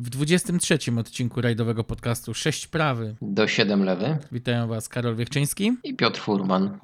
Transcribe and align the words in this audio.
w 0.00 0.10
23 0.10 0.78
odcinku 0.98 1.40
rajdowego 1.40 1.84
podcastu 1.84 2.34
6 2.34 2.66
prawy. 2.66 3.16
Do 3.22 3.48
7 3.48 3.84
lewy. 3.84 4.18
Witają 4.32 4.68
Was 4.68 4.88
Karol 4.88 5.16
Wiechczyński 5.16 5.72
i 5.84 5.94
Piotr 5.94 6.20
Furman. 6.20 6.78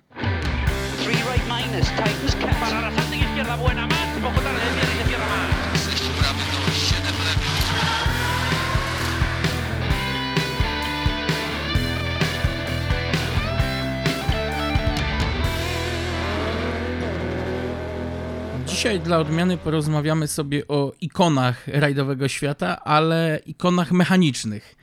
Dzisiaj 18.77 19.00
dla 19.00 19.18
odmiany 19.18 19.56
porozmawiamy 19.56 20.29
sobie 20.29 20.68
o 20.68 20.93
ikonach 21.00 21.68
rajdowego 21.68 22.29
świata, 22.29 22.84
ale 22.84 23.40
ikonach 23.46 23.93
mechanicznych. 23.93 24.76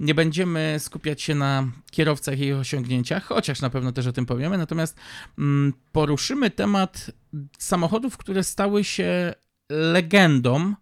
Nie 0.00 0.14
będziemy 0.14 0.76
skupiać 0.78 1.22
się 1.22 1.34
na 1.34 1.64
kierowcach 1.90 2.38
i 2.38 2.46
ich 2.46 2.56
osiągnięciach, 2.56 3.24
chociaż 3.24 3.60
na 3.60 3.70
pewno 3.70 3.92
też 3.92 4.06
o 4.06 4.12
tym 4.12 4.26
powiemy, 4.26 4.58
natomiast 4.58 5.00
mm, 5.38 5.72
poruszymy 5.92 6.50
temat 6.50 7.10
samochodów, 7.58 8.16
które 8.16 8.42
stały 8.44 8.84
się 8.84 9.34
legendą, 9.70 10.74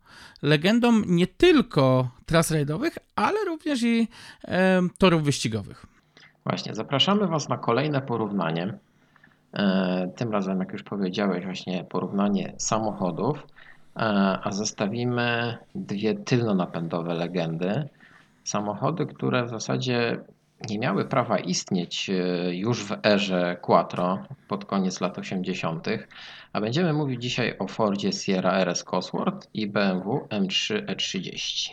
legendą 0.42 1.02
nie 1.06 1.26
tylko 1.26 2.10
tras 2.26 2.50
rajdowych, 2.50 2.98
ale 3.16 3.44
również 3.44 3.82
i 3.82 4.08
e, 4.44 4.82
torów 4.98 5.22
wyścigowych. 5.22 5.86
Właśnie, 6.44 6.74
zapraszamy 6.74 7.26
Was 7.26 7.48
na 7.48 7.58
kolejne 7.58 8.00
porównanie 8.00 8.78
tym 10.16 10.32
razem, 10.32 10.60
jak 10.60 10.72
już 10.72 10.82
powiedziałeś, 10.82 11.44
właśnie 11.44 11.84
porównanie 11.84 12.52
samochodów, 12.56 13.46
e, 13.96 14.00
a 14.42 14.50
zestawimy 14.52 15.58
dwie 15.74 16.14
tylnonapędowe 16.14 17.14
legendy. 17.14 17.88
Samochody, 18.44 19.06
które 19.06 19.44
w 19.44 19.50
zasadzie 19.50 20.20
nie 20.70 20.78
miały 20.78 21.04
prawa 21.04 21.38
istnieć 21.38 22.10
e, 22.10 22.54
już 22.54 22.84
w 22.84 23.06
erze 23.06 23.56
Quattro 23.62 24.18
pod 24.48 24.64
koniec 24.64 25.00
lat 25.00 25.18
80., 25.18 25.88
a 26.52 26.60
będziemy 26.60 26.92
mówić 26.92 27.22
dzisiaj 27.22 27.54
o 27.58 27.66
Fordzie 27.66 28.12
Sierra 28.12 28.52
RS 28.52 28.84
Cosworth 28.84 29.48
i 29.54 29.66
BMW 29.66 30.26
M3 30.30 30.86
E30. 30.86 31.70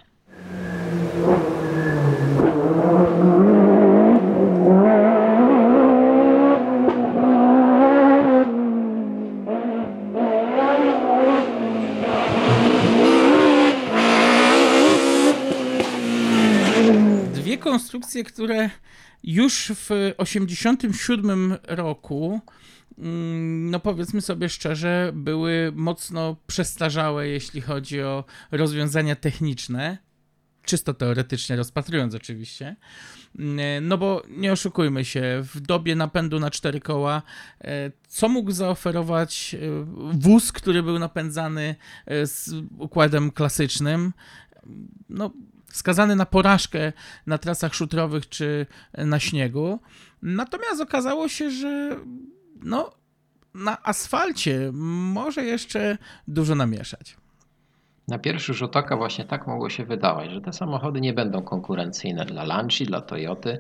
Konstrukcje, 17.94 18.24
które 18.24 18.70
już 19.24 19.72
w 19.76 19.88
1987 20.18 21.58
roku, 21.68 22.42
mm, 22.98 23.72
no 23.72 23.80
powiedzmy 23.80 24.22
sobie 24.22 24.50
szczerze, 24.50 25.12
były 25.14 25.72
mocno 25.76 26.36
przestarzałe, 26.48 27.28
jeśli 27.28 27.62
chodzi 27.62 28.02
o 28.02 28.24
rozwiązania 28.52 29.16
techniczne. 29.16 29.98
Czysto 30.66 30.94
teoretycznie 30.94 31.56
rozpatrując, 31.56 32.16
oczywiście. 32.16 32.76
Mm, 33.40 33.88
no 33.88 33.98
bo 33.98 34.24
nie 34.30 34.52
oszukujmy 34.52 35.06
się, 35.06 35.44
w 35.54 35.60
dobie 35.60 35.96
napędu 35.96 36.40
na 36.40 36.52
cztery 36.52 36.80
koła, 36.80 37.22
e, 37.62 37.92
co 38.08 38.30
mógł 38.30 38.52
zaoferować 38.52 39.56
e, 39.56 39.60
wóz, 40.14 40.52
który 40.52 40.84
był 40.84 41.00
napędzany 41.00 41.76
e, 42.06 42.28
z 42.28 42.54
układem 42.78 43.32
klasycznym? 43.32 44.14
No, 45.10 45.32
skazany 45.74 46.16
na 46.16 46.26
porażkę 46.26 46.94
na 47.28 47.38
trasach 47.38 47.74
szutrowych 47.74 48.30
czy 48.30 48.66
na 48.98 49.20
śniegu. 49.20 49.80
Natomiast 50.22 50.82
okazało 50.82 51.28
się, 51.28 51.52
że 51.52 51.96
no, 52.64 52.92
na 53.54 53.84
asfalcie 53.84 54.72
może 54.74 55.44
jeszcze 55.44 55.98
dużo 56.28 56.56
namieszać. 56.56 57.18
Na 58.08 58.20
pierwszy 58.20 58.54
rzut 58.54 58.76
oka 58.76 58.98
właśnie 58.98 59.26
tak 59.26 59.48
mogło 59.48 59.70
się 59.70 59.86
wydawać, 59.86 60.32
że 60.32 60.42
te 60.42 60.54
samochody 60.54 61.02
nie 61.02 61.14
będą 61.14 61.42
konkurencyjne 61.42 62.26
dla 62.26 62.44
Lancia, 62.44 62.86
dla 62.86 63.02
Toyoty. 63.02 63.60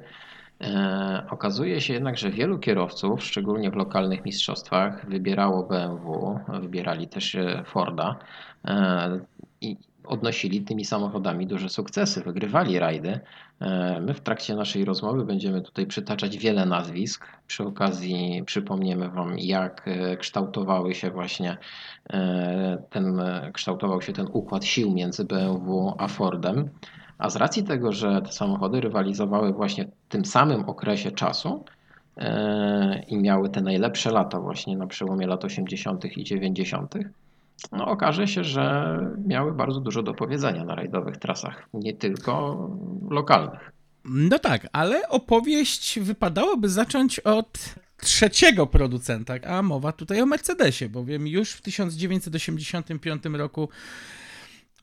E, 0.61 1.25
okazuje 1.29 1.81
się 1.81 1.93
jednak, 1.93 2.17
że 2.17 2.31
wielu 2.31 2.59
kierowców, 2.59 3.23
szczególnie 3.23 3.71
w 3.71 3.75
lokalnych 3.75 4.25
mistrzostwach, 4.25 5.09
wybierało 5.09 5.63
BMW, 5.63 6.39
wybierali 6.61 7.07
też 7.07 7.35
e, 7.35 7.63
Forda. 7.65 8.19
E, 8.65 9.19
I 9.61 9.77
odnosili 10.05 10.61
tymi 10.61 10.85
samochodami 10.85 11.47
duże 11.47 11.69
sukcesy, 11.69 12.21
wygrywali 12.21 12.79
rajdy. 12.79 13.19
E, 13.59 14.01
my 14.01 14.13
w 14.13 14.21
trakcie 14.21 14.55
naszej 14.55 14.85
rozmowy 14.85 15.25
będziemy 15.25 15.61
tutaj 15.61 15.87
przytaczać 15.87 16.37
wiele 16.37 16.65
nazwisk. 16.65 17.27
Przy 17.47 17.63
okazji 17.63 18.43
przypomniemy 18.45 19.09
Wam, 19.09 19.39
jak 19.39 19.87
e, 19.87 20.17
kształtowały 20.17 20.95
się 20.95 21.11
właśnie 21.11 21.57
e, 22.09 22.83
ten, 22.89 23.21
kształtował 23.53 24.01
się 24.01 24.13
ten 24.13 24.27
układ 24.31 24.65
sił 24.65 24.91
między 24.91 25.25
BMW 25.25 25.93
a 25.97 26.07
Fordem. 26.07 26.69
A 27.17 27.29
z 27.29 27.35
racji 27.35 27.63
tego, 27.63 27.91
że 27.91 28.21
te 28.21 28.31
samochody 28.31 28.81
rywalizowały 28.81 29.53
właśnie 29.53 29.85
w 29.85 30.09
tym 30.09 30.25
samym 30.25 30.69
okresie 30.69 31.11
czasu, 31.11 31.63
i 33.07 33.17
miały 33.17 33.49
te 33.49 33.61
najlepsze 33.61 34.11
lata 34.11 34.39
właśnie 34.39 34.77
na 34.77 34.87
przełomie 34.87 35.27
lat 35.27 35.45
80. 35.45 36.17
i 36.17 36.23
90., 36.23 36.95
no, 37.71 37.87
okaże 37.87 38.27
się, 38.27 38.43
że 38.43 38.97
miały 39.25 39.53
bardzo 39.53 39.79
dużo 39.79 40.03
do 40.03 40.13
powiedzenia 40.13 40.65
na 40.65 40.75
rajdowych 40.75 41.17
trasach, 41.17 41.69
nie 41.73 41.93
tylko 41.93 42.69
lokalnych. 43.09 43.71
No 44.05 44.39
tak, 44.39 44.67
ale 44.73 45.09
opowieść 45.09 45.99
wypadałoby 45.99 46.69
zacząć 46.69 47.19
od 47.19 47.75
trzeciego 47.97 48.67
producenta, 48.67 49.33
a 49.47 49.61
mowa 49.61 49.91
tutaj 49.91 50.21
o 50.21 50.25
Mercedesie, 50.25 50.89
bowiem 50.89 51.27
już 51.27 51.51
w 51.51 51.61
1985 51.61 53.25
roku 53.25 53.69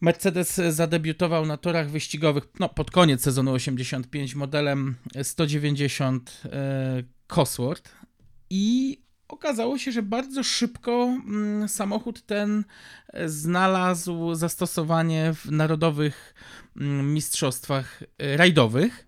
Mercedes 0.00 0.60
zadebiutował 0.68 1.46
na 1.46 1.56
torach 1.56 1.90
wyścigowych 1.90 2.44
no, 2.60 2.68
pod 2.68 2.90
koniec 2.90 3.22
sezonu 3.22 3.52
85 3.52 4.34
modelem 4.34 4.94
190 5.22 6.42
e, 6.44 7.02
Cosworth 7.26 7.94
i 8.50 8.98
okazało 9.30 9.78
się, 9.78 9.92
że 9.92 10.02
bardzo 10.02 10.42
szybko 10.42 11.04
mm, 11.04 11.68
samochód 11.68 12.26
ten 12.26 12.64
e, 13.12 13.28
znalazł 13.28 14.34
zastosowanie 14.34 15.34
w 15.34 15.50
narodowych 15.50 16.34
mm, 16.76 17.14
mistrzostwach 17.14 18.02
e, 18.18 18.36
rajdowych. 18.36 19.06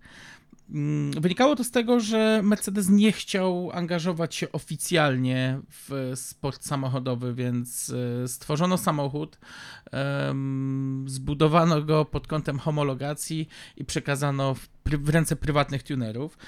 Mm, 0.70 1.10
wynikało 1.20 1.56
to 1.56 1.64
z 1.64 1.70
tego, 1.70 2.00
że 2.00 2.40
Mercedes 2.42 2.88
nie 2.88 3.12
chciał 3.12 3.70
angażować 3.74 4.34
się 4.34 4.52
oficjalnie 4.52 5.60
w 5.68 6.12
sport 6.14 6.64
samochodowy, 6.64 7.34
więc 7.34 7.92
e, 8.24 8.28
stworzono 8.28 8.78
samochód, 8.78 9.38
zbudowano 11.06 11.82
go 11.82 12.04
pod 12.04 12.26
kątem 12.26 12.58
homologacji 12.58 13.48
i 13.76 13.84
przekazano 13.84 14.54
w, 14.54 15.08
ręce 15.08 15.36
prywatnych 15.36 15.82
tunerów. 15.82 16.38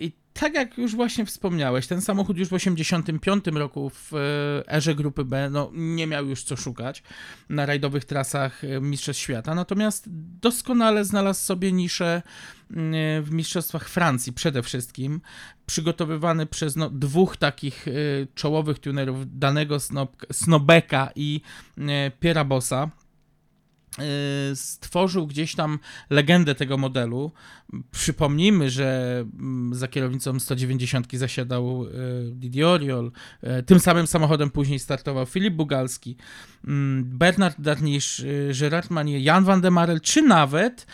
I 0.00 0.12
tak 0.40 0.54
jak 0.54 0.78
już 0.78 0.96
właśnie 0.96 1.26
wspomniałeś, 1.26 1.86
ten 1.86 2.00
samochód 2.00 2.38
już 2.38 2.48
w 2.48 2.50
1985 2.50 3.44
roku 3.56 3.90
w 3.90 4.12
e, 4.14 4.72
erze 4.74 4.94
grupy 4.94 5.24
B 5.24 5.50
no, 5.50 5.70
nie 5.74 6.06
miał 6.06 6.26
już 6.26 6.42
co 6.42 6.56
szukać 6.56 7.02
na 7.48 7.66
rajdowych 7.66 8.04
trasach 8.04 8.64
e, 8.64 8.80
Mistrzostw 8.80 9.22
Świata, 9.22 9.54
natomiast 9.54 10.04
doskonale 10.40 11.04
znalazł 11.04 11.40
sobie 11.40 11.72
niszę 11.72 12.06
e, 12.06 12.22
w 13.22 13.28
Mistrzostwach 13.30 13.88
Francji 13.88 14.32
przede 14.32 14.62
wszystkim, 14.62 15.20
przygotowywany 15.66 16.46
przez 16.46 16.76
no, 16.76 16.90
dwóch 16.90 17.36
takich 17.36 17.86
czołowych 18.34 18.78
tunerów, 18.78 19.38
danego 19.38 19.76
Snobeka 20.32 21.10
i 21.14 21.40
Piera 22.20 22.44
Bossa 22.44 22.90
stworzył 24.54 25.26
gdzieś 25.26 25.54
tam 25.54 25.78
legendę 26.10 26.54
tego 26.54 26.78
modelu. 26.78 27.32
Przypomnijmy, 27.90 28.70
że 28.70 29.24
mm, 29.38 29.74
za 29.74 29.88
kierownicą 29.88 30.40
190 30.40 31.06
zasiadał 31.12 31.84
y, 31.84 31.90
Didi 32.32 32.64
Oriol. 32.64 33.12
Y, 33.58 33.62
tym 33.62 33.80
samym 33.80 34.06
samochodem 34.06 34.50
później 34.50 34.78
startował 34.78 35.26
Filip 35.26 35.54
Bugalski, 35.54 36.16
mm, 36.64 37.04
Bernard 37.04 37.60
Darnisz, 37.60 38.24
Gerard 38.60 38.90
Manier, 38.90 39.20
Jan 39.20 39.44
van 39.44 39.60
de 39.60 39.70
Marel, 39.70 40.00
czy 40.00 40.22
nawet, 40.22 40.86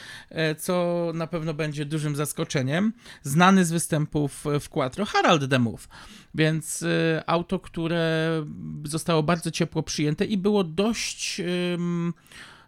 co 0.59 1.11
na 1.15 1.27
pewno 1.27 1.55
będzie 1.55 1.85
dużym 1.85 2.17
zaskoczeniem, 2.17 2.93
znany 3.23 3.65
z 3.65 3.73
występów 3.73 4.45
w 4.61 4.69
Quattro, 4.69 5.05
Harald 5.05 5.45
de 5.45 5.59
Move. 5.59 5.89
Więc 6.35 6.85
auto, 7.27 7.59
które 7.59 8.29
zostało 8.85 9.23
bardzo 9.23 9.51
ciepło 9.51 9.83
przyjęte 9.83 10.25
i 10.25 10.39
było 10.39 10.65
dość 10.65 11.41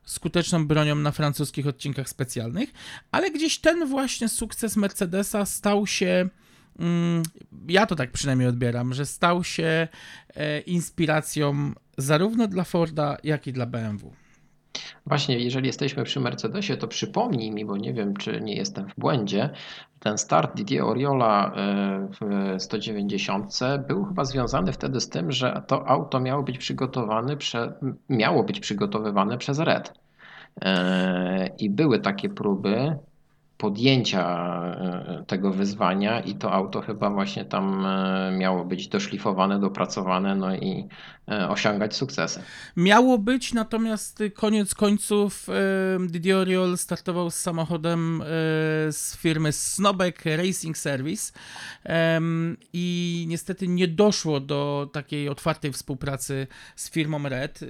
skuteczną 0.06 0.66
bronią 0.66 0.94
na 0.94 1.12
francuskich 1.12 1.66
odcinkach 1.66 2.08
specjalnych, 2.08 2.72
ale 3.12 3.30
gdzieś 3.30 3.58
ten 3.58 3.86
właśnie 3.86 4.28
sukces 4.28 4.76
Mercedesa 4.76 5.46
stał 5.46 5.86
się 5.86 6.28
mm, 6.78 7.22
ja 7.68 7.86
to 7.86 7.96
tak 7.96 8.12
przynajmniej 8.12 8.48
odbieram, 8.48 8.94
że 8.94 9.06
stał 9.06 9.44
się 9.44 9.88
e, 10.34 10.60
inspiracją 10.60 11.72
zarówno 11.98 12.48
dla 12.48 12.64
Forda, 12.64 13.16
jak 13.24 13.46
i 13.46 13.52
dla 13.52 13.66
BMW. 13.66 14.25
Właśnie, 15.06 15.38
jeżeli 15.38 15.66
jesteśmy 15.66 16.04
przy 16.04 16.20
Mercedesie, 16.20 16.76
to 16.76 16.88
przypomnij 16.88 17.50
mi, 17.50 17.64
bo 17.64 17.76
nie 17.76 17.92
wiem, 17.94 18.16
czy 18.16 18.40
nie 18.40 18.54
jestem 18.54 18.88
w 18.88 18.94
błędzie, 18.98 19.50
ten 20.00 20.18
start 20.18 20.56
Didier 20.56 20.84
Oriola 20.84 21.52
e, 21.56 22.08
w 22.20 22.62
190 22.62 23.58
był 23.88 24.04
chyba 24.04 24.24
związany 24.24 24.72
wtedy 24.72 25.00
z 25.00 25.08
tym, 25.08 25.32
że 25.32 25.62
to 25.66 25.88
auto 25.88 26.20
miało 26.20 26.42
być 26.42 26.58
przygotowane, 26.58 27.36
miało 28.08 28.44
być 28.44 28.60
przygotowywane 28.60 29.38
przez 29.38 29.58
Red. 29.58 29.92
E, 30.62 31.50
I 31.58 31.70
były 31.70 31.98
takie 31.98 32.28
próby 32.28 32.96
podjęcia 33.58 34.24
e, 34.64 35.24
tego 35.26 35.50
wyzwania 35.50 36.20
i 36.20 36.34
to 36.34 36.52
auto 36.52 36.80
chyba 36.80 37.10
właśnie 37.10 37.44
tam 37.44 37.86
e, 37.86 38.36
miało 38.38 38.64
być 38.64 38.88
doszlifowane, 38.88 39.60
dopracowane, 39.60 40.34
no 40.34 40.56
i 40.56 40.88
e, 41.28 41.48
osiągać 41.48 41.96
sukcesy. 41.96 42.42
Miało 42.76 43.18
być, 43.18 43.54
natomiast 43.54 44.22
koniec 44.34 44.74
końców 44.74 45.46
Didier 46.00 46.36
Oriol 46.36 46.78
startował 46.78 47.30
z 47.30 47.34
samochodem 47.34 48.22
z 48.90 49.16
firmy 49.16 49.52
Snobek 49.52 50.22
Racing 50.24 50.78
Service 50.78 51.32
i 52.72 53.24
niestety 53.28 53.68
nie 53.68 53.88
doszło 53.88 54.40
do 54.40 54.90
takiej 54.92 55.28
otwartej 55.28 55.72
współpracy 55.72 56.46
z 56.76 56.90
firmą 56.90 57.28
Red. 57.28 57.60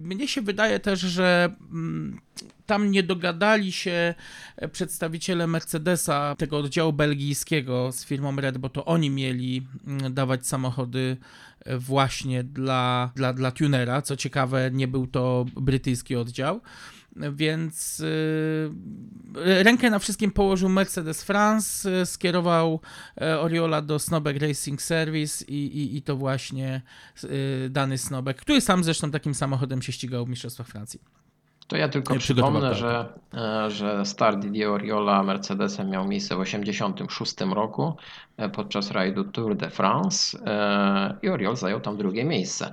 Mnie 0.00 0.28
się 0.28 0.42
wydaje 0.42 0.80
też, 0.80 1.00
że 1.00 1.54
mm, 1.72 2.20
tam 2.66 2.90
nie 2.90 3.02
dogadali 3.02 3.72
się 3.72 4.14
przedstawiciele 4.72 5.46
Mercedesa, 5.46 6.34
tego 6.38 6.58
oddziału 6.58 6.92
belgijskiego 6.92 7.92
z 7.92 8.04
firmą 8.04 8.36
Red, 8.36 8.58
bo 8.58 8.68
to 8.68 8.84
oni 8.84 9.10
mieli 9.10 9.66
mm, 9.86 10.14
dawać 10.14 10.46
samochody 10.46 11.16
e, 11.64 11.78
właśnie 11.78 12.44
dla, 12.44 13.12
dla, 13.16 13.32
dla 13.32 13.50
tunera. 13.50 14.02
Co 14.02 14.16
ciekawe, 14.16 14.70
nie 14.72 14.88
był 14.88 15.06
to 15.06 15.46
brytyjski 15.56 16.16
oddział. 16.16 16.60
Więc 17.32 17.98
yy, 17.98 19.62
rękę 19.62 19.90
na 19.90 19.98
wszystkim 19.98 20.30
położył 20.30 20.68
Mercedes 20.68 21.22
France, 21.24 21.90
yy, 21.90 22.06
skierował 22.06 22.80
yy, 23.20 23.40
Oriola 23.40 23.82
do 23.82 23.98
Snobek 23.98 24.42
Racing 24.42 24.82
Service 24.82 25.44
i, 25.44 25.54
i, 25.54 25.96
i 25.96 26.02
to 26.02 26.16
właśnie 26.16 26.82
dany 27.70 27.98
Snobek, 27.98 28.36
który 28.36 28.60
sam 28.60 28.84
zresztą 28.84 29.10
takim 29.10 29.34
samochodem 29.34 29.82
się 29.82 29.92
ścigał 29.92 30.26
w 30.26 30.28
Mistrzostwach 30.28 30.68
Francji. 30.68 31.00
To 31.68 31.76
ja 31.76 31.88
tylko 31.88 32.14
przypomnę, 32.14 32.74
że, 32.74 33.12
e, 33.34 33.70
że 33.70 34.04
start 34.04 34.38
Didier 34.38 34.68
Oriola 34.68 35.22
Mercedesem 35.22 35.90
miał 35.90 36.08
miejsce 36.08 36.36
w 36.36 36.44
1986 36.44 37.54
roku 37.54 37.96
e, 38.36 38.48
podczas 38.48 38.90
rajdu 38.90 39.24
Tour 39.24 39.56
de 39.56 39.70
France 39.70 40.38
e, 40.46 41.16
i 41.22 41.28
Oriol 41.28 41.56
zajął 41.56 41.80
tam 41.80 41.96
drugie 41.96 42.24
miejsce. 42.24 42.72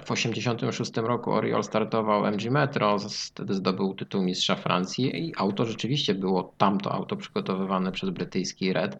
W 0.00 0.04
1986 0.08 0.96
roku 0.96 1.32
Oriol 1.32 1.64
startował 1.64 2.26
MG 2.26 2.50
Metro, 2.50 2.96
wtedy 3.26 3.54
zdobył 3.54 3.94
tytuł 3.94 4.22
mistrza 4.22 4.56
Francji 4.56 5.26
i 5.28 5.34
auto 5.36 5.64
rzeczywiście 5.64 6.14
było 6.14 6.52
tamto 6.58 6.92
auto 6.92 7.16
przygotowywane 7.16 7.92
przez 7.92 8.10
brytyjski 8.10 8.72
Red. 8.72 8.98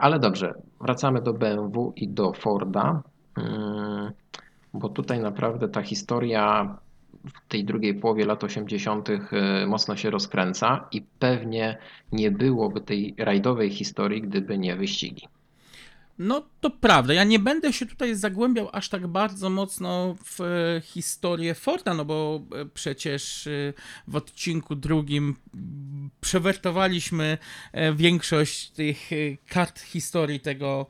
Ale 0.00 0.18
dobrze, 0.18 0.54
wracamy 0.80 1.22
do 1.22 1.32
BMW 1.32 1.92
i 1.96 2.08
do 2.08 2.32
Forda, 2.32 3.02
mm, 3.36 4.12
bo 4.74 4.88
tutaj 4.88 5.20
naprawdę 5.20 5.68
ta 5.68 5.82
historia 5.82 6.76
w 7.24 7.48
tej 7.48 7.64
drugiej 7.64 7.94
połowie 7.94 8.24
lat 8.26 8.44
80. 8.44 9.08
Y, 9.10 9.20
mocno 9.66 9.96
się 9.96 10.10
rozkręca 10.10 10.88
i 10.92 11.02
pewnie 11.18 11.78
nie 12.12 12.30
byłoby 12.30 12.80
tej 12.80 13.14
rajdowej 13.18 13.70
historii, 13.70 14.22
gdyby 14.22 14.58
nie 14.58 14.76
wyścigi. 14.76 15.28
No 16.18 16.48
to 16.60 16.70
prawda. 16.70 17.14
Ja 17.14 17.24
nie 17.24 17.38
będę 17.38 17.72
się 17.72 17.86
tutaj 17.86 18.14
zagłębiał 18.14 18.68
aż 18.72 18.88
tak 18.88 19.06
bardzo 19.06 19.50
mocno 19.50 20.16
w 20.24 20.40
e, 20.40 20.80
historię 20.80 21.54
Forda, 21.54 21.94
no 21.94 22.04
bo 22.04 22.40
e, 22.54 22.66
przecież 22.66 23.46
e, 23.46 23.50
w 24.08 24.16
odcinku 24.16 24.74
drugim 24.74 25.36
przewertowaliśmy 26.20 27.38
większość 27.94 28.70
tych 28.70 29.10
kart 29.48 29.80
historii 29.80 30.40
tego 30.40 30.86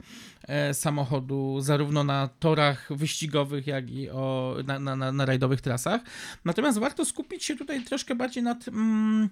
samochodu, 0.73 1.61
zarówno 1.61 2.05
na 2.05 2.29
torach 2.29 2.88
wyścigowych, 2.91 3.67
jak 3.67 3.91
i 3.91 4.11
o, 4.11 4.56
na, 4.67 4.79
na, 4.79 5.12
na 5.12 5.26
rajdowych 5.26 5.61
trasach. 5.61 6.00
Natomiast 6.44 6.79
warto 6.79 7.05
skupić 7.05 7.44
się 7.44 7.56
tutaj 7.56 7.85
troszkę 7.85 8.14
bardziej 8.14 8.43
nad. 8.43 8.69
Mm, 8.69 9.29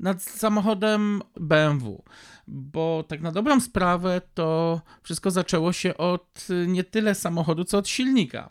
nad 0.00 0.22
samochodem 0.22 1.22
BMW, 1.40 2.04
bo 2.46 3.04
tak 3.08 3.20
na 3.20 3.32
dobrą 3.32 3.60
sprawę 3.60 4.20
to 4.34 4.80
wszystko 5.02 5.30
zaczęło 5.30 5.72
się 5.72 5.96
od 5.96 6.46
nie 6.66 6.84
tyle 6.84 7.14
samochodu, 7.14 7.64
co 7.64 7.78
od 7.78 7.88
silnika. 7.88 8.50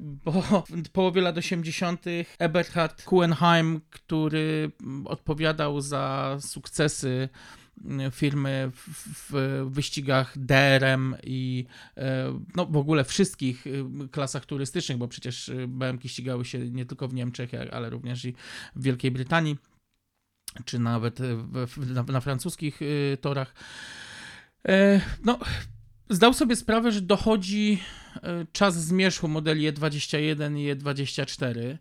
Bo 0.00 0.64
w 0.68 0.88
połowie 0.88 1.22
lat 1.22 1.38
80. 1.38 2.04
Eberhard 2.38 3.02
Kuenheim, 3.04 3.80
który 3.90 4.70
odpowiadał 5.04 5.80
za 5.80 6.36
sukcesy 6.40 7.28
firmy 8.12 8.70
w, 8.74 9.66
wyścigach 9.70 10.38
DRM 10.38 11.16
i 11.22 11.66
e, 11.96 12.40
no, 12.56 12.66
w 12.66 12.76
ogóle 12.76 13.04
wszystkich 13.04 13.66
e, 13.66 14.08
klasach 14.08 14.46
turystycznych, 14.46 14.98
bo 14.98 15.08
przecież 15.08 15.50
BMW 15.68 16.08
ścigały 16.08 16.44
się 16.44 16.58
nie 16.70 16.86
tylko 16.86 17.08
w 17.08 17.14
Niemczech, 17.14 17.50
ale 17.72 17.90
również 17.90 18.24
i 18.24 18.34
w 18.76 18.82
Wielkiej 18.82 19.10
Brytanii 19.10 19.56
czy 20.64 20.78
nawet 20.78 21.18
w, 21.66 21.94
na, 21.94 22.02
na, 22.02 22.20
francuskich 22.20 22.82
y, 22.82 23.18
torach. 23.20 23.54
E, 24.68 25.00
no, 25.24 25.38
zdał 26.12 26.34
sobie 26.34 26.56
sprawę, 26.56 26.92
że 26.92 27.00
dochodzi 27.00 27.82
e, 28.22 28.46
czas 28.52 28.84
zmierzchu 28.84 29.28
modeli 29.28 29.72
E21 29.72 30.58
i 30.58 30.76
E24. 30.76 31.76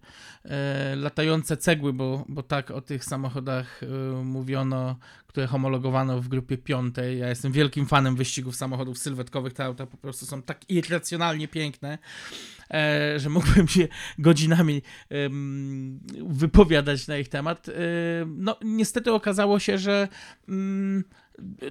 E, 0.45 0.95
latające 0.95 1.57
cegły, 1.57 1.93
bo, 1.93 2.25
bo 2.29 2.43
tak 2.43 2.71
o 2.71 2.81
tych 2.81 3.05
samochodach 3.05 3.81
mówiono, 4.23 4.99
które 5.27 5.47
homologowano 5.47 6.21
w 6.21 6.27
grupie 6.27 6.57
piątej. 6.57 7.19
Ja 7.19 7.29
jestem 7.29 7.51
wielkim 7.51 7.85
fanem 7.85 8.15
wyścigów 8.15 8.55
samochodów 8.55 8.97
sylwetkowych. 8.97 9.53
Te 9.53 9.65
auta 9.65 9.85
po 9.85 9.97
prostu 9.97 10.25
są 10.25 10.41
tak 10.41 10.69
irracjonalnie 10.69 11.47
piękne, 11.47 11.97
że 13.17 13.29
mógłbym 13.29 13.67
się 13.67 13.87
godzinami 14.19 14.81
wypowiadać 16.27 17.07
na 17.07 17.17
ich 17.17 17.29
temat. 17.29 17.67
No, 18.27 18.57
niestety 18.63 19.13
okazało 19.13 19.59
się, 19.59 19.77
że 19.77 20.07
mm, 20.49 21.03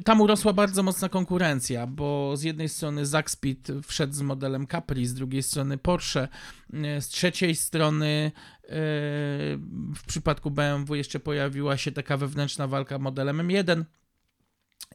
tam 0.05 0.21
urosła 0.21 0.53
bardzo 0.53 0.83
mocna 0.83 1.09
konkurencja, 1.09 1.87
bo 1.87 2.37
z 2.37 2.43
jednej 2.43 2.69
strony 2.69 3.07
Zaxpit 3.07 3.69
wszedł 3.87 4.13
z 4.13 4.23
modelem 4.23 4.67
Capri, 4.67 5.07
z 5.07 5.15
drugiej 5.15 5.43
strony 5.43 5.79
Porsche, 5.79 6.29
z 7.01 7.09
trzeciej 7.09 7.57
strony 7.57 8.33
w 9.97 10.05
przypadku 10.07 10.51
BMW 10.51 10.95
jeszcze 10.95 11.21
pojawiła 11.21 11.77
się 11.77 11.93
taka 11.93 12.17
wewnętrzna 12.17 12.67
walka 12.67 12.99
modelem 12.99 13.39
M1. 13.39 13.85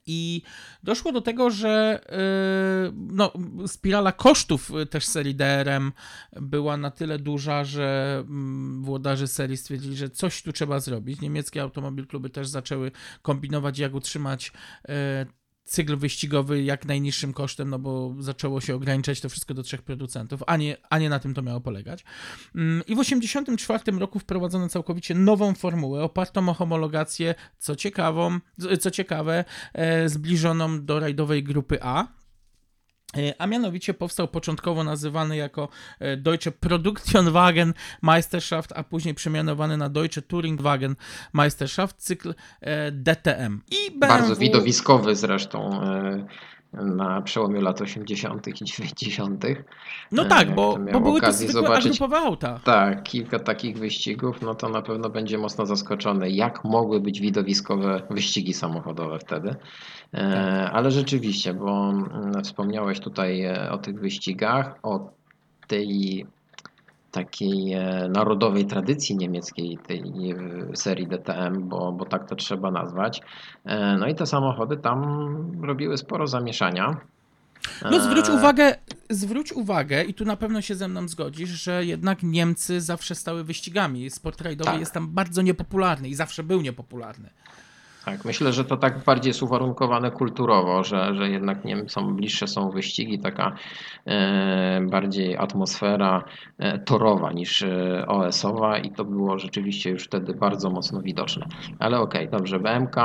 I 0.07 0.41
doszło 0.83 1.11
do 1.11 1.21
tego, 1.21 1.49
że 1.49 2.01
yy, 2.09 2.93
no, 2.95 3.33
spirala 3.67 4.11
kosztów 4.11 4.71
też 4.89 5.05
serii 5.05 5.35
DRM 5.35 5.91
była 6.33 6.77
na 6.77 6.91
tyle 6.91 7.19
duża, 7.19 7.63
że 7.63 8.17
mm, 8.27 8.83
włodarze 8.83 9.27
serii 9.27 9.57
stwierdzili, 9.57 9.95
że 9.95 10.09
coś 10.09 10.43
tu 10.43 10.53
trzeba 10.53 10.79
zrobić. 10.79 11.21
Niemieckie 11.21 11.61
automobil 11.61 12.07
kluby 12.07 12.29
też 12.29 12.47
zaczęły 12.47 12.91
kombinować, 13.21 13.79
jak 13.79 13.93
utrzymać 13.93 14.51
yy, 14.87 14.93
cykl 15.65 15.97
wyścigowy 15.97 16.63
jak 16.63 16.85
najniższym 16.85 17.33
kosztem, 17.33 17.69
no 17.69 17.79
bo 17.79 18.15
zaczęło 18.19 18.61
się 18.61 18.75
ograniczać 18.75 19.21
to 19.21 19.29
wszystko 19.29 19.53
do 19.53 19.63
trzech 19.63 19.81
producentów, 19.81 20.43
a 20.47 20.57
nie, 20.57 20.77
a 20.89 20.99
nie 20.99 21.09
na 21.09 21.19
tym 21.19 21.33
to 21.33 21.41
miało 21.41 21.61
polegać. 21.61 22.03
Mm, 22.55 22.83
I 22.87 22.95
w 22.95 22.99
1984 22.99 23.99
roku 23.99 24.19
wprowadzono 24.19 24.69
całkowicie 24.69 25.15
nową 25.15 25.53
formułę 25.53 26.03
opartą 26.03 26.49
o 26.49 26.53
homologację, 26.53 27.35
co, 27.57 27.75
ciekawą, 27.75 28.39
co 28.79 28.91
ciekawe, 28.91 29.45
e, 29.73 30.09
zbliżoną 30.09 30.85
do 30.85 30.99
rajdowej 30.99 31.43
grupy 31.43 31.77
A, 31.81 32.07
a 33.37 33.47
mianowicie 33.47 33.93
powstał 33.93 34.27
początkowo 34.27 34.83
nazywany 34.83 35.37
jako 35.37 35.69
e, 35.99 36.17
Deutsche 36.17 36.51
Produktionwagen 36.51 37.73
Meisterschaft, 38.01 38.73
a 38.75 38.83
później 38.83 39.13
przemianowany 39.13 39.77
na 39.77 39.89
Deutsche 39.89 40.21
Touringwagen 40.21 40.95
Meisterschaft, 41.33 41.97
cykl 41.97 42.33
e, 42.61 42.91
DTM. 42.91 43.61
I 43.71 43.91
BMW... 43.91 43.99
Bardzo 43.99 44.35
widowiskowy 44.35 45.15
zresztą 45.15 45.81
na 46.81 47.21
przełomie 47.21 47.61
lat 47.61 47.81
80. 47.81 48.47
i 48.47 48.65
90. 48.65 49.45
No 50.11 50.25
tak, 50.25 50.55
bo, 50.55 50.77
bo 50.93 50.99
były 50.99 51.21
to 51.21 51.31
zobaczyć 51.31 52.01
auta. 52.01 52.59
Tak, 52.63 53.03
kilka 53.03 53.39
takich 53.39 53.77
wyścigów, 53.77 54.41
no 54.41 54.55
to 54.55 54.69
na 54.69 54.81
pewno 54.81 55.09
będzie 55.09 55.37
mocno 55.37 55.65
zaskoczony, 55.65 56.31
jak 56.31 56.63
mogły 56.63 56.99
być 56.99 57.19
widowiskowe 57.19 58.01
wyścigi 58.09 58.53
samochodowe 58.53 59.19
wtedy. 59.19 59.55
Tak. 60.11 60.71
Ale 60.71 60.91
rzeczywiście, 60.91 61.53
bo 61.53 61.89
mm, 61.89 62.43
wspomniałeś 62.43 62.99
tutaj 62.99 63.41
e, 63.41 63.71
o 63.71 63.77
tych 63.77 63.99
wyścigach, 63.99 64.75
o 64.83 65.09
tej 65.67 66.25
takiej 67.15 67.73
e, 67.73 68.07
narodowej 68.09 68.65
tradycji 68.65 69.15
niemieckiej, 69.17 69.77
tej 69.87 70.01
e, 70.01 70.75
serii 70.75 71.07
DTM, 71.07 71.69
bo, 71.69 71.91
bo 71.91 72.05
tak 72.05 72.29
to 72.29 72.35
trzeba 72.35 72.71
nazwać. 72.71 73.21
No 73.99 74.07
i 74.07 74.15
te 74.15 74.25
samochody 74.25 74.77
tam 74.77 75.01
robiły 75.61 75.97
sporo 75.97 76.27
zamieszania. 76.27 76.97
No 77.91 77.99
zwróć 77.99 78.29
uwagę, 78.29 78.75
zwróć 79.09 79.53
uwagę 79.53 80.03
i 80.03 80.13
tu 80.13 80.25
na 80.25 80.35
pewno 80.35 80.61
się 80.61 80.75
ze 80.75 80.87
mną 80.87 81.07
zgodzisz, 81.07 81.49
że 81.49 81.85
jednak 81.85 82.23
Niemcy 82.23 82.81
zawsze 82.81 83.15
stały 83.15 83.43
wyścigami. 83.43 84.09
Sport 84.09 84.41
rajdowy 84.41 84.71
Tak. 84.71 84.79
jest 84.79 84.91
tam 84.91 85.07
bardzo 85.07 85.41
niepopularny 85.41 86.09
i 86.09 86.15
zawsze 86.15 86.43
był 86.43 86.61
niepopularny. 86.61 87.29
Tak, 88.05 88.25
myślę, 88.25 88.53
że 88.53 88.65
to 88.65 88.77
tak 88.77 89.03
bardziej 89.03 89.29
jest 89.29 89.43
uwarunkowane 89.43 90.11
kulturowo, 90.11 90.83
że, 90.83 91.15
że 91.15 91.29
jednak 91.29 91.65
nie 91.65 91.89
są 91.89 92.15
bliższe 92.15 92.47
są 92.47 92.69
wyścigi, 92.69 93.19
taka 93.19 93.55
e, 94.05 94.81
bardziej 94.91 95.37
atmosfera 95.37 96.23
e, 96.57 96.79
torowa 96.79 97.31
niż 97.31 97.61
e, 97.61 98.05
OS-owa 98.07 98.77
i 98.77 98.91
to 98.91 99.05
było 99.05 99.39
rzeczywiście 99.39 99.89
już 99.89 100.03
wtedy 100.03 100.33
bardzo 100.33 100.69
mocno 100.69 101.01
widoczne. 101.01 101.45
Ale 101.79 101.99
okej, 101.99 102.29
dobrze, 102.29 102.59
BMK 102.59 102.97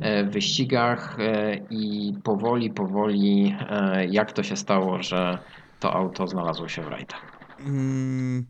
e, 0.00 0.24
w 0.24 0.30
wyścigach 0.30 1.16
e, 1.20 1.56
i 1.70 2.12
powoli, 2.24 2.70
powoli 2.70 3.56
e, 3.70 4.06
jak 4.06 4.32
to 4.32 4.42
się 4.42 4.56
stało, 4.56 5.02
że 5.02 5.38
to 5.78 5.92
auto 5.92 6.26
znalazło 6.26 6.68
się 6.68 6.82
w 6.82 6.88
rajdach? 6.88 7.26
Mm, 7.60 8.46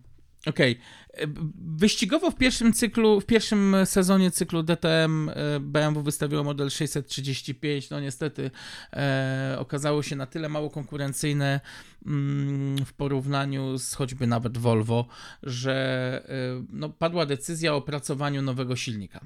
Okej. 0.47 0.75
B- 0.75 0.81
Wyścigowo 1.77 2.31
w 2.31 2.37
pierwszym 2.37 2.73
cyklu, 2.73 3.21
w 3.21 3.27
pierwszym 3.27 3.77
sezonie 3.85 4.31
cyklu 4.31 4.63
DTM 4.63 5.29
e, 5.29 5.61
BMW 5.61 6.03
wystawiło 6.03 6.45
model 6.45 6.71
635. 6.71 7.91
No 7.91 8.01
niestety 8.01 8.51
e, 8.93 9.57
okazało 9.59 10.03
się 10.03 10.17
na 10.17 10.27
tyle 10.27 10.49
mało 10.49 10.71
konkurencyjne 10.71 11.61
w 12.87 12.93
porównaniu 12.97 13.79
z 13.79 13.95
choćby 13.95 14.27
nawet 14.27 14.59
Volvo, 14.59 15.07
że 15.43 15.75
e, 16.29 16.65
no, 16.73 16.89
padła 16.89 17.27
decyzja 17.27 17.75
o 17.75 17.77
opracowaniu 17.77 18.43
nowego 18.43 18.77
silnika. 18.77 19.21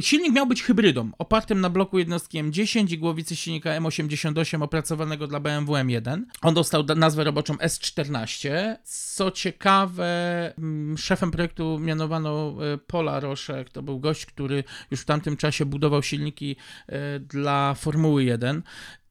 Silnik 0.00 0.32
miał 0.32 0.46
być 0.46 0.62
hybrydą, 0.62 1.10
opartym 1.18 1.60
na 1.60 1.70
bloku 1.70 1.98
jednostki 1.98 2.42
M10 2.42 2.92
i 2.92 2.98
głowicy 2.98 3.36
silnika 3.36 3.80
M88 3.80 4.62
opracowanego 4.62 5.26
dla 5.26 5.40
BMW 5.40 5.72
M1. 5.72 6.22
On 6.42 6.54
dostał 6.54 6.84
nazwę 6.96 7.24
roboczą 7.24 7.54
S14. 7.54 8.50
Co 8.84 9.30
ciekawe, 9.30 10.52
mm, 10.58 10.98
szefem 10.98 11.30
projektu 11.30 11.78
mianowano 11.78 12.54
e, 12.74 12.78
Paula 12.78 13.20
Roszek. 13.20 13.70
To 13.70 13.82
był 13.82 14.00
gość, 14.00 14.26
który 14.26 14.64
już 14.90 15.00
w 15.00 15.04
tamtym 15.04 15.36
czasie 15.36 15.66
budował 15.66 16.02
silniki 16.02 16.56
e, 16.86 17.20
dla 17.20 17.74
Formuły 17.74 18.24
1 18.24 18.62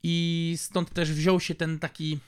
i 0.04 0.56
stąd 0.58 0.90
też 0.90 1.12
wziął 1.12 1.40
się 1.40 1.56
ten 1.56 1.80
taki 1.80 2.20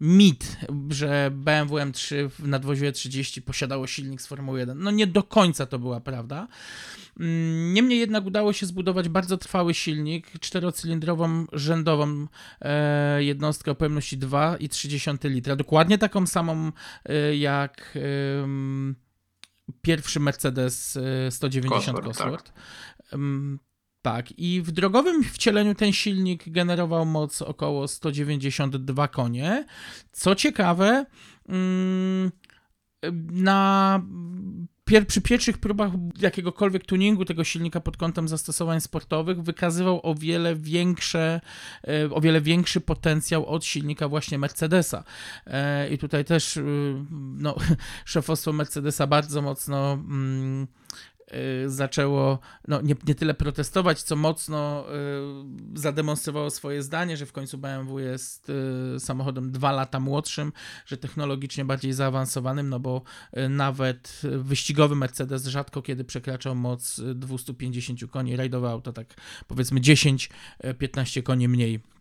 mit, 0.00 0.56
że 0.88 1.30
BMW 1.32 1.76
M3 1.76 2.28
w 2.28 2.48
nadwozie 2.48 2.92
30 2.92 3.42
posiadało 3.42 3.86
silnik 3.86 4.22
z 4.22 4.26
Formuły 4.26 4.58
1. 4.58 4.78
No 4.78 4.90
nie 4.90 5.06
do 5.06 5.22
końca 5.22 5.66
to 5.66 5.78
była 5.78 6.00
prawda. 6.00 6.48
Mm, 7.20 7.74
Niemniej 7.74 7.98
jednak 7.98 8.26
udało 8.26 8.52
się 8.52 8.66
zbudować 8.66 9.08
bardzo 9.08 9.38
trwały 9.38 9.74
silnik, 9.74 10.38
czterocylindrową 10.40 11.46
rzędową 11.52 12.26
e, 12.60 13.24
jednostkę 13.24 13.70
o 13.70 13.74
pojemności 13.74 14.18
2,3 14.18 15.30
litra. 15.30 15.56
Dokładnie 15.56 15.98
taką 15.98 16.26
samą 16.26 16.72
e, 17.04 17.36
jak 17.36 17.98
pierwszy 19.82 20.20
Mercedes 20.20 20.96
e, 20.96 21.30
190 21.30 21.98
Cosworth, 21.98 22.18
Cosworth. 22.18 22.52
Em, 23.12 23.58
tak, 24.06 24.38
i 24.38 24.62
w 24.62 24.70
drogowym 24.70 25.24
wcieleniu 25.24 25.74
ten 25.74 25.92
silnik 25.92 26.48
generował 26.48 27.06
moc 27.06 27.42
około 27.42 27.88
192 27.88 29.08
konie. 29.08 29.66
Co 30.12 30.34
ciekawe, 30.34 31.06
mm, 31.48 32.30
na 33.32 34.02
pier, 34.84 35.06
przy 35.06 35.20
pierwszych 35.20 35.58
próbach 35.58 35.92
jakiegokolwiek 36.20 36.84
tuningu 36.84 37.24
tego 37.24 37.44
silnika 37.44 37.80
pod 37.80 37.96
kątem 37.96 38.28
zastosowań 38.28 38.80
sportowych 38.80 39.42
wykazywał 39.42 40.00
o 40.02 40.14
wiele 40.14 40.56
większe, 40.56 41.40
e, 41.88 42.10
o 42.10 42.20
wiele 42.20 42.40
większy 42.40 42.80
potencjał 42.80 43.46
od 43.46 43.64
silnika 43.64 44.08
właśnie 44.08 44.38
Mercedesa. 44.38 45.04
E, 45.46 45.88
I 45.88 45.98
tutaj 45.98 46.24
też 46.24 46.56
y, 46.56 46.64
no, 47.38 47.56
szefostwo 48.04 48.52
Mercedesa 48.52 49.06
bardzo 49.06 49.42
mocno 49.42 49.92
mm, 49.92 50.66
zaczęło 51.66 52.38
no, 52.68 52.80
nie, 52.80 52.94
nie 53.06 53.14
tyle 53.14 53.34
protestować, 53.34 54.02
co 54.02 54.16
mocno 54.16 54.84
y, 55.74 55.80
zademonstrowało 55.80 56.50
swoje 56.50 56.82
zdanie, 56.82 57.16
że 57.16 57.26
w 57.26 57.32
końcu 57.32 57.58
BMW 57.58 57.98
jest 57.98 58.52
y, 58.96 59.00
samochodem 59.00 59.52
dwa 59.52 59.72
lata 59.72 60.00
młodszym, 60.00 60.52
że 60.86 60.96
technologicznie 60.96 61.64
bardziej 61.64 61.92
zaawansowanym, 61.92 62.68
no 62.68 62.80
bo 62.80 63.02
y, 63.36 63.48
nawet 63.48 64.22
wyścigowy 64.38 64.96
Mercedes 64.96 65.46
rzadko 65.46 65.82
kiedy 65.82 66.04
przekraczał 66.04 66.54
moc 66.54 66.98
y, 66.98 67.14
250 67.14 68.10
koni, 68.10 68.36
rajdowe 68.36 68.70
auto 68.70 68.92
tak 68.92 69.14
powiedzmy 69.46 69.80
10-15 69.80 71.22
koni 71.22 71.48
mniej. 71.48 71.95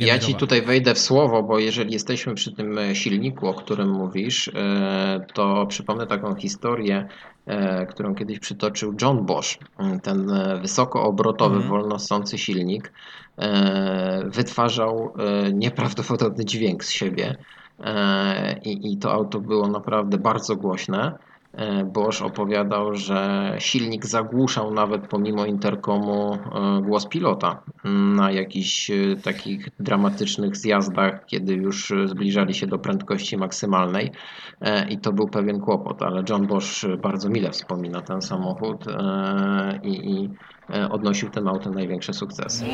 Ja 0.00 0.18
ci 0.18 0.34
tutaj 0.34 0.62
wejdę 0.62 0.94
w 0.94 0.98
słowo, 0.98 1.42
bo 1.42 1.58
jeżeli 1.58 1.92
jesteśmy 1.92 2.34
przy 2.34 2.52
tym 2.52 2.78
e, 2.78 2.94
silniku, 2.94 3.48
o 3.48 3.54
którym 3.54 3.90
mówisz, 3.90 4.48
e, 4.48 5.26
to 5.34 5.66
przypomnę 5.66 6.06
taką 6.06 6.34
historię, 6.34 7.08
e, 7.46 7.86
którą 7.86 8.14
kiedyś 8.14 8.38
przytoczył 8.38 8.94
John 9.02 9.26
Bosch. 9.26 9.58
Mm, 9.78 10.00
Ten 10.00 10.32
wysokoobrotowy, 10.62 11.56
Mhm. 11.56 11.70
wolno 11.70 11.98
ssący 11.98 12.38
silnik 12.38 12.92
wytwarzał 14.24 15.14
nieprawdopodobny 15.52 16.44
dźwięk 16.44 16.84
z 16.84 16.90
siebie 16.90 17.36
i, 18.64 18.92
i 18.92 18.96
to 18.96 19.12
auto 19.12 19.40
było 19.40 19.68
naprawdę 19.68 20.18
bardzo 20.18 20.56
głośne. 20.56 21.18
E, 21.56 21.84
Bosch 21.84 22.22
opowiadał, 22.22 22.94
że 22.94 23.52
silnik 23.58 24.06
zagłuszał 24.06 24.74
nawet 24.74 25.08
pomimo 25.08 25.46
interkomu 25.46 26.34
e, 26.34 26.38
głos 26.82 27.06
pilota 27.06 27.62
na 28.16 28.30
jakichś 28.30 28.90
e, 28.90 28.94
takich 29.22 29.68
dramatycznych 29.80 30.56
zjazdach, 30.56 31.26
kiedy 31.26 31.54
już 31.54 31.92
zbliżali 32.04 32.54
się 32.54 32.66
do 32.66 32.78
prędkości 32.78 33.36
maksymalnej 33.36 34.10
i 34.90 34.98
to 34.98 35.12
był 35.12 35.28
pewien 35.28 35.60
kłopot, 35.60 36.02
ale 36.02 36.22
John 36.28 36.46
Bosch 36.46 36.86
bardzo 37.02 37.28
mile 37.28 37.50
wspomina 37.50 38.00
ten 38.00 38.22
samochód 38.22 38.84
i, 39.82 40.10
i 40.10 40.30
odnosił 40.90 41.30
tym 41.30 41.48
autem 41.48 41.74
największe 41.74 42.12
sukcesy. 42.12 42.64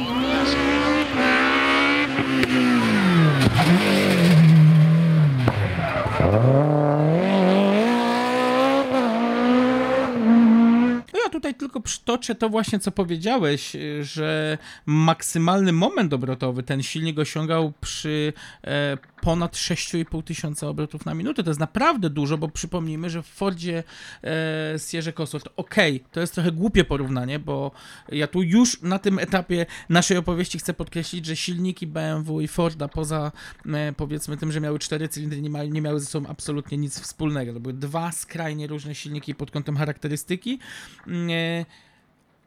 No 11.13 11.19
ja 11.25 11.30
tutaj 11.41 11.55
tylko 11.55 11.81
przytoczę 11.81 12.35
to 12.35 12.49
właśnie, 12.49 12.79
co 12.79 12.91
powiedziałeś, 12.91 13.77
y, 13.77 14.05
że 14.05 14.59
maksymalny 14.87 15.73
moment 15.73 16.13
obrotowy 16.13 16.63
ten 16.63 16.83
silnik 16.83 17.19
osiągał 17.19 17.73
przy 17.81 18.33
e, 18.65 18.99
ponad 19.21 19.57
6,5 19.57 20.25
tysiąca 20.25 20.69
obrotów 20.69 21.07
na 21.07 21.15
minutę. 21.15 21.43
To 21.43 21.51
jest 21.51 21.61
naprawdę 21.61 22.11
dużo, 22.11 22.39
bo 22.39 22.49
przypomnijmy, 22.49 23.11
że 23.11 23.23
w 23.23 23.27
Fordzie 23.27 23.85
e, 24.25 24.79
Sierra 24.79 25.13
Cosworth, 25.13 25.49
okej, 25.57 26.05
to 26.13 26.21
jest 26.21 26.35
trochę 26.35 26.53
głupie 26.53 26.85
porównanie, 26.85 27.39
bo 27.39 27.71
ja 28.09 28.27
tu 28.27 28.43
już 28.43 28.83
na 28.83 28.99
tym 28.99 29.19
etapie 29.19 29.67
naszej 29.89 30.17
opowieści 30.17 30.59
chcę 30.59 30.75
podkreślić, 30.75 31.27
że 31.27 31.37
silniki 31.37 31.87
BMW 31.87 32.41
i 32.41 32.49
Forda 32.49 32.89
poza 32.89 33.33
e, 33.67 33.93
powiedzmy 33.93 34.37
tym, 34.37 34.53
że 34.53 34.61
miały 34.61 34.79
cztery 34.79 35.09
cylindry, 35.09 35.43
nie, 35.43 35.51
ma, 35.51 35.65
nie 35.65 35.83
miały 35.83 36.01
ze 36.01 36.07
sobą 36.07 36.29
absolutnie 36.29 36.79
nic 36.79 37.01
wspólnego. 37.01 37.53
To 37.53 37.61
były 37.61 37.75
dwa 37.75 38.13
skrajnie 38.13 38.67
różne 38.67 38.95
silniki 38.95 39.35
pod 39.35 39.51
kątem 39.51 39.77
charakterystyki. 39.77 40.59
Nie, 41.07 41.67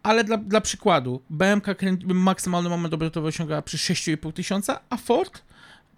ale 0.04 0.24
dla, 0.24 0.38
dla 0.38 0.62
przykładu, 0.62 1.22
BMK 1.30 1.68
maksymalny 2.06 2.70
moment 2.70 2.94
obrotowy 2.94 3.28
osiągała 3.28 3.62
przy 3.62 3.78
6,5 3.78 4.34
tysiąca, 4.34 4.80
a 4.90 4.98
Ford 4.98 5.44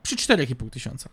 przy 0.06 0.16
4,5 0.16 0.70
tysiąca. 0.70 1.10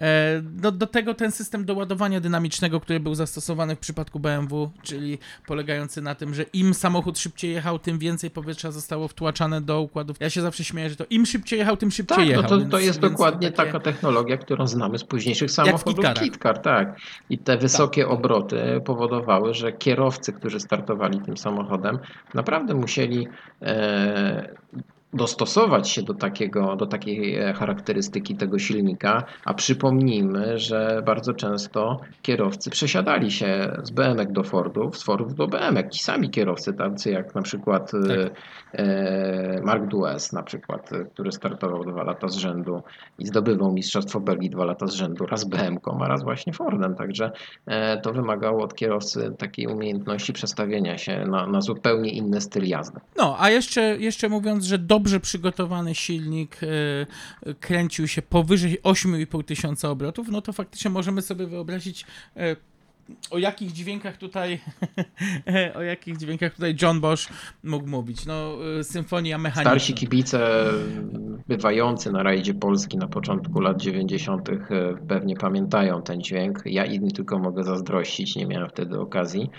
E, 0.00 0.40
Do, 0.42 0.72
do 0.72 0.86
tego 0.86 1.14
ten 1.14 1.32
system 1.32 1.64
doładowania 1.64 2.20
dynamicznego, 2.20 2.80
który 2.80 3.00
był 3.00 3.14
zastosowany 3.14 3.76
w 3.76 3.78
przypadku 3.78 4.20
BMW, 4.20 4.70
czyli 4.82 5.18
polegający 5.46 6.02
na 6.02 6.14
tym, 6.14 6.34
że 6.34 6.42
im 6.42 6.74
samochód 6.74 7.18
szybciej 7.18 7.52
jechał, 7.52 7.78
tym 7.78 7.98
więcej 7.98 8.30
powietrza 8.30 8.70
zostało 8.70 9.08
wtłaczane 9.08 9.60
do 9.60 9.80
układów. 9.80 10.16
Ja 10.20 10.30
się 10.30 10.42
zawsze 10.42 10.64
śmieję, 10.64 10.90
że 10.90 10.96
to 10.96 11.04
im 11.10 11.26
szybciej 11.26 11.58
jechał, 11.58 11.76
tym 11.76 11.90
szybciej 11.90 12.16
Tak, 12.16 12.26
no 12.26 12.30
jechał. 12.32 12.48
to, 12.48 12.58
więc- 12.58 12.70
to 12.70 12.78
jest 12.78 13.00
dokładnie 13.00 13.50
takie- 13.52 13.72
taka 13.72 13.84
technologia, 13.84 14.36
którą 14.36 14.66
znamy 14.66 14.98
z 14.98 15.04
późniejszych 15.04 15.50
samochodów 15.50 15.84
KitKarach. 15.84 16.22
KitKar, 16.22 16.58
tak. 16.58 16.96
I 17.30 17.38
te 17.38 17.56
wysokie 17.58 18.08
obroty 18.08 18.80
powodowały, 18.84 19.54
że 19.54 19.72
kierowcy, 19.72 20.32
którzy 20.32 20.60
startowali 20.60 21.20
tym 21.20 21.36
samochodem, 21.36 21.98
naprawdę 22.34 22.74
musieli 22.74 23.28
e, 23.62 24.54
dostosować 25.14 25.90
się 25.90 26.02
do, 26.02 26.14
takiego, 26.14 26.76
do 26.76 26.86
takiej 26.86 27.36
e, 27.36 27.52
charakterystyki 27.52 28.36
tego 28.36 28.58
silnika, 28.58 29.24
a 29.44 29.54
przypomnijmy, 29.54 30.58
że 30.58 31.02
bardzo 31.06 31.34
często 31.34 32.00
kierowcy 32.22 32.70
przesiadali 32.70 33.30
się 33.30 33.76
z 33.82 33.90
BMX 33.90 34.32
do 34.32 34.42
Fordów, 34.42 34.98
z 34.98 35.02
Fordów 35.02 35.34
do 35.34 35.46
BMX. 35.46 35.96
Ci 35.96 36.04
sami 36.04 36.30
kierowcy, 36.30 36.72
tacy 36.72 37.10
jak 37.10 37.34
na 37.34 37.42
przykład 37.42 37.92
e, 37.94 38.24
Tak. 38.24 38.32
e, 38.72 39.60
Mark 39.64 39.86
Dues, 39.86 40.32
na 40.32 40.42
przykład, 40.42 40.90
który 41.12 41.32
startował 41.32 41.84
dwa 41.84 42.02
lata 42.04 42.28
z 42.28 42.36
rzędu 42.36 42.82
i 43.18 43.26
zdobywał 43.26 43.72
Mistrzostwo 43.72 44.20
Belgii 44.20 44.50
dwa 44.50 44.64
lata 44.64 44.86
z 44.86 44.94
rzędu, 44.94 45.26
raz 45.26 45.44
BM-ką, 45.44 45.98
a 46.04 46.08
raz 46.08 46.22
właśnie 46.22 46.52
Fordem. 46.52 46.94
Także 46.94 47.30
to 48.02 48.12
wymagało 48.12 48.64
od 48.64 48.74
kierowcy 48.74 49.34
takiej 49.38 49.66
umiejętności 49.66 50.32
przestawienia 50.32 50.98
się 50.98 51.24
na, 51.26 51.46
na 51.46 51.60
zupełnie 51.60 52.10
inny 52.10 52.40
styl 52.40 52.68
jazdy. 52.68 53.00
No, 53.16 53.36
a 53.38 53.50
jeszcze, 53.50 53.80
jeszcze 53.80 54.28
mówiąc, 54.28 54.64
że 54.64 54.78
do 54.78 54.95
dobrze 54.96 55.20
przygotowany 55.20 55.94
silnik 55.94 56.60
e, 56.62 57.54
kręcił 57.60 58.08
się 58.08 58.22
powyżej 58.22 58.82
8,5 58.82 59.44
tysiąca 59.44 59.90
obrotów, 59.90 60.28
no 60.28 60.40
to 60.40 60.52
faktycznie 60.52 60.90
możemy 60.90 61.22
sobie 61.22 61.46
wyobrazić 61.46 62.04
e, 62.36 62.56
o 63.30 63.38
jakich 63.38 63.72
dźwiękach 63.72 64.16
tutaj 64.16 64.60
o 65.78 65.82
jakich 65.82 66.16
dźwiękach 66.16 66.54
tutaj 66.54 66.76
John 66.82 67.00
Bosch 67.00 67.28
mógł 67.64 67.86
mówić. 67.86 68.26
No, 68.26 68.56
e, 68.80 68.84
symfonia 68.84 69.38
mechaniczna. 69.38 69.70
Starsi 69.70 69.94
kibice 69.94 70.70
bywający 71.48 72.12
na 72.12 72.22
rajdzie 72.22 72.54
Polski 72.54 72.98
na 72.98 73.08
początku 73.08 73.60
lat 73.60 73.80
90. 73.80 74.48
pewnie 75.08 75.36
pamiętają 75.36 76.02
ten 76.02 76.20
dźwięk. 76.22 76.62
Ja 76.64 76.84
im 76.84 77.10
tylko 77.10 77.38
mogę 77.38 77.64
zazdrościć, 77.64 78.36
nie 78.36 78.46
miałem 78.46 78.68
wtedy 78.68 79.00
okazji. 79.00 79.50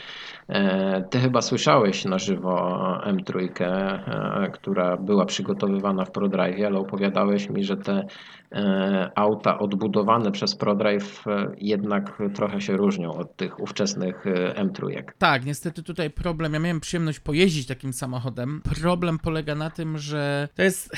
E, 0.49 1.01
ty 1.09 1.19
chyba 1.19 1.41
słyszałeś 1.41 2.05
na 2.05 2.19
żywo 2.19 2.79
M3, 3.05 3.49
e, 3.59 4.51
która 4.53 4.97
była 4.97 5.25
przygotowywana 5.25 6.05
w 6.05 6.11
ProDrive, 6.11 6.65
ale 6.65 6.79
opowiadałeś 6.79 7.49
mi, 7.49 7.63
że 7.63 7.77
te 7.77 8.07
e, 8.51 9.11
auta 9.15 9.59
odbudowane 9.59 10.31
przez 10.31 10.55
ProDrive 10.55 11.25
jednak 11.57 12.23
trochę 12.33 12.61
się 12.61 12.77
różnią 12.77 13.13
od 13.13 13.35
tych 13.35 13.59
ówczesnych 13.59 14.25
M3. 14.55 15.03
Tak, 15.17 15.45
niestety 15.45 15.83
tutaj 15.83 16.09
problem, 16.09 16.53
ja 16.53 16.59
miałem 16.59 16.79
przyjemność 16.79 17.19
pojeździć 17.19 17.67
takim 17.67 17.93
samochodem. 17.93 18.61
Problem 18.81 19.19
polega 19.19 19.55
na 19.55 19.69
tym, 19.69 19.97
że 19.97 20.49
to 20.55 20.63
jest 20.63 20.95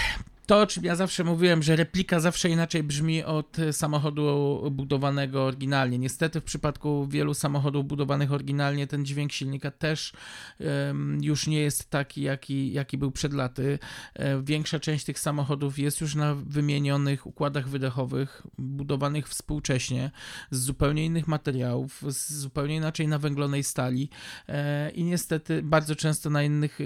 to, 0.49 0.59
o 0.59 0.67
czym 0.67 0.83
ja 0.83 0.95
zawsze 0.95 1.23
mówiłem, 1.23 1.63
że 1.63 1.75
replika 1.75 2.19
zawsze 2.19 2.49
inaczej 2.49 2.83
brzmi 2.83 3.23
od 3.23 3.59
e, 3.59 3.73
samochodu 3.73 4.61
budowanego 4.71 5.45
oryginalnie. 5.45 5.97
Niestety 5.97 6.41
w 6.41 6.43
przypadku 6.43 7.07
wielu 7.07 7.33
samochodów 7.33 7.85
budowanych 7.85 8.31
oryginalnie 8.31 8.87
ten 8.87 9.05
dźwięk 9.05 9.31
silnika 9.31 9.71
też 9.71 10.13
um, 10.59 11.23
już 11.23 11.47
nie 11.47 11.59
jest 11.59 11.89
taki, 11.89 12.21
jaki, 12.21 12.73
jaki 12.73 12.97
był 12.97 13.11
przed 13.11 13.33
laty. 13.33 13.79
E, 14.13 14.41
większa 14.41 14.79
część 14.79 15.05
tych 15.05 15.19
samochodów 15.19 15.79
jest 15.79 16.01
już 16.01 16.15
na 16.15 16.35
wymienionych 16.35 17.27
układach 17.27 17.69
wydechowych, 17.69 18.43
budowanych 18.57 19.27
współcześnie, 19.27 20.11
z 20.51 20.59
zupełnie 20.59 21.05
innych 21.05 21.27
materiałów, 21.27 22.03
z 22.07 22.33
zupełnie 22.33 22.75
inaczej 22.75 23.07
nawęglonej 23.07 23.63
stali 23.63 24.09
e, 24.47 24.89
i 24.89 25.03
niestety 25.03 25.61
bardzo 25.63 25.95
często 25.95 26.29
na 26.29 26.43
innych 26.43 26.79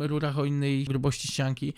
rurach 0.00 0.38
o 0.38 0.44
innej 0.44 0.84
grubości 0.84 1.28
ścianki 1.28 1.74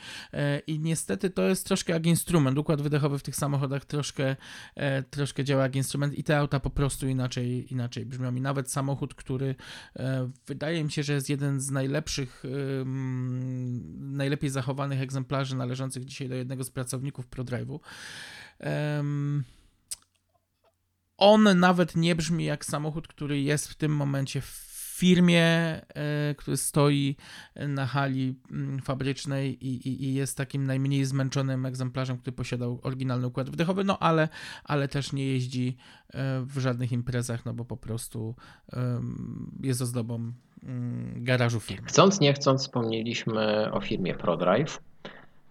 i 0.67 0.79
niestety 0.79 1.04
niestety 1.05 1.31
to 1.31 1.43
jest 1.43 1.67
troszkę 1.67 1.93
jak 1.93 2.07
instrument. 2.07 2.59
Układ 2.59 2.83
wydechowy 2.83 3.19
w 3.19 3.23
tych 3.23 3.37
samochodach 3.37 3.85
troszkę, 3.85 4.37
e, 4.75 5.03
troszkę 5.03 5.45
działa 5.45 5.63
jak 5.63 5.77
instrument 5.77 6.19
i 6.19 6.25
te 6.25 6.39
auta 6.39 6.61
po 6.61 6.71
prostu 6.71 7.09
inaczej, 7.09 7.73
inaczej 7.73 8.07
brzmią. 8.07 8.35
I 8.35 8.41
nawet 8.41 8.71
samochód, 8.71 9.15
który 9.15 9.55
e, 9.97 10.31
wydaje 10.47 10.85
mi 10.85 10.93
się, 10.93 11.03
że 11.03 11.13
jest 11.13 11.29
jeden 11.29 11.61
z 11.61 11.71
najlepszych, 11.71 12.43
e, 12.45 12.49
najlepiej 13.95 14.51
zachowanych 14.51 15.01
egzemplarzy 15.01 15.57
należących 15.57 16.05
dzisiaj 16.05 16.29
do 16.29 16.35
jednego 16.35 16.65
z 16.65 16.71
pracowników 16.71 17.29
ProDrive'u. 17.29 17.79
On 21.17 21.59
nawet 21.59 21.97
nie 21.97 22.15
brzmi 22.15 22.45
jak 22.45 22.65
samochód, 22.65 23.09
który 23.09 23.41
jest 23.41 23.69
w 23.69 23.75
tym 23.75 23.97
momencie 23.97 24.41
w 24.41 24.74
firmie, 24.95 25.45
e, 25.45 26.35
który 26.39 26.57
stoi 26.57 27.17
na 27.69 27.87
hali 27.87 28.35
mm, 28.51 28.81
fabrycznej 28.81 29.67
i, 29.67 29.89
i, 29.89 30.05
i, 30.05 30.15
jest 30.15 30.37
takim 30.37 30.67
najmniej 30.67 31.05
zmęczonym 31.05 31.67
egzemplarzem, 31.67 32.19
który 32.19 32.37
posiadał 32.37 32.81
oryginalny 32.83 33.27
układ 33.27 33.51
wdechowy, 33.51 33.85
no 33.85 33.99
ale, 33.99 34.29
ale 34.65 34.89
też 34.89 35.13
nie 35.13 35.27
jeździ 35.27 35.77
e, 36.09 36.41
w 36.41 36.59
żadnych 36.59 36.93
imprezach, 36.93 37.45
no 37.45 37.55
bo 37.55 37.65
po 37.65 37.77
prostu 37.77 38.35
jest 39.63 39.83
ozdobą 39.83 40.33
mm, 40.63 41.25
garażu 41.25 41.61
firmy. 41.61 41.89
Chcąc, 41.89 42.21
nie 42.21 42.33
chcąc, 42.33 42.63
wspomnieliśmy 42.63 43.73
o 43.73 43.81
firmie 43.81 44.15
ProDrive. 44.15 44.81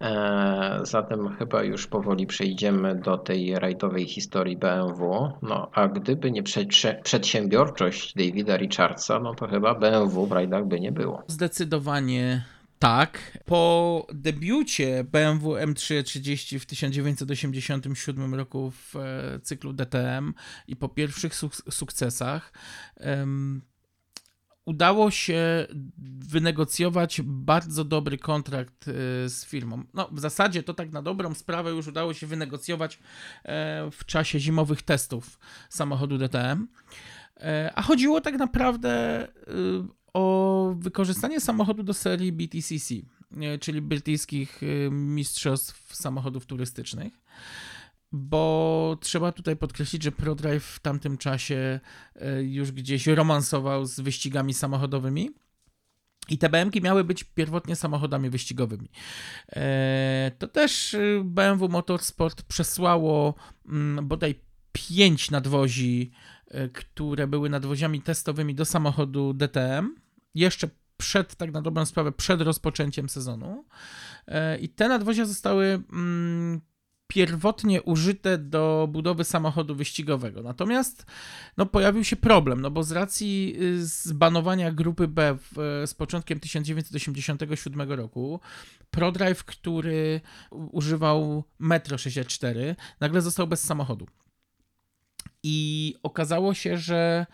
E, 0.00 0.80
zatem 0.82 1.36
chyba 1.36 1.62
już 1.62 1.86
powoli 1.86 2.26
przejdziemy 2.26 2.94
do 2.94 3.18
tej 3.18 3.58
rajdowej 3.58 4.06
historii 4.06 4.56
BMW. 4.56 5.32
No, 5.42 5.70
a 5.72 5.88
gdyby 5.88 6.30
nie 6.30 6.42
przedsiębiorczość 7.02 8.14
Davida 8.14 8.56
Richardsa, 8.56 9.20
no 9.20 9.34
to 9.34 9.48
chyba 9.48 9.74
BMW 9.74 10.26
w 10.26 10.32
rajdach 10.32 10.66
by 10.66 10.80
nie 10.80 10.92
było. 10.92 11.22
Zdecydowanie 11.26 12.44
tak. 12.78 13.38
Po 13.44 14.06
debiucie 14.12 15.04
BMW 15.04 15.52
M330 15.52 16.58
w 16.58 16.66
1987 16.66 18.34
roku 18.34 18.70
w 18.70 18.96
e, 18.96 19.40
cyklu 19.42 19.72
DTM 19.72 20.34
i 20.68 20.76
po 20.76 20.88
pierwszych 20.88 21.34
suk 21.34 21.54
sukcesach 21.70 22.52
udało 24.64 25.10
się 25.10 25.66
wynegocjować 26.28 27.20
bardzo 27.24 27.84
dobry 27.84 28.18
kontrakt 28.18 28.88
e, 28.88 28.92
z 29.28 29.44
firmą. 29.44 29.84
No, 29.94 30.08
w 30.12 30.20
zasadzie 30.20 30.62
to 30.62 30.74
tak 30.74 30.92
na 30.92 31.02
dobrą 31.02 31.34
sprawę 31.34 31.70
już 31.70 31.86
udało 31.86 32.14
się 32.14 32.26
wynegocjować 32.26 32.98
e, 33.44 33.90
w 33.90 34.04
czasie 34.04 34.40
zimowych 34.40 34.82
testów 34.82 35.38
samochodu 35.68 36.18
DTM. 36.18 36.68
E, 37.36 37.72
a 37.74 37.82
chodziło 37.82 38.20
tak 38.20 38.34
naprawdę 38.34 39.28
o 40.12 40.74
wykorzystanie 40.78 41.40
samochodu 41.40 41.82
do 41.82 41.94
serii 41.94 42.32
BTCC, 42.32 42.94
czyli 43.60 43.82
brytyjskich 43.82 44.60
mistrzostw 44.90 45.96
samochodów 45.96 46.46
turystycznych 46.46 47.20
bo 48.14 48.96
trzeba 49.00 49.32
tutaj 49.32 49.56
podkreślić, 49.56 50.02
że 50.02 50.12
ProDrive 50.12 50.64
w 50.64 50.80
tamtym 50.80 51.18
czasie 51.18 51.80
e, 52.14 52.42
już 52.42 52.72
gdzieś 52.72 53.06
romansował 53.06 53.86
z 53.86 54.00
wyścigami 54.00 54.54
samochodowymi. 54.54 55.30
I 56.28 56.38
te 56.38 56.48
BMki 56.48 56.82
miały 56.82 57.04
być 57.04 57.24
pierwotnie 57.24 57.76
samochodami 57.76 58.30
wyścigowymi. 58.30 58.88
E, 59.48 60.30
to 60.38 60.48
też 60.48 60.94
e, 60.94 60.98
BMW 61.24 61.68
Motorsport 61.68 62.42
przesłało 62.42 63.34
mm, 63.68 64.08
bodaj 64.08 64.34
pięć 64.72 65.30
nadwozi, 65.30 66.10
które 66.72 67.26
były 67.26 67.50
nadwoziami 67.50 68.02
testowymi 68.02 68.54
do 68.54 68.64
samochodu 68.64 69.32
DTM. 69.32 69.94
Jeszcze 70.34 70.68
przed, 70.96 71.34
tak 71.34 71.52
na 71.52 71.62
dobrą 71.62 71.86
sprawę, 71.86 72.12
przed 72.12 72.40
rozpoczęciem 72.40 73.08
sezonu. 73.08 73.64
I 74.60 74.68
te 74.68 74.88
nadwozia 74.88 75.24
zostały 75.24 75.82
mm, 75.92 76.60
pierwotnie 77.06 77.82
użyte 77.82 78.38
do 78.38 78.88
budowy 78.92 79.24
samochodu 79.24 79.74
wyścigowego. 79.74 80.42
Natomiast 80.42 81.06
no, 81.56 81.66
pojawił 81.66 82.04
się 82.04 82.16
problem, 82.16 82.60
no 82.60 82.70
bo 82.70 82.82
z 82.82 82.92
racji 82.92 83.56
y, 83.60 83.86
zbanowania 83.86 84.72
grupy 84.72 85.08
B 85.08 85.38
w, 85.40 85.82
z 85.86 85.94
początkiem 85.94 86.40
1987 86.40 87.92
roku, 87.92 88.40
ProDrive, 88.90 89.44
który 89.44 90.20
używał 90.50 91.44
Metro 91.58 91.98
64, 91.98 92.76
nagle 93.00 93.20
został 93.20 93.46
bez 93.46 93.64
samochodu. 93.64 94.06
I 95.42 95.94
okazało 96.02 96.54
się, 96.54 96.78
że 96.78 97.26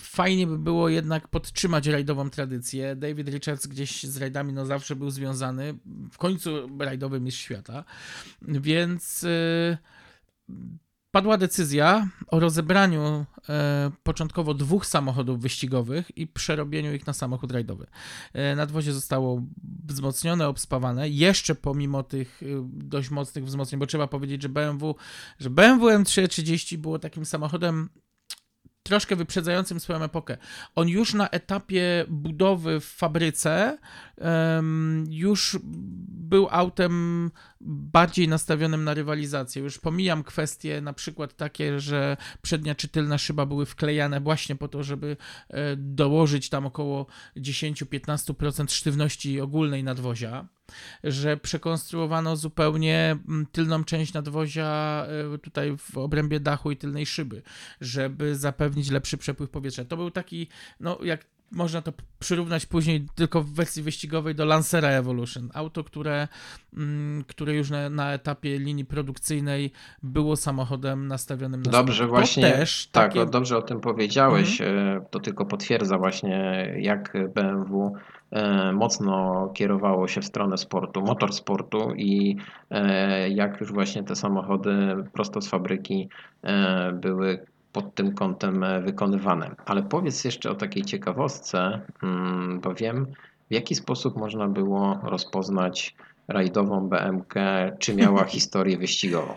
fajnie 0.00 0.46
by 0.46 0.58
było 0.58 0.88
jednak 0.88 1.28
podtrzymać 1.28 1.86
rajdową 1.86 2.30
tradycję. 2.30 2.96
David 2.96 3.28
Richards 3.28 3.66
gdzieś 3.66 4.02
z 4.02 4.16
rajdami 4.16 4.52
no 4.52 4.66
zawsze 4.66 4.96
był 4.96 5.10
związany, 5.10 5.74
w 6.12 6.18
końcu 6.18 6.68
rajdowy 6.78 7.20
mistrz 7.20 7.40
świata, 7.40 7.84
więc 8.42 9.22
yy, 9.22 9.76
padła 11.10 11.38
decyzja 11.38 12.08
o 12.26 12.40
rozebraniu 12.40 13.26
yy, 13.48 13.54
początkowo 14.02 14.54
dwóch 14.54 14.86
samochodów 14.86 15.40
wyścigowych 15.40 16.18
i 16.18 16.26
przerobieniu 16.26 16.94
ich 16.94 17.06
na 17.06 17.12
samochód 17.12 17.52
rajdowy. 17.52 17.86
Yy, 18.34 18.56
nadwozie 18.56 18.92
zostało 18.92 19.42
wzmocnione, 19.84 20.48
obspawane, 20.48 21.08
jeszcze 21.08 21.54
pomimo 21.54 22.02
tych 22.02 22.42
y, 22.42 22.56
dość 22.64 23.10
mocnych 23.10 23.44
wzmocnień, 23.44 23.78
bo 23.78 23.86
trzeba 23.86 24.06
powiedzieć, 24.06 24.42
że 24.42 24.48
BMW, 24.48 24.94
że 25.38 25.50
BMW 25.50 25.86
M330 25.86 26.76
było 26.76 26.98
takim 26.98 27.24
samochodem 27.24 27.88
troszkę 28.82 29.16
wyprzedzającym 29.16 29.80
swoją 29.80 30.02
epokę. 30.02 30.36
On 30.74 30.88
już 30.88 31.14
na 31.14 31.28
etapie 31.28 32.04
budowy 32.08 32.80
w 32.80 32.84
fabryce 32.84 33.78
um, 34.18 35.04
już 35.08 35.58
był 35.62 36.48
autem 36.50 37.30
bardziej 37.64 38.28
nastawionym 38.28 38.84
na 38.84 38.94
rywalizację. 38.94 39.62
Już 39.62 39.78
pomijam 39.78 40.24
kwestie 40.24 40.80
na 40.80 40.92
przykład 40.92 41.36
takie, 41.36 41.80
że 41.80 42.16
przednia 42.42 42.74
czy 42.74 42.88
tylna 42.88 43.18
szyba 43.18 43.46
były 43.46 43.66
wklejane 43.66 44.20
właśnie 44.20 44.56
po 44.56 44.68
to, 44.68 44.82
żeby 44.82 45.16
e, 45.48 45.76
dołożyć 45.76 46.48
tam 46.48 46.66
około 46.66 47.06
10-15% 47.36 48.70
sztywności 48.70 49.40
ogólnej 49.40 49.84
nadwozia 49.84 50.48
że 51.04 51.36
przekonstruowano 51.36 52.36
zupełnie 52.36 53.16
tylną 53.52 53.84
część 53.84 54.12
nadwozia 54.12 55.06
e, 55.34 55.38
tutaj 55.38 55.76
w 55.78 55.98
obrębie 55.98 56.40
dachu 56.40 56.70
i 56.70 56.76
tylnej 56.76 57.06
szyby, 57.06 57.42
żeby 57.80 58.36
zapewnić 58.36 58.90
lepszy 58.90 59.18
przepływ 59.18 59.50
powietrza. 59.50 59.84
To 59.84 59.96
był 59.96 60.10
taki, 60.10 60.48
no 60.80 60.98
jak 61.04 61.26
można 61.52 61.82
to 61.82 61.92
przyrównać 62.18 62.66
później 62.66 63.06
tylko 63.14 63.42
w 63.42 63.52
wersji 63.52 63.82
wyścigowej 63.82 64.34
do 64.34 64.44
Lancera 64.44 64.88
Evolution. 64.88 65.50
Auto, 65.54 65.84
które, 65.84 66.28
mm, 66.76 67.24
które 67.24 67.54
już 67.54 67.70
na, 67.70 67.90
na 67.90 68.12
etapie 68.12 68.58
linii 68.58 68.84
produkcyjnej 68.84 69.72
było 70.02 70.36
samochodem 70.36 71.08
nastawionym 71.08 71.62
na 71.62 71.72
Dobrze, 71.72 71.94
sport. 71.94 72.10
To 72.10 72.16
właśnie. 72.16 72.42
też 72.42 72.88
tak, 72.92 73.12
takie... 73.12 73.26
dobrze 73.26 73.58
o 73.58 73.62
tym 73.62 73.80
powiedziałeś. 73.80 74.60
E, 74.60 75.00
To 75.10 75.20
tylko 75.20 75.46
potwierdza 75.46 75.98
właśnie, 75.98 76.66
jak 76.78 77.16
BMW 77.34 77.92
e, 78.30 78.72
mocno 78.72 79.48
kierowało 79.54 80.08
się 80.08 80.20
w 80.20 80.24
stronę 80.24 80.58
sportu, 80.58 81.02
motorsportu 81.02 81.94
i 81.94 82.36
e, 82.70 83.28
jak 83.28 83.60
już 83.60 83.72
właśnie 83.72 84.02
te 84.04 84.16
samochody 84.16 84.72
prosto 85.12 85.40
z 85.40 85.48
fabryki 85.48 86.08
były 86.92 87.46
pod 87.72 87.94
tym 87.94 88.14
kątem 88.14 88.64
e, 88.64 88.80
wykonywane. 88.80 89.50
Ale 89.66 89.82
powiedz 89.82 90.24
jeszcze 90.24 90.50
o 90.50 90.54
takiej 90.54 90.84
ciekawostce, 90.84 91.80
mm, 92.02 92.60
bo 92.60 92.74
wiem, 92.74 93.06
w 93.50 93.54
jaki 93.54 93.74
sposób 93.74 94.16
można 94.16 94.48
było 94.48 95.00
rozpoznać 95.02 95.94
rajdową 96.28 96.88
BMK, 96.88 97.34
czy 97.78 97.94
miała 97.94 98.24
historię 98.34 98.78
wyścigową. 98.78 99.34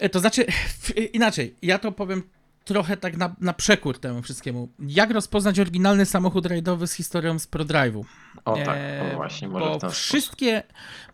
E, 0.00 0.08
To 0.08 0.20
znaczy, 0.20 0.46
w- 0.78 0.96
inaczej, 1.14 1.54
ja 1.62 1.78
to 1.78 1.92
powiem 1.92 2.22
trochę 2.64 2.96
tak 2.96 3.16
na, 3.16 3.34
na 3.40 3.52
przekór 3.52 3.98
temu 3.98 4.22
wszystkiemu. 4.22 4.68
Jak 4.78 5.10
rozpoznać 5.10 5.60
oryginalny 5.60 6.06
samochód 6.06 6.46
rajdowy 6.46 6.86
z 6.86 6.92
historią 6.92 7.38
z 7.38 7.46
ProDrive'u? 7.48 8.04
O 8.44 8.56
tak, 8.56 8.68
E, 8.78 9.10
o 9.12 9.16
właśnie, 9.16 9.48
może 9.48 9.78
bo 9.82 9.90
wszystkie, 9.90 10.62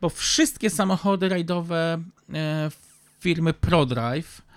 bo 0.01 0.09
wszystkie 0.09 0.71
samochody 0.71 1.29
rajdowe 1.29 1.99
e, 2.35 2.71
firmy 3.21 3.53
ProDrive, 3.55 4.43
e, 4.43 4.50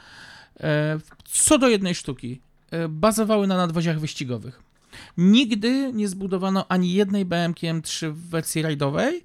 co 1.26 1.58
do 1.58 1.68
jednej 1.68 1.96
sztuki, 1.96 2.42
e, 2.72 2.88
bazowały 2.88 3.48
na 3.48 3.58
nadwoziach 3.58 4.00
wyścigowych. 4.00 4.62
Nigdy 5.18 5.92
nie 5.94 6.08
zbudowano 6.08 6.66
ani 6.68 6.94
jednej 6.94 7.26
BMK 7.26 7.60
M3 7.60 8.12
w 8.12 8.30
wersji 8.30 8.62
rajdowej 8.62 9.16
e, 9.16 9.22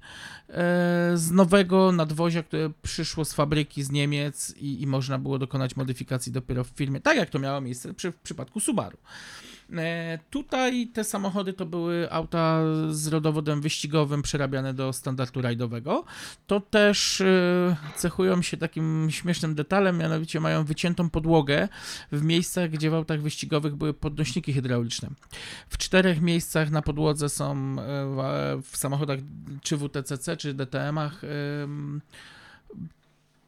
z 1.15 1.31
nowego 1.31 1.91
nadwozia, 1.91 2.43
które 2.43 2.71
przyszło 2.81 3.25
z 3.25 3.33
fabryki 3.33 3.83
z 3.83 3.91
Niemiec 3.91 4.55
i, 4.57 4.81
i 4.81 4.87
można 4.87 5.19
było 5.19 5.39
dokonać 5.39 5.75
modyfikacji 5.75 6.31
dopiero 6.31 6.63
w 6.63 6.67
firmie, 6.67 7.01
tak 7.01 7.17
jak 7.17 7.29
to 7.29 7.39
miało 7.39 7.61
miejsce 7.61 7.93
przy, 7.93 8.11
w 8.11 8.15
przypadku 8.15 8.59
Subaru. 8.59 8.97
E, 9.77 10.19
Tutaj 10.29 10.87
te 10.87 11.03
samochody 11.03 11.53
to 11.53 11.65
były 11.65 12.11
auta 12.11 12.61
z 12.89 13.07
rodowodem 13.07 13.61
wyścigowym 13.61 14.21
przerabiane 14.21 14.73
do 14.73 14.93
standardu 14.93 15.41
rajdowego. 15.41 16.05
To 16.47 16.59
też 16.59 17.21
e, 17.21 17.75
cechują 17.95 18.41
się 18.41 18.57
takim 18.57 19.07
śmiesznym 19.11 19.55
detalem, 19.55 19.97
mianowicie 19.97 20.39
mają 20.39 20.63
wyciętą 20.65 21.09
podłogę 21.09 21.67
w 22.11 22.23
miejscach, 22.23 22.69
gdzie 22.69 22.89
w 22.89 22.93
autach 22.93 23.21
wyścigowych 23.21 23.75
były 23.75 23.93
podnośniki 23.93 24.53
hydrauliczne. 24.53 25.09
W 25.69 25.77
czterech 25.77 26.21
miejscach 26.21 26.71
na 26.71 26.81
podłodze 26.81 27.29
są 27.29 27.53
e, 27.53 27.75
w- 28.61 28.77
samochodach 28.77 29.19
czy 29.61 29.77
WTCC, 29.77 30.37
czy 30.37 30.53
DTM-ach 30.53 31.21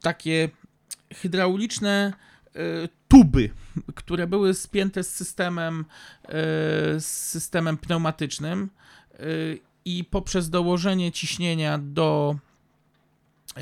takie 0.02 0.50
hydrauliczne 1.14 2.14
tuby, 3.08 3.50
które 3.96 4.28
były 4.28 4.54
spięte 4.54 5.04
z 5.04 5.14
systemem, 5.16 5.86
e, 6.24 6.32
z 7.00 7.06
systemem 7.06 7.78
pneumatycznym 7.78 8.70
e, 9.14 9.18
i 9.86 10.04
poprzez 10.04 10.50
dołożenie 10.50 11.12
ciśnienia 11.12 11.78
do 11.78 12.36
e, 13.58 13.62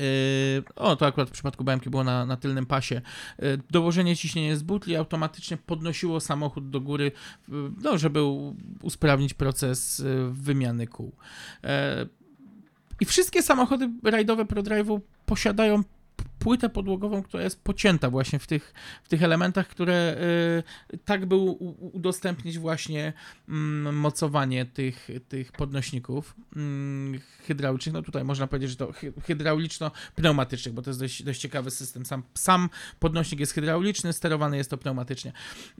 o, 0.76 0.96
to 0.96 1.06
akurat 1.06 1.28
w 1.28 1.32
przypadku 1.32 1.64
BMK 1.64 1.88
było 1.88 2.04
na, 2.04 2.26
na 2.26 2.36
tylnym 2.36 2.66
pasie. 2.66 3.00
e, 3.38 3.56
Dołożenie 3.70 4.16
ciśnienia 4.16 4.56
z 4.56 4.62
butli 4.62 4.96
automatycznie 4.96 5.56
podnosiło 5.56 6.20
samochód 6.20 6.70
do 6.70 6.80
góry, 6.80 7.12
e, 7.48 7.52
no, 7.82 7.98
żeby 7.98 8.20
usprawnić 8.82 9.34
proces 9.34 10.00
e, 10.00 10.04
wymiany 10.32 10.86
kół. 10.86 11.12
E, 11.64 12.06
I 13.00 13.04
wszystkie 13.04 13.42
samochody 13.42 13.90
rajdowe 14.04 14.44
ProDrive'u 14.44 15.00
posiadają 15.26 15.82
płytę 16.40 16.68
podłogową, 16.68 17.22
która 17.22 17.42
jest 17.42 17.64
pocięta 17.64 18.10
właśnie 18.10 18.38
w 18.38 18.46
tych, 18.46 18.74
w 19.02 19.08
tych 19.08 19.22
elementach, 19.22 19.68
które 19.68 20.16
y, 20.92 20.98
tak 21.04 21.26
by 21.26 21.34
u- 21.36 21.50
u- 21.50 21.90
udostępnić 21.96 22.58
właśnie 22.58 23.12
mm, 23.48 23.96
mocowanie 23.96 24.66
tych, 24.66 25.08
tych 25.28 25.52
podnośników 25.52 26.34
mm, 26.56 27.20
hydraulicznych. 27.46 27.92
No 27.92 28.02
tutaj 28.02 28.24
można 28.24 28.46
powiedzieć, 28.46 28.70
że 28.70 28.76
to 28.76 28.92
hy- 28.92 29.12
hydrauliczno-pneumatycznych, 29.26 30.72
bo 30.74 30.82
to 30.82 30.90
jest 30.90 31.00
dość, 31.00 31.22
dość 31.22 31.40
ciekawy 31.40 31.70
system. 31.70 32.06
Sam, 32.06 32.22
sam 32.34 32.68
podnośnik 32.98 33.40
jest 33.40 33.52
hydrauliczny, 33.52 34.12
sterowany 34.12 34.56
jest 34.56 34.70
to 34.70 34.78
pneumatycznie. 34.78 35.32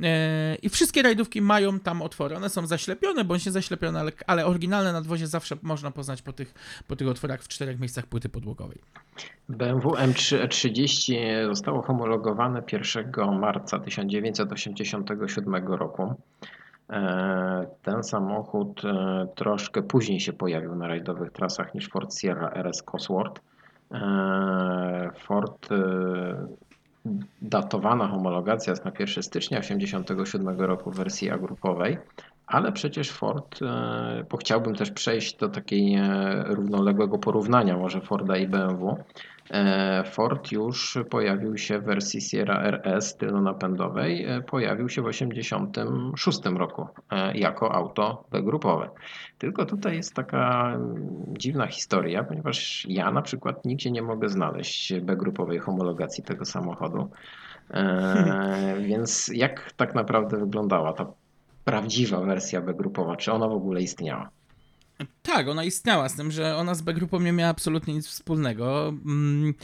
E, 0.03 0.55
I 0.55 0.69
wszystkie 0.69 1.03
rajdówki 1.03 1.43
mają 1.43 1.81
tam 1.81 2.03
otwory. 2.03 2.37
One 2.37 2.49
są 2.51 2.67
zaślepione 2.67 3.25
bądź 3.25 3.47
nie 3.47 3.53
zaślepione, 3.53 4.01
ale, 4.01 4.13
ale 4.27 4.47
oryginalne 4.47 4.93
nadwozie 4.93 5.27
zawsze 5.27 5.57
można 5.63 5.91
poznać 5.91 6.23
po 6.23 6.33
tych, 6.33 6.55
po 6.87 6.97
tych 6.97 7.09
otworach 7.09 7.43
w 7.43 7.49
czterech 7.49 7.81
miejscach 7.81 8.07
płyty 8.07 8.29
podłogowej. 8.29 8.79
BMW 9.49 9.91
M3 9.91 10.49
E30 10.51 11.47
zostało 11.49 11.83
homologowane 11.83 12.63
1 12.73 13.39
marca 13.39 13.79
1987 13.79 15.67
roku. 15.67 16.15
E, 16.91 17.67
Ten 17.83 18.05
samochód 18.05 18.85
e, 18.85 19.27
troszkę 19.35 19.83
później 19.83 20.21
się 20.21 20.33
pojawił 20.33 20.75
na 20.75 20.89
rajdowych 20.89 21.31
trasach 21.31 21.75
niż 21.75 21.89
Ford 21.89 22.15
Sierra 22.15 22.51
RS 22.51 22.83
Cosworth. 22.83 23.41
E, 23.93 25.11
Ford 25.19 25.69
datowana 27.43 28.09
homologacja 28.09 28.71
jest 28.71 28.85
na 28.85 28.93
1 28.99 29.23
stycznia 29.23 29.61
1987 29.61 30.61
roku 30.61 30.91
w 30.91 30.97
wersji 30.97 31.31
agrupowej, 31.31 31.99
ale 32.51 32.73
przecież 32.73 33.11
Ford, 33.11 33.63
e, 33.63 34.25
bo 34.31 34.37
chciałbym 34.37 34.75
też 34.75 34.91
przejść 34.91 35.37
do 35.37 35.49
takiej 35.49 35.95
e, 35.95 36.45
równoległego 36.47 37.19
porównania 37.19 37.77
może 37.77 38.01
Forda 38.01 38.37
i 38.37 38.49
BMW. 38.49 38.97
E, 39.51 40.05
Ford 40.05 40.53
już 40.53 40.99
pojawił 41.11 41.59
się 41.59 41.79
w 41.79 41.85
wersji 41.85 42.21
Sierra 42.21 42.63
RS 42.63 43.17
tylnonapędowej, 43.17 44.27
pojawił 44.47 44.89
się 44.89 45.03
w 45.03 45.07
1986 45.07 46.41
roku 46.45 46.87
jako 47.35 47.75
auto 47.75 48.25
B-grupowe. 48.31 48.91
Tylko 49.39 49.67
tutaj 49.67 49.97
jest 49.97 50.15
taka 50.15 50.73
mm, 50.75 51.35
dziwna 51.39 51.67
historia, 51.67 52.25
ponieważ 52.25 52.87
ja 52.89 53.11
na 53.11 53.23
przykład 53.23 53.65
nigdzie 53.65 53.91
nie 53.91 54.03
mogę 54.03 54.29
znaleźć 54.29 54.95
B-grupowej 55.01 55.59
homologacji 55.59 56.25
tego 56.25 56.45
samochodu. 56.45 57.11
E, 57.71 58.75
Więc 58.81 59.31
jak 59.35 59.73
tak 59.73 59.95
naprawdę 59.95 60.37
wyglądała 60.37 60.93
ta 60.93 61.07
prawdziwa 61.65 62.21
wersja 62.21 62.61
B-grupowa? 62.61 63.17
Czy 63.17 63.33
ona 63.33 63.49
w 63.49 63.53
ogóle 63.53 63.83
istniała? 63.83 64.31
Tak, 65.23 65.49
ona 65.49 65.65
istniała, 65.65 66.09
z 66.09 66.17
tym, 66.17 66.31
że 66.31 66.57
ona 66.57 66.75
z 66.75 66.83
B-grupą 66.83 67.21
nie 67.21 67.33
miała 67.33 67.51
absolutnie 67.51 67.95
nic 67.95 68.07
wspólnego. 68.07 68.89
Mm, 68.89 69.55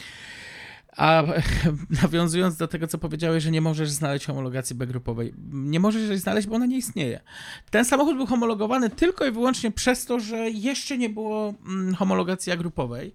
A 0.96 1.22
nawiązując 2.02 2.56
do 2.56 2.68
tego, 2.68 2.86
co 2.86 2.98
powiedziałeś, 2.98 3.44
że 3.44 3.50
nie 3.50 3.60
możesz 3.60 3.90
znaleźć 3.90 4.26
homologacji 4.26 4.76
B-grupowej. 4.76 5.34
Nie 5.52 5.80
możesz 5.80 6.08
jej 6.08 6.18
znaleźć, 6.18 6.48
bo 6.48 6.54
ona 6.56 6.66
nie 6.66 6.76
istnieje. 6.76 7.20
Ten 7.70 7.84
samochód 7.84 8.16
był 8.16 8.26
homologowany 8.26 8.90
tylko 8.90 9.26
i 9.26 9.32
wyłącznie 9.32 9.70
przez 9.70 10.06
to, 10.06 10.20
że 10.20 10.50
jeszcze 10.50 10.98
nie 10.98 11.08
było 11.08 11.54
mm, 11.66 11.94
homologacji 11.94 12.52
A-grupowej, 12.52 13.14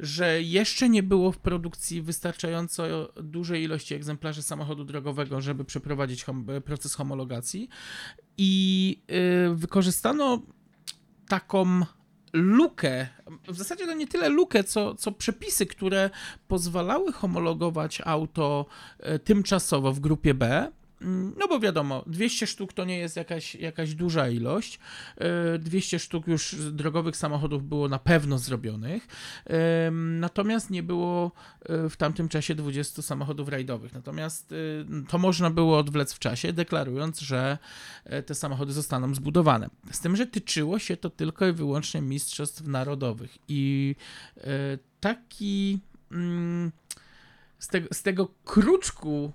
że 0.00 0.42
jeszcze 0.42 0.88
nie 0.88 1.02
było 1.02 1.32
w 1.32 1.38
produkcji 1.38 2.02
wystarczająco 2.02 3.12
dużej 3.22 3.62
ilości 3.62 3.94
egzemplarzy 3.94 4.42
samochodu 4.42 4.84
drogowego, 4.84 5.40
żeby 5.40 5.64
przeprowadzić 5.64 6.24
proces 6.64 6.94
homologacji. 6.94 7.68
I 8.38 9.02
y, 9.50 9.54
wykorzystano 9.54 10.42
taką 11.28 11.82
lukę, 12.32 13.06
w 13.48 13.56
zasadzie 13.56 13.86
to 13.86 13.94
nie 13.94 14.06
tyle 14.06 14.28
lukę, 14.28 14.64
co, 14.64 14.94
co 14.94 15.12
przepisy, 15.12 15.66
które 15.66 16.10
pozwalały 16.48 17.12
homologować 17.12 18.02
auto 18.04 18.66
e, 18.98 19.18
tymczasowo 19.18 19.92
w 19.92 20.00
grupie 20.00 20.34
B. 20.34 20.72
Mm, 21.02 21.34
No 21.38 21.48
bo 21.48 21.60
wiadomo, 21.60 22.04
200 22.06 22.46
sztuk 22.46 22.72
to 22.72 22.84
nie 22.84 22.98
jest 22.98 23.16
jakaś, 23.16 23.54
jakaś 23.54 23.94
duża 23.94 24.28
ilość. 24.28 24.78
E, 25.54 25.58
200 25.58 25.98
sztuk 25.98 26.26
już 26.26 26.54
drogowych 26.72 27.16
samochodów 27.16 27.68
było 27.68 27.88
na 27.88 27.98
pewno 27.98 28.38
zrobionych. 28.38 29.06
Natomiast 29.92 30.70
nie 30.70 30.82
było 30.82 31.32
e, 31.62 31.88
w 31.88 31.96
tamtym 31.96 32.28
czasie 32.28 32.54
20 32.54 33.02
samochodów 33.02 33.48
rajdowych. 33.48 33.92
Natomiast 33.92 34.52
e, 34.52 34.56
to 35.08 35.18
można 35.18 35.50
było 35.50 35.78
odwlec 35.78 36.12
w 36.12 36.18
czasie, 36.18 36.52
deklarując, 36.52 37.20
że 37.20 37.58
e, 38.04 38.22
te 38.22 38.34
samochody 38.34 38.72
zostaną 38.72 39.14
zbudowane. 39.14 39.70
Z 39.90 40.00
tym, 40.00 40.16
że 40.16 40.26
tyczyło 40.26 40.78
się 40.78 40.96
to 40.96 41.10
tylko 41.10 41.46
i 41.46 41.52
wyłącznie 41.52 42.02
mistrzostw 42.02 42.66
narodowych. 42.66 43.38
I 43.48 43.94
e, 44.36 44.42
taki. 45.00 45.78
mm, 46.12 46.72
Z 47.58 47.68
tego, 47.68 47.88
z 47.92 48.02
tego 48.02 48.28
kruczku 48.44 49.32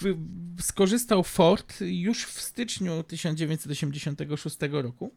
wy, 0.00 0.16
skorzystał 0.60 1.22
Ford 1.22 1.80
już 1.80 2.24
w 2.24 2.40
styczniu 2.40 3.02
1986 3.02 4.56
roku, 4.70 5.14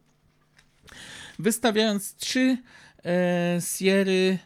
wystawiając 1.38 2.14
trzy 2.14 2.58
e, 3.04 3.58
Sierry 3.76 4.38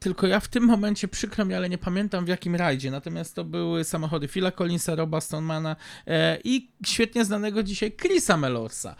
tylko 0.00 0.26
ja 0.26 0.40
w 0.40 0.48
tym 0.48 0.64
momencie 0.64 1.08
przykro 1.08 1.44
mi, 1.44 1.54
ale 1.54 1.68
nie 1.68 1.78
pamiętam 1.78 2.24
w 2.24 2.28
jakim 2.28 2.56
rajdzie. 2.56 2.90
Natomiast 2.90 3.34
to 3.34 3.44
były 3.44 3.84
samochody 3.84 4.28
Phila 4.28 4.52
Collinsa, 4.52 4.94
Roba 4.94 5.20
Stonemana 5.20 5.76
e, 6.06 6.38
i 6.44 6.70
świetnie 6.86 7.24
znanego 7.24 7.62
dzisiaj 7.62 7.92
Chrisa 7.92 8.36
Mellorsa. 8.36 8.96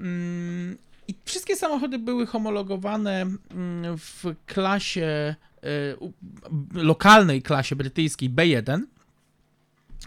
Mm, 0.00 0.78
I 1.08 1.14
wszystkie 1.24 1.56
samochody 1.56 1.98
były 1.98 2.26
homologowane 2.26 3.22
mm, 3.22 3.98
w 3.98 4.24
klasie, 4.46 5.34
e, 5.62 6.82
lokalnej 6.82 7.42
klasie 7.42 7.76
brytyjskiej 7.76 8.30
B1. 8.30 8.82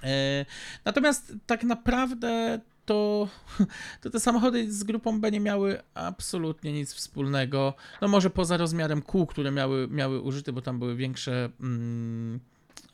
E, 0.04 0.46
natomiast 0.86 1.34
tak 1.46 1.64
naprawdę 1.64 2.60
to, 2.90 3.28
to 4.02 4.10
te 4.10 4.20
samochody 4.20 4.74
z 4.74 4.84
grupą 4.84 5.22
B 5.22 5.32
nie 5.32 5.40
miały 5.40 5.82
absolutnie 5.94 6.74
nic 6.74 6.94
wspólnego. 6.94 7.74
No 8.02 8.08
może 8.08 8.30
poza 8.30 8.58
rozmiarem 8.58 9.02
kół, 9.02 9.26
które 9.26 9.52
miały, 9.52 9.88
miały 9.88 10.22
użyte, 10.22 10.54
bo 10.54 10.62
tam 10.62 10.80
były 10.80 10.96
większe 10.96 11.50
mm, 11.60 12.40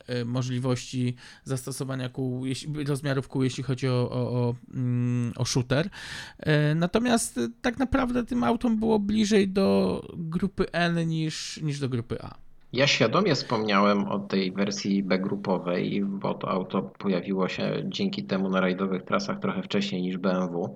e, 0.06 0.24
możliwości 0.24 1.14
zastosowania 1.44 2.08
kół, 2.08 2.44
rozmiarów 2.86 3.28
kół, 3.28 3.42
jeśli 3.42 3.62
chodzi 3.62 3.88
o, 3.88 4.10
o, 4.10 4.32
o, 4.32 4.54
mm, 4.74 5.32
o 5.36 5.44
shooter. 5.44 5.90
E, 6.38 6.74
natomiast 6.74 7.40
tak 7.62 7.78
naprawdę 7.78 8.24
tym 8.24 8.44
autom 8.44 8.76
było 8.76 8.98
bliżej 8.98 9.48
do 9.48 10.02
grupy 10.16 10.72
N 10.72 11.08
niż, 11.08 11.60
niż 11.62 11.80
do 11.80 11.88
grupy 11.88 12.22
A. 12.22 12.45
Ja 12.72 12.86
świadomie 12.86 13.34
wspomniałem 13.34 14.08
o 14.08 14.18
tej 14.18 14.52
wersji 14.52 15.02
B-grupowej, 15.02 16.04
bo 16.04 16.34
to 16.34 16.48
auto 16.48 16.82
pojawiło 16.82 17.48
się 17.48 17.82
dzięki 17.84 18.24
temu 18.24 18.48
na 18.48 18.60
rajdowych 18.60 19.02
trasach 19.02 19.38
trochę 19.38 19.62
wcześniej 19.62 20.02
niż 20.02 20.18
BMW. 20.18 20.74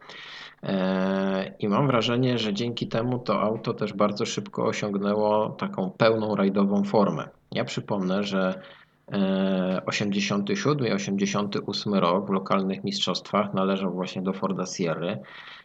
E, 0.63 1.55
I 1.59 1.69
mam 1.69 1.87
wrażenie, 1.87 2.39
że 2.39 2.55
dzięki 2.55 2.89
temu 2.89 3.19
to 3.19 3.41
auto 3.41 3.75
też 3.75 3.93
bardzo 3.93 4.27
szybko 4.27 4.65
osiągnęło 4.65 5.49
taką 5.49 5.91
pełną 5.91 6.37
rajdową 6.37 6.85
formę. 6.85 7.29
Ja 7.53 7.65
przypomnę, 7.65 8.25
że 8.25 8.61
87 9.87 10.87
i 10.87 10.93
88 10.93 11.95
rok 11.95 12.27
w 12.27 12.31
lokalnych 12.31 12.85
mistrzostwach 12.85 13.55
należał 13.55 13.93
właśnie 13.93 14.23
do 14.23 14.33
Forda 14.33 14.67
Sierra. 14.67 15.17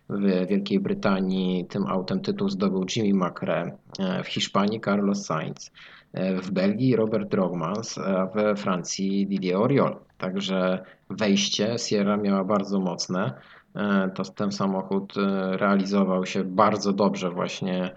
W 0.09 0.47
Wielkiej 0.47 0.79
Brytanii 0.79 1.65
tym 1.65 1.87
autem 1.87 2.19
tytuł 2.19 2.49
zdobył 2.49 2.85
Jimmy 2.95 3.25
McRae, 3.25 3.77
e, 3.99 4.23
w 4.23 4.27
Hiszpanii 4.27 4.81
Carlos 4.81 5.25
Sainz. 5.25 5.71
E, 6.15 6.41
w 6.41 6.51
Belgii 6.51 6.95
Robert 6.95 7.29
Drogmans, 7.29 7.97
a 7.97 8.25
we 8.25 8.55
Francji 8.55 9.27
Didier 9.27 9.57
Oriol. 9.57 9.95
Także 10.17 10.83
wejście 11.09 11.77
Sierra 11.77 12.17
miała 12.17 12.43
bardzo 12.43 12.79
mocne. 12.79 13.33
E, 13.75 14.09
to 14.15 14.23
ten 14.23 14.51
samochód 14.51 15.13
e, 15.17 15.57
realizował 15.57 16.25
się 16.25 16.43
bardzo 16.43 16.93
dobrze 16.93 17.29
właśnie 17.31 17.91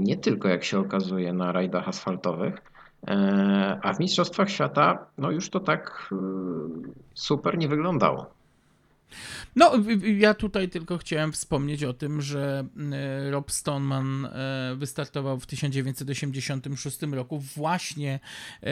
nie 0.00 0.16
tylko 0.16 0.48
jak 0.48 0.64
się 0.64 0.78
okazuje 0.78 1.32
na 1.32 1.52
rajdach 1.52 1.88
asfaltowych, 1.88 2.62
a 3.82 3.92
w 3.92 4.00
Mistrzostwach 4.00 4.50
Świata 4.50 5.06
no 5.18 5.30
już 5.30 5.50
to 5.50 5.60
tak 5.60 6.10
super 7.14 7.58
nie 7.58 7.68
wyglądało. 7.68 8.26
No, 9.56 9.72
ja 10.18 10.34
tutaj 10.34 10.68
tylko 10.68 10.98
chciałem 10.98 11.32
wspomnieć 11.32 11.84
o 11.84 11.92
tym, 11.92 12.22
że 12.22 12.64
e, 12.92 13.30
Rob 13.30 13.50
Stoneman 13.50 14.24
e, 14.26 14.74
wystartował 14.76 15.40
w 15.40 15.46
1986 15.46 17.02
roku 17.02 17.38
właśnie 17.38 18.20
e, 18.62 18.70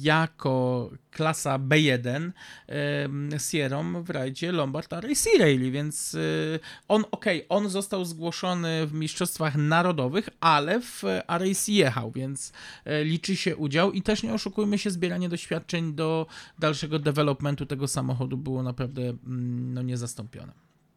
jako 0.00 0.90
klasa 1.10 1.58
B1 1.58 2.30
Sierra 3.50 3.76
w 4.02 4.10
rajdzie 4.10 4.52
Lombard 4.52 4.92
RAC 4.92 5.26
Rally, 5.38 5.70
więc 5.70 6.16
on, 6.88 7.04
okej, 7.10 7.46
okay, 7.46 7.48
on 7.48 7.68
został 7.68 8.04
zgłoszony 8.04 8.86
w 8.86 8.92
Mistrzostwach 8.92 9.56
Narodowych, 9.56 10.28
ale 10.40 10.80
w 10.80 11.02
RAC 11.28 11.68
jechał, 11.68 12.10
więc 12.10 12.52
liczy 13.04 13.36
się 13.36 13.56
udział 13.56 13.92
i 13.92 14.02
też 14.02 14.22
nie 14.22 14.34
oszukujmy 14.34 14.78
się, 14.78 14.90
zbieranie 14.90 15.28
doświadczeń 15.28 15.94
do 15.94 16.26
dalszego 16.58 16.98
developmentu 16.98 17.66
tego 17.66 17.88
samochodu 17.88 18.36
było 18.36 18.62
naprawdę 18.62 19.02
mm, 19.02 19.75
no, 19.76 19.82
niezastąpione. 19.82 20.52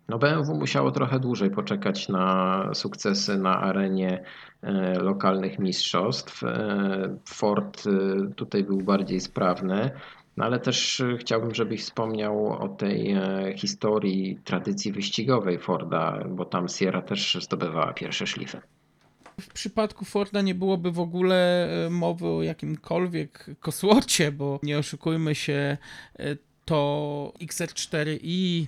No 0.09 0.19
BMW 0.19 0.55
musiało 0.55 0.91
trochę 0.91 1.19
dłużej 1.19 1.51
poczekać 1.51 2.09
na 2.09 2.69
sukcesy 2.73 3.37
na 3.37 3.59
arenie 3.59 4.23
e, 4.61 4.99
lokalnych 4.99 5.59
mistrzostw. 5.59 6.43
E, 6.43 7.17
Ford 7.25 7.83
e, 7.87 8.33
tutaj 8.33 8.63
był 8.63 8.77
bardziej 8.77 9.19
sprawny. 9.19 9.91
No 10.37 10.45
ale 10.45 10.59
też 10.59 11.03
chciałbym, 11.19 11.55
żebyś 11.55 11.81
wspomniał 11.81 12.47
o 12.47 12.67
tej 12.67 13.17
historii 13.55 14.39
tradycji 14.43 14.91
wyścigowej 14.91 15.59
Forda, 15.59 16.23
bo 16.29 16.45
tam 16.45 16.67
Sierra 16.67 17.01
też 17.01 17.37
zdobywała 17.41 17.93
pierwsze 17.93 18.27
szlify. 18.27 18.61
W 19.41 19.53
przypadku 19.53 20.05
Forda 20.05 20.41
nie 20.41 20.55
byłoby 20.55 20.91
w 20.91 20.99
ogóle 20.99 21.69
mowy 21.89 22.27
o 22.27 22.43
jakimkolwiek 22.43 23.45
kosłocie, 23.59 24.31
bo 24.31 24.59
nie 24.63 24.77
oszukujmy 24.77 25.35
się, 25.35 25.77
to 26.69 27.33
XR4 27.41 28.19
i, 28.21 28.67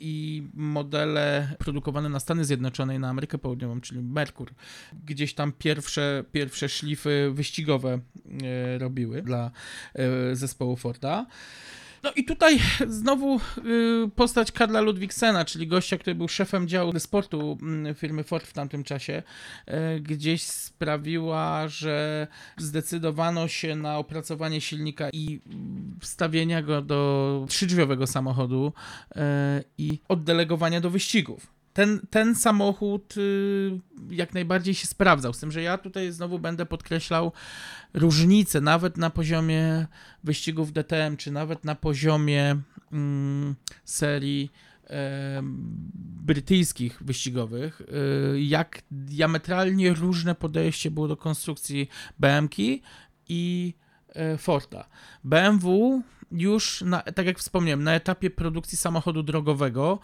i 0.00 0.42
modele 0.54 1.56
produkowane 1.58 2.08
na 2.08 2.20
Stany 2.20 2.44
Zjednoczone 2.44 2.94
i 2.94 2.98
na 2.98 3.08
Amerykę 3.08 3.38
Południową, 3.38 3.80
czyli 3.80 4.02
Merkur, 4.02 4.50
gdzieś 5.06 5.34
tam 5.34 5.52
pierwsze, 5.52 6.24
pierwsze 6.32 6.68
szlify 6.68 7.30
wyścigowe 7.34 7.98
e, 8.42 8.78
robiły 8.78 9.22
dla 9.22 9.50
e, 9.94 10.36
zespołu 10.36 10.76
Forda. 10.76 11.26
No 12.04 12.12
i 12.16 12.24
tutaj 12.24 12.58
znowu 12.86 13.36
y, 13.36 14.10
postać 14.16 14.52
Karla 14.52 14.80
Ludwigsena, 14.80 15.44
czyli 15.44 15.66
gościa, 15.66 15.98
który 15.98 16.14
był 16.14 16.28
szefem 16.28 16.68
działu 16.68 16.92
sportu 16.98 17.58
mm, 17.62 17.94
firmy 17.94 18.24
Ford 18.24 18.46
w 18.46 18.52
tamtym 18.52 18.84
czasie, 18.84 19.22
y, 19.96 20.00
gdzieś 20.00 20.42
sprawiła, 20.42 21.68
że 21.68 22.26
zdecydowano 22.56 23.48
się 23.48 23.76
na 23.76 23.98
opracowanie 23.98 24.60
silnika 24.60 25.10
i 25.12 25.40
wstawienia 26.00 26.62
go 26.62 26.82
do 26.82 27.46
trzydrzwiowego 27.48 28.06
samochodu 28.06 28.72
y, 29.10 29.20
i 29.78 29.98
oddelegowania 30.08 30.80
do 30.80 30.90
wyścigów 30.90 31.53
ten, 31.74 32.00
ten 32.10 32.34
samochód 32.34 33.16
y, 33.16 33.80
jak 34.10 34.34
najbardziej 34.34 34.74
się 34.74 34.86
sprawdzał. 34.86 35.32
Z 35.32 35.40
tym, 35.40 35.52
że 35.52 35.62
ja 35.62 35.78
tutaj 35.78 36.12
znowu 36.12 36.38
będę 36.38 36.66
podkreślał 36.66 37.32
różnice, 37.94 38.60
nawet 38.60 38.96
na 38.96 39.10
poziomie 39.10 39.86
wyścigów 40.24 40.72
DTM, 40.72 41.16
czy 41.16 41.30
nawet 41.30 41.64
na 41.64 41.74
poziomie 41.74 42.56
mm, 42.92 43.54
serii 43.84 44.52
e, 44.90 45.40
brytyjskich 46.24 47.02
wyścigowych, 47.02 47.82
e, 47.82 48.40
jak 48.40 48.82
diametralnie 48.90 49.94
różne 49.94 50.34
podejście 50.34 50.90
było 50.90 51.08
do 51.08 51.16
konstrukcji 51.16 51.88
BMK 52.18 52.54
i 53.28 53.74
e, 54.08 54.38
Forda. 54.38 54.88
BMW 55.24 56.02
już, 56.32 56.82
na, 56.82 57.02
tak 57.02 57.26
jak 57.26 57.38
wspomniałem, 57.38 57.84
na 57.84 57.94
etapie 57.94 58.30
produkcji 58.30 58.78
samochodu 58.78 59.22
drogowego 59.22 59.98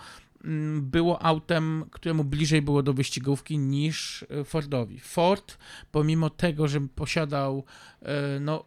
było 0.80 1.22
autem, 1.22 1.84
któremu 1.90 2.24
bliżej 2.24 2.62
było 2.62 2.82
do 2.82 2.92
wyścigówki 2.92 3.58
niż 3.58 4.24
e, 4.30 4.44
Fordowi. 4.44 4.98
Ford, 5.00 5.58
pomimo 5.90 6.30
tego, 6.30 6.68
że 6.68 6.80
posiadał 6.80 7.64
e, 8.02 8.40
no, 8.40 8.64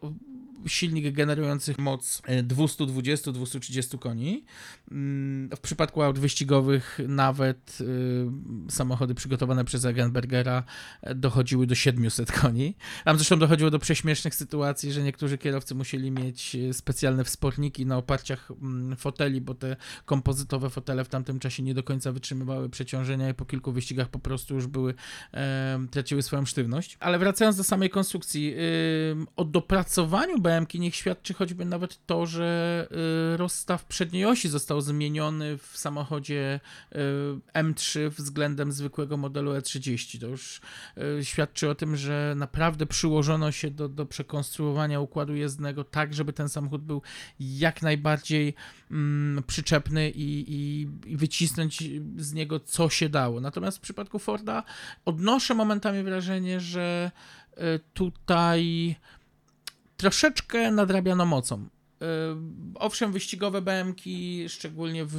silnik 0.66 1.14
generujący 1.14 1.74
moc 1.78 2.22
220-230 2.22 3.94
e, 3.94 3.98
koni. 3.98 4.44
Mm, 4.90 5.50
w 5.56 5.60
przypadku 5.60 6.02
aut 6.02 6.18
wyścigowych 6.18 6.98
nawet 7.08 7.78
y, 7.80 8.26
samochody 8.70 9.14
przygotowane 9.14 9.64
przez 9.64 9.84
Egenbergera 9.84 10.64
e, 11.02 11.14
dochodziły 11.14 11.66
do 11.66 11.74
700 11.74 12.32
koni. 12.32 12.76
Tam 13.04 13.16
zresztą 13.16 13.38
dochodziło 13.38 13.70
do 13.70 13.78
prześmiesznych 13.78 14.34
sytuacji, 14.34 14.92
że 14.92 15.02
niektórzy 15.02 15.38
kierowcy 15.38 15.74
musieli 15.74 16.10
mieć 16.10 16.56
e, 16.56 16.72
specjalne 16.72 17.24
wsporniki 17.24 17.86
na 17.86 17.96
oparciach 17.96 18.50
mm, 18.50 18.96
foteli, 18.96 19.40
bo 19.40 19.54
te 19.54 19.76
kompozytowe 20.04 20.70
fotele 20.70 21.04
w 21.04 21.08
tamtym 21.08 21.38
czasie 21.38 21.62
nie 21.62 21.74
do 21.74 21.82
końca 21.82 22.12
wytrzymywały 22.12 22.68
przeciążenia 22.68 23.28
i 23.28 23.34
po 23.34 23.44
kilku 23.44 23.72
wyścigach 23.72 24.08
po 24.08 24.18
prostu 24.18 24.54
już 24.54 24.66
były, 24.66 24.94
traciły 25.90 26.22
swoją 26.22 26.44
sztywność. 26.44 26.96
Ale 27.00 27.18
wracając 27.18 27.56
do 27.56 27.64
samej 27.64 27.90
konstrukcji, 27.90 28.54
y, 28.54 29.16
o 29.36 29.44
dopracowaniu 29.44 30.38
BMK 30.54 30.74
niech 30.74 30.94
świadczy 30.94 31.34
choćby 31.34 31.64
nawet 31.64 32.06
to, 32.06 32.26
że 32.26 32.88
y, 33.34 33.36
rozstaw 33.36 33.84
przedniej 33.84 34.24
osi 34.24 34.48
został 34.48 34.80
zmieniony 34.80 35.58
w 35.58 35.78
samochodzie 35.78 36.60
y, 36.92 36.98
M3 37.54 38.10
względem 38.10 38.72
zwykłego 38.72 39.16
modelu 39.16 39.52
E30. 39.52 40.20
To 40.20 40.26
już 40.26 40.60
y, 41.20 41.24
świadczy 41.24 41.70
o 41.70 41.74
tym, 41.74 41.96
że 41.96 42.34
naprawdę 42.36 42.86
przyłożono 42.86 43.52
się 43.52 43.70
do, 43.70 43.88
do 43.88 44.06
przekonstruowania 44.06 45.00
układu 45.00 45.34
jezdnego 45.34 45.84
tak, 45.84 46.14
żeby 46.14 46.32
ten 46.32 46.48
samochód 46.48 46.82
był 46.82 47.02
jak 47.40 47.82
najbardziej 47.82 48.54
mm, 48.90 49.42
przyczepny 49.42 50.10
i, 50.10 50.54
i, 50.54 50.88
i 51.06 51.16
wycisnąć 51.16 51.82
z 52.16 52.32
niego 52.32 52.60
co 52.60 52.88
się 52.88 53.08
dało. 53.08 53.40
Natomiast 53.40 53.78
w 53.78 53.80
przypadku 53.80 54.18
Forda 54.18 54.62
odnoszę 55.04 55.54
momentami 55.54 56.02
wrażenie, 56.02 56.60
że 56.60 57.10
tutaj 57.94 58.96
troszeczkę 60.04 60.70
nadrabiano 60.70 61.26
mocą. 61.26 61.68
E, 62.02 62.06
owszem, 62.74 63.12
wyścigowe 63.12 63.62
BMK, 63.62 64.00
szczególnie 64.48 65.04
w, 65.04 65.12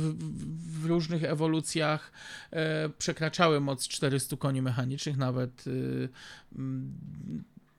w, 0.81 0.85
różnych 0.85 1.23
ewolucjach, 1.23 2.11
e, 2.51 2.89
przekraczały 2.89 3.59
moc 3.59 3.87
400 3.87 4.37
koni 4.37 4.61
mechanicznych, 4.61 5.17
nawet 5.17 5.63
e, 5.67 5.71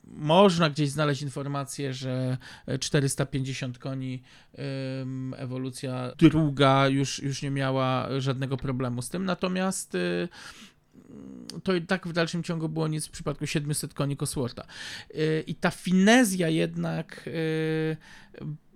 można 0.05 0.71
gdzieś 0.71 0.91
znaleźć 0.91 1.23
informację, 1.23 1.95
że 1.95 2.39
450 2.81 3.79
koni, 3.79 4.23
ewolucja 5.37 6.13
druga 6.19 6.89
już, 6.89 7.23
już 7.23 7.43
nie 7.43 7.51
miała 7.51 8.09
żadnego 8.21 8.57
problemu 8.57 9.03
z 9.03 9.09
tym, 9.09 9.25
natomiast 9.25 9.95
y, 9.95 10.29
to 11.63 11.75
i 11.75 11.83
tak 11.83 12.09
w 12.09 12.13
dalszym 12.13 12.43
ciągu 12.43 12.69
było 12.69 12.89
nic 12.89 13.07
w 13.07 13.11
przypadku 13.11 13.47
700 13.47 13.95
koni 13.95 14.17
Cosworta. 14.17 14.67
Y, 15.15 15.45
I 15.47 15.55
ta 15.55 15.71
finezja 15.71 16.49
jednak 16.49 17.25
y, 17.27 17.97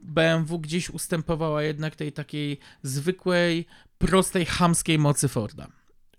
BMW 0.02 0.58
gdzieś 0.58 0.90
ustępowała 0.90 1.62
jednak 1.62 1.96
tej 1.96 2.12
takiej 2.12 2.58
zwykłej, 2.82 3.66
prostej, 3.98 4.46
hamskiej 4.46 4.98
mocy 4.98 5.28
Forda. 5.28 5.68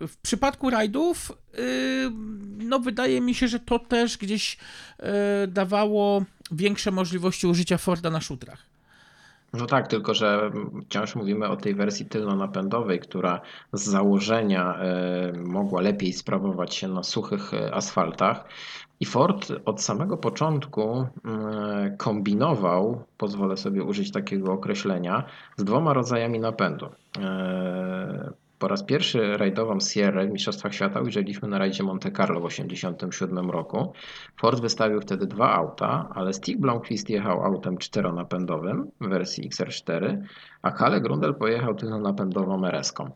W 0.08 0.18
przypadku 0.18 0.70
rajdów, 0.70 1.32
y, 1.60 2.12
no 2.58 2.80
wydaje 2.80 3.22
mi 3.22 3.36
się, 3.36 3.48
że 3.48 3.60
to 3.60 3.80
też 3.80 4.18
gdzieś 4.18 4.58
dawało 5.48 6.26
większe 6.52 6.92
możliwości 6.92 7.48
użycia 7.48 7.78
Forda 7.78 8.10
na 8.10 8.22
szutrach. 8.22 8.71
No 9.54 9.66
tak, 9.66 9.88
tylko 9.88 10.14
że 10.14 10.52
wciąż 10.86 11.16
mówimy 11.16 11.50
o 11.50 11.56
tej 11.56 11.76
wersji 11.76 12.06
tylnonapędowej, 12.06 13.00
która 13.00 13.42
z 13.74 13.84
założenia 13.84 14.76
e, 14.76 15.34
mogła 15.38 15.82
lepiej 15.82 16.14
sprawować 16.14 16.76
się 16.76 16.88
na 16.88 17.04
suchych 17.04 17.54
e, 17.54 17.74
asfaltach. 17.74 18.46
I 19.00 19.06
Ford 19.06 19.52
od 19.66 19.82
samego 19.82 20.18
początku 20.18 21.08
e, 21.26 21.96
kombinował, 21.98 23.04
pozwolę 23.18 23.58
sobie 23.58 23.84
użyć 23.84 24.12
takiego 24.12 24.54
określenia, 24.54 25.24
z 25.58 25.64
dwoma 25.64 25.94
rodzajami 25.94 26.40
napędu. 26.40 26.90
Po 28.62 28.67
raz 28.67 28.84
pierwszy 28.84 29.38
rajdową 29.38 29.80
Sierra 29.80 30.26
w 30.26 30.30
Mistrzostwach 30.30 30.74
Świata 30.74 31.02
ujrzeliśmy 31.02 31.47
na 31.47 31.58
rajdzie 31.58 31.84
Monte 31.84 32.12
Carlo 32.12 32.39
w 32.39 32.50
1987 32.50 33.50
roku. 33.50 33.93
Ford 34.38 34.62
wystawił 34.62 35.02
wtedy 35.02 35.28
dwa 35.28 35.54
auta, 35.54 36.10
ale 36.15 36.34
Stig 36.34 36.58
Blomqvist 36.60 37.10
jechał 37.10 37.43
autem 37.43 37.78
czteronapędowym 37.78 38.91
w 39.02 39.08
wersji 39.08 39.50
XR4, 39.50 40.17
a 40.62 40.71
Kalle 40.71 41.02
Grundel 41.02 41.36
pojechał 41.36 41.76
tylnonapędową 41.76 42.65
RS-ką. 42.65 43.10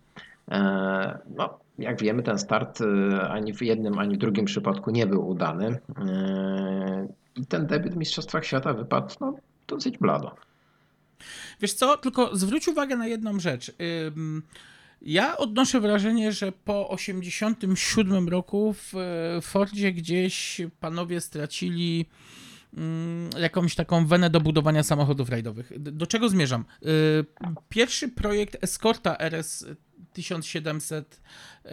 E, 0.52 1.20
no, 1.36 1.60
jak 1.80 2.02
wiemy, 2.02 2.24
ten 2.24 2.40
start 2.40 2.82
e, 2.82 3.22
ani 3.30 3.54
w 3.54 3.62
jednym, 3.62 4.00
ani 4.00 4.16
w 4.16 4.20
drugim 4.20 4.46
przypadku 4.46 4.92
nie 4.92 5.08
był 5.08 5.28
udany. 5.28 5.80
E, 5.98 7.08
I 7.36 7.46
ten 7.46 7.68
debiut 7.68 7.94
w 7.94 7.98
Mistrzostwach 7.98 8.46
Świata 8.46 8.74
wypadł 8.74 9.16
no, 9.22 9.36
dosyć 9.68 9.98
blado. 9.98 10.36
Wiesz 11.62 11.74
co, 11.74 11.98
tylko 11.98 12.36
zwróć 12.36 12.68
uwagę 12.68 12.96
na 12.96 13.08
jedną 13.08 13.40
rzecz. 13.40 13.72
Ja 15.06 15.38
odnoszę 15.38 15.80
wrażenie, 15.80 16.32
że 16.32 16.52
po 16.52 16.90
87 16.90 18.30
roku 18.30 18.74
w 18.74 18.94
Fordzie 19.42 19.92
gdzieś 19.92 20.62
panowie 20.80 21.22
stracili 21.22 22.06
mm, 22.78 23.30
jakąś 23.40 23.76
taką 23.76 24.06
wenę 24.08 24.30
do 24.30 24.42
budowania 24.42 24.84
samochodów 24.84 25.30
rajdowych. 25.30 25.72
Do 25.80 26.08
czego 26.08 26.30
zmierzam? 26.30 26.66
Y, 26.86 27.26
pierwszy 27.70 28.10
projekt 28.10 28.64
Escorta 28.64 29.18
RS 29.18 29.66
1700 30.14 31.22
y, 31.66 31.70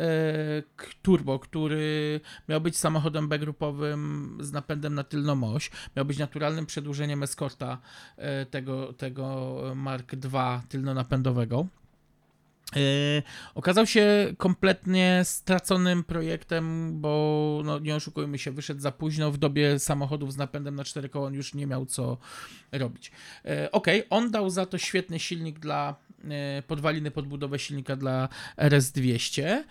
Turbo, 1.02 1.38
który 1.38 2.20
miał 2.48 2.60
być 2.60 2.76
samochodem 2.76 3.28
B-grupowym 3.28 4.38
z 4.40 4.52
napędem 4.52 4.94
na 4.94 5.04
tylną 5.04 5.54
oś, 5.54 5.70
miał 5.96 6.04
być 6.04 6.18
naturalnym 6.18 6.66
przedłużeniem 6.66 7.22
Escorta 7.22 7.78
tego, 8.50 8.92
tego 8.92 9.56
Mark 9.74 10.12
II 10.14 10.60
tylnonapędowego. 10.68 11.66
Yy, 12.76 13.22
okazał 13.54 13.86
się 13.86 14.34
kompletnie 14.38 15.20
straconym 15.24 16.04
projektem, 16.04 16.92
bo 17.00 17.62
no, 17.64 17.78
nie 17.78 17.96
oszukujmy 17.96 18.38
się, 18.38 18.50
wyszedł 18.50 18.80
za 18.80 18.92
późno 18.92 19.32
w 19.32 19.38
dobie 19.38 19.78
samochodów 19.78 20.32
z 20.32 20.36
napędem 20.36 20.74
na 20.74 20.84
cztery 20.84 21.08
koła, 21.08 21.26
on 21.26 21.34
już 21.34 21.54
nie 21.54 21.66
miał 21.66 21.86
co 21.86 22.18
robić. 22.72 23.10
Yy, 23.44 23.70
ok, 23.70 23.86
on 24.10 24.30
dał 24.30 24.50
za 24.50 24.66
to 24.66 24.78
świetny 24.78 25.18
silnik 25.18 25.58
dla 25.58 25.94
yy, 26.24 26.30
podwaliny 26.66 27.10
podbudowę 27.10 27.58
silnika 27.58 27.96
dla 27.96 28.28
RS200 28.56 29.62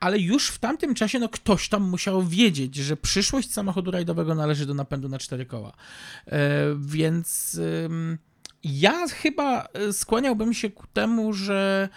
ale 0.00 0.18
już 0.18 0.48
w 0.48 0.58
tamtym 0.58 0.94
czasie 0.94 1.18
no, 1.18 1.28
ktoś 1.28 1.68
tam 1.68 1.82
musiał 1.82 2.22
wiedzieć, 2.22 2.74
że 2.74 2.96
przyszłość 2.96 3.52
samochodu 3.52 3.90
rajdowego 3.90 4.34
należy 4.34 4.66
do 4.66 4.74
napędu 4.74 5.08
na 5.08 5.18
cztery 5.18 5.46
koła. 5.46 5.72
Więc 6.78 7.60
ja 8.68 9.08
chyba 9.08 9.64
e, 9.64 9.92
skłaniałbym 9.92 10.54
się 10.54 10.70
ku 10.70 10.86
temu, 10.86 11.32
że 11.32 11.88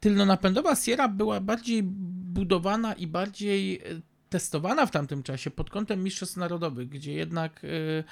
tylnonapędowa 0.00 0.76
Sierra 0.76 1.08
była 1.08 1.40
bardziej 1.40 1.82
budowana 1.82 2.92
i 2.94 3.06
bardziej 3.06 3.76
e, 3.76 3.80
testowana 4.28 4.86
w 4.86 4.90
tamtym 4.90 5.22
czasie 5.22 5.50
pod 5.50 5.70
kątem 5.70 6.04
mistrzostw 6.04 6.36
narodowych, 6.36 6.88
gdzie 6.88 7.12
jednak 7.12 7.64
y, 7.64 8.04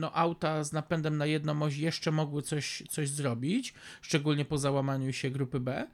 no, 0.00 0.12
auta 0.12 0.64
z 0.64 0.72
napędem 0.72 1.16
na 1.16 1.26
jedną 1.26 1.62
oś 1.62 1.76
jeszcze 1.76 2.10
mogły 2.10 2.42
coś, 2.42 2.82
coś 2.90 3.08
zrobić, 3.08 3.74
szczególnie 4.02 4.44
po 4.44 4.58
załamaniu 4.58 5.12
się 5.12 5.30
grupy 5.30 5.60
B. 5.60 5.86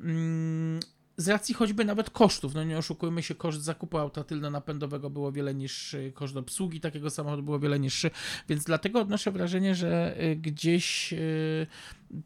Mm, 0.00 0.80
z 1.18 1.28
racji 1.28 1.54
choćby 1.54 1.84
nawet 1.84 2.10
kosztów, 2.10 2.54
no 2.54 2.64
nie 2.64 2.78
oszukujmy 2.78 3.22
się, 3.22 3.34
koszt 3.34 3.62
zakupu 3.62 3.98
auta 3.98 4.24
tylno-napędowego 4.24 5.10
było 5.10 5.32
wiele 5.32 5.54
niższy, 5.54 6.12
koszt 6.14 6.36
obsługi 6.36 6.80
takiego 6.80 7.10
samochodu 7.10 7.42
było 7.42 7.58
wiele 7.58 7.80
niższy, 7.80 8.10
więc 8.48 8.64
dlatego 8.64 9.00
odnoszę 9.00 9.30
wrażenie, 9.30 9.74
że 9.74 10.22
y, 10.22 10.36
gdzieś 10.36 11.12
y, 11.12 11.66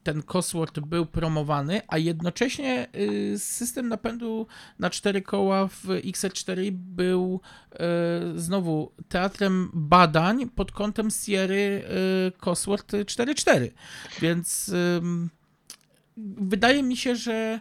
ten 0.02 0.22
Cosworth 0.22 0.80
był 0.80 1.06
promowany, 1.06 1.80
a 1.88 1.98
jednocześnie 1.98 2.88
y, 2.94 3.38
system 3.38 3.88
napędu 3.88 4.46
na 4.78 4.90
cztery 4.90 5.22
koła 5.22 5.66
w 5.66 5.84
XR4 5.84 6.70
był 6.70 7.40
znowu 8.36 8.92
teatrem 9.08 9.70
badań 9.74 10.50
pod 10.50 10.72
kątem 10.72 11.10
Sierry 11.10 11.84
Cosworth 12.38 12.92
4.4, 12.92 13.68
więc 14.20 14.74
wydaje 16.16 16.82
mi 16.82 16.96
się, 16.96 17.16
że 17.16 17.60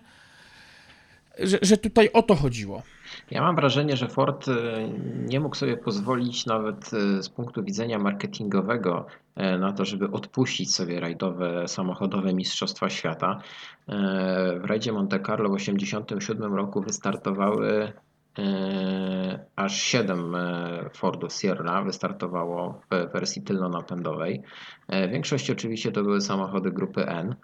że, 1.44 1.58
że 1.62 1.78
tutaj 1.78 2.10
o 2.14 2.24
to 2.24 2.36
chodziło. 2.36 2.84
Ja 3.32 3.42
mam 3.42 3.56
wrażenie, 3.56 3.98
że 3.98 4.08
Ford 4.08 4.48
e, 4.48 4.54
nie 5.26 5.40
mógł 5.40 5.56
sobie 5.56 5.78
pozwolić 5.78 6.46
nawet 6.46 6.92
e, 6.94 7.24
z 7.24 7.30
punktu 7.30 7.64
widzenia 7.64 8.00
marketingowego 8.00 9.06
e, 9.36 9.58
na 9.58 9.74
to, 9.74 9.86
żeby 9.86 10.12
odpuścić 10.12 10.76
sobie 10.76 11.00
rajdowe 11.00 11.68
samochodowe 11.68 12.34
Mistrzostwa 12.34 12.90
Świata. 12.90 13.42
W 14.62 14.66
rajdzie 14.66 14.92
Monte 14.92 15.20
Carlo 15.20 15.50
w 15.50 15.58
1987 15.58 16.54
roku 16.54 16.82
wystartowały 16.82 17.94
aż 19.56 19.82
7 19.82 20.36
Fordów 20.94 21.34
Sierra 21.34 21.84
wystartowało 21.84 22.82
w 22.92 23.12
wersji 23.14 23.42
tylnonapędowej. 23.42 24.42
W 24.90 25.12
większości 25.12 25.52
oczywiście 25.52 25.92
to 25.92 26.04
były 26.04 26.22
samochody 26.22 26.72
grupy 26.72 27.08
N. 27.08 27.36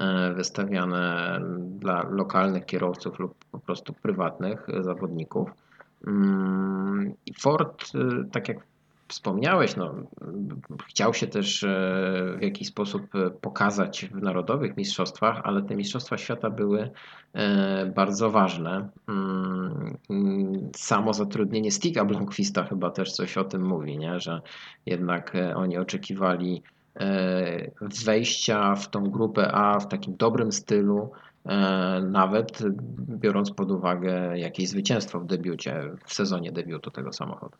E, 0.00 0.34
wystawiane 0.34 1.40
dla 1.60 2.02
lokalnych 2.02 2.66
kierowców 2.66 3.18
lub 3.18 3.34
po 3.52 3.58
prostu 3.58 3.92
prywatnych 3.92 4.66
zawodników. 4.80 5.50
Mm, 6.06 7.14
I 7.26 7.34
Ford, 7.34 7.84
e, 7.94 8.24
tak 8.32 8.48
jak 8.48 8.58
wspomniałeś, 9.08 9.76
no, 9.76 9.94
chciał 10.86 11.14
się 11.14 11.26
też 11.26 11.64
e, 11.64 11.68
w 12.38 12.42
jakiś 12.42 12.68
sposób 12.68 13.06
pokazać 13.40 14.06
w 14.14 14.22
narodowych 14.22 14.76
mistrzostwach, 14.76 15.40
ale 15.44 15.62
te 15.62 15.76
mistrzostwa 15.76 16.18
świata 16.18 16.50
były 16.50 16.90
bardzo 17.94 18.30
ważne. 18.30 18.88
Mm, 19.08 20.70
samo 20.76 21.12
zatrudnienie 21.12 21.70
Stiga 21.70 22.04
Blomqvista 22.04 22.64
chyba 22.64 22.90
też 22.90 23.12
coś 23.12 23.38
o 23.38 23.44
tym 23.44 23.62
mówi, 23.62 23.98
nie? 23.98 24.20
że 24.20 24.40
jednak 24.86 25.32
oni 25.54 25.78
oczekiwali 25.78 26.62
wejścia 28.04 28.74
w 28.74 28.90
tą 28.90 29.10
grupę 29.10 29.52
A 29.52 29.80
w 29.80 29.88
takim 29.88 30.16
dobrym 30.16 30.52
stylu, 30.52 31.10
e, 31.44 32.00
nawet 32.10 32.62
biorąc 32.98 33.50
pod 33.50 33.70
uwagę 33.70 34.38
jakieś 34.38 34.68
zwycięstwo 34.68 35.20
w 35.20 35.26
debiucie, 35.26 35.82
w 36.06 36.14
sezonie 36.14 36.52
debiutu 36.52 36.90
tego 36.90 37.12
samochodu. 37.12 37.56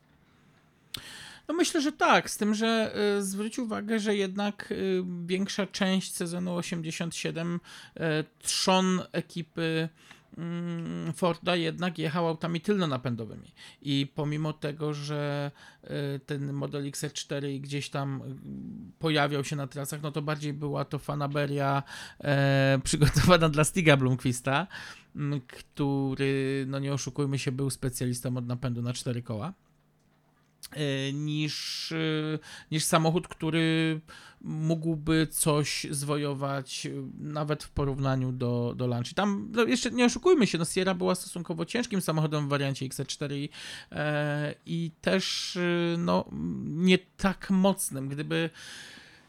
No 1.48 1.54
myślę, 1.54 1.80
że 1.80 1.92
tak, 1.92 2.30
z 2.30 2.36
tym, 2.36 2.54
że 2.54 2.94
y, 3.18 3.22
zwróć 3.22 3.58
uwagę, 3.58 3.98
że 3.98 4.16
jednak 4.16 4.74
większa 5.26 5.66
część 5.66 6.14
sezonu 6.14 6.54
87 6.54 7.60
y, 7.96 8.00
trzon 8.42 9.02
ekipy 9.12 9.88
Forda 11.14 11.56
jednak 11.56 11.98
jechał 11.98 12.28
autami 12.28 12.60
tylno-napędowymi 12.60 13.54
i 13.82 14.12
pomimo 14.14 14.52
tego, 14.52 14.94
że 14.94 15.50
y, 15.84 16.20
ten 16.26 16.52
model 16.52 16.90
XR4 16.90 17.60
gdzieś 17.60 17.90
tam 17.90 18.22
y, 18.22 18.98
pojawiał 18.98 19.44
się 19.44 19.56
na 19.56 19.66
trasach, 19.66 20.02
no 20.02 20.12
to 20.12 20.22
bardziej 20.22 20.52
była 20.52 20.84
to 20.84 20.98
fanaberia 20.98 21.82
e, 22.20 22.78
przygotowana 22.84 23.48
dla 23.48 23.64
Stiga 23.64 23.96
Blomqvista, 23.96 24.66
który, 25.46 26.64
no 26.68 26.78
nie 26.78 26.92
oszukujmy 26.92 27.38
się, 27.38 27.52
był 27.52 27.70
specjalistą 27.70 28.36
od 28.36 28.46
napędu 28.46 28.82
na 28.82 28.92
cztery 28.92 29.22
koła. 29.22 29.52
e, 30.72 31.12
niż, 31.12 31.92
e, 31.92 32.38
niż 32.70 32.84
samochód, 32.84 33.28
który 33.28 34.00
mógłby 34.46 35.26
coś 35.30 35.86
zwojować 35.90 36.88
nawet 37.18 37.64
w 37.64 37.70
porównaniu 37.70 38.32
do, 38.32 38.74
do 38.76 38.86
Lancia. 38.86 39.14
Tam 39.14 39.48
no 39.52 39.64
jeszcze 39.64 39.90
nie 39.90 40.04
oszukujmy 40.04 40.46
się, 40.46 40.58
no 40.58 40.64
Sierra 40.64 40.94
była 40.94 41.14
stosunkowo 41.14 41.64
ciężkim 41.64 42.00
samochodem 42.00 42.46
w 42.46 42.48
wariancie 42.48 42.88
XR4 42.88 43.48
e, 43.92 44.54
i 44.66 44.90
też 45.00 45.58
no, 45.98 46.24
nie 46.64 46.98
tak 46.98 47.50
mocnym. 47.50 48.08
Gdyby 48.08 48.50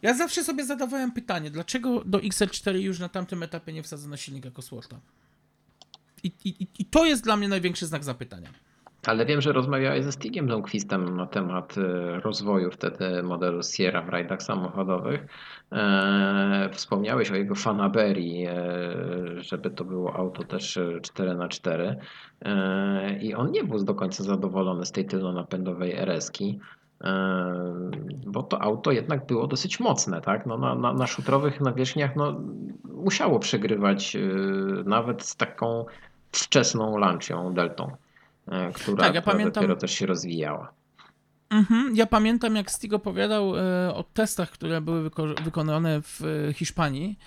ja 0.01 0.13
zawsze 0.13 0.43
sobie 0.43 0.65
zadawałem 0.65 1.11
pytanie, 1.11 1.51
dlaczego 1.51 2.03
do 2.05 2.17
XR4 2.17 2.75
już 2.75 2.99
na 2.99 3.09
tamtym 3.09 3.43
etapie 3.43 3.73
nie 3.73 3.83
wsadzono 3.83 4.17
silnika 4.17 4.51
Coswortha? 4.51 4.99
I, 6.23 6.31
i, 6.45 6.67
I 6.79 6.85
to 6.85 7.05
jest 7.05 7.23
dla 7.23 7.37
mnie 7.37 7.47
największy 7.47 7.87
znak 7.87 8.03
zapytania. 8.03 8.49
Ale 9.07 9.25
wiem, 9.25 9.41
że 9.41 9.51
rozmawiałeś 9.51 10.03
ze 10.03 10.11
Stigiem 10.11 10.49
Lundquistem 10.49 11.17
na 11.17 11.27
temat 11.27 11.75
e, 11.77 12.19
rozwoju 12.19 12.71
wtedy 12.71 13.23
modelu 13.23 13.63
Sierra 13.63 14.01
w 14.01 14.09
rajdach 14.09 14.43
samochodowych. 14.43 15.25
E, 15.71 16.69
wspomniałeś 16.71 17.31
o 17.31 17.35
jego 17.35 17.55
fanaberii, 17.55 18.45
e, 18.45 18.55
żeby 19.37 19.69
to 19.69 19.83
było 19.85 20.15
auto 20.15 20.43
też 20.43 20.79
4x4 21.01 21.95
i 23.21 23.33
on 23.33 23.51
nie 23.51 23.63
był 23.63 23.83
do 23.83 23.95
końca 23.95 24.23
zadowolony 24.23 24.85
z 24.85 24.91
tej 24.91 25.05
tylnonapędowej 25.05 25.95
RS-ki 25.95 26.59
bo 28.27 28.43
to 28.43 28.61
auto 28.61 28.91
jednak 28.91 29.25
było 29.25 29.47
dosyć 29.47 29.79
mocne, 29.79 30.21
tak? 30.21 30.45
No 30.45 30.57
na, 30.57 30.75
na, 30.75 30.93
na 30.93 31.07
szutrowych 31.07 31.61
nawierzchniach 31.61 32.15
no, 32.15 32.41
musiało 32.83 33.39
przegrywać 33.39 34.17
nawet 34.85 35.23
z 35.23 35.35
taką 35.35 35.85
wczesną 36.31 36.97
Lancią 36.97 37.53
Deltą. 37.53 37.91
E, 38.47 38.71
która, 38.71 39.03
tak, 39.03 39.15
ja 39.15 39.21
która 39.21 39.33
pamiętam... 39.33 39.63
dopiero 39.63 39.75
też 39.75 39.91
się 39.91 40.05
rozwijała. 40.05 40.73
Mhm, 41.49 41.95
ja 41.95 42.05
pamiętam, 42.05 42.55
jak 42.55 42.71
Stig 42.71 42.93
opowiadał 42.93 43.57
e, 43.57 43.93
o 43.93 44.03
testach, 44.03 44.51
które 44.51 44.81
były 44.81 45.09
wyko- 45.09 45.43
wykonane 45.43 46.01
w 46.01 46.21
e, 46.49 46.53
Hiszpanii, 46.53 47.17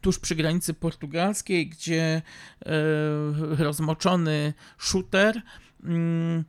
tuż 0.00 0.18
przy 0.18 0.34
granicy 0.34 0.74
portugalskiej, 0.74 1.68
gdzie 1.68 2.22
rozmoczony 3.58 4.54
shooter 4.78 5.42
mm, 5.84 6.44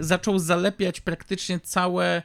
zaczął 0.00 0.38
zalepiać 0.38 1.00
praktycznie 1.00 1.60
całe 1.60 2.16
e, 2.16 2.22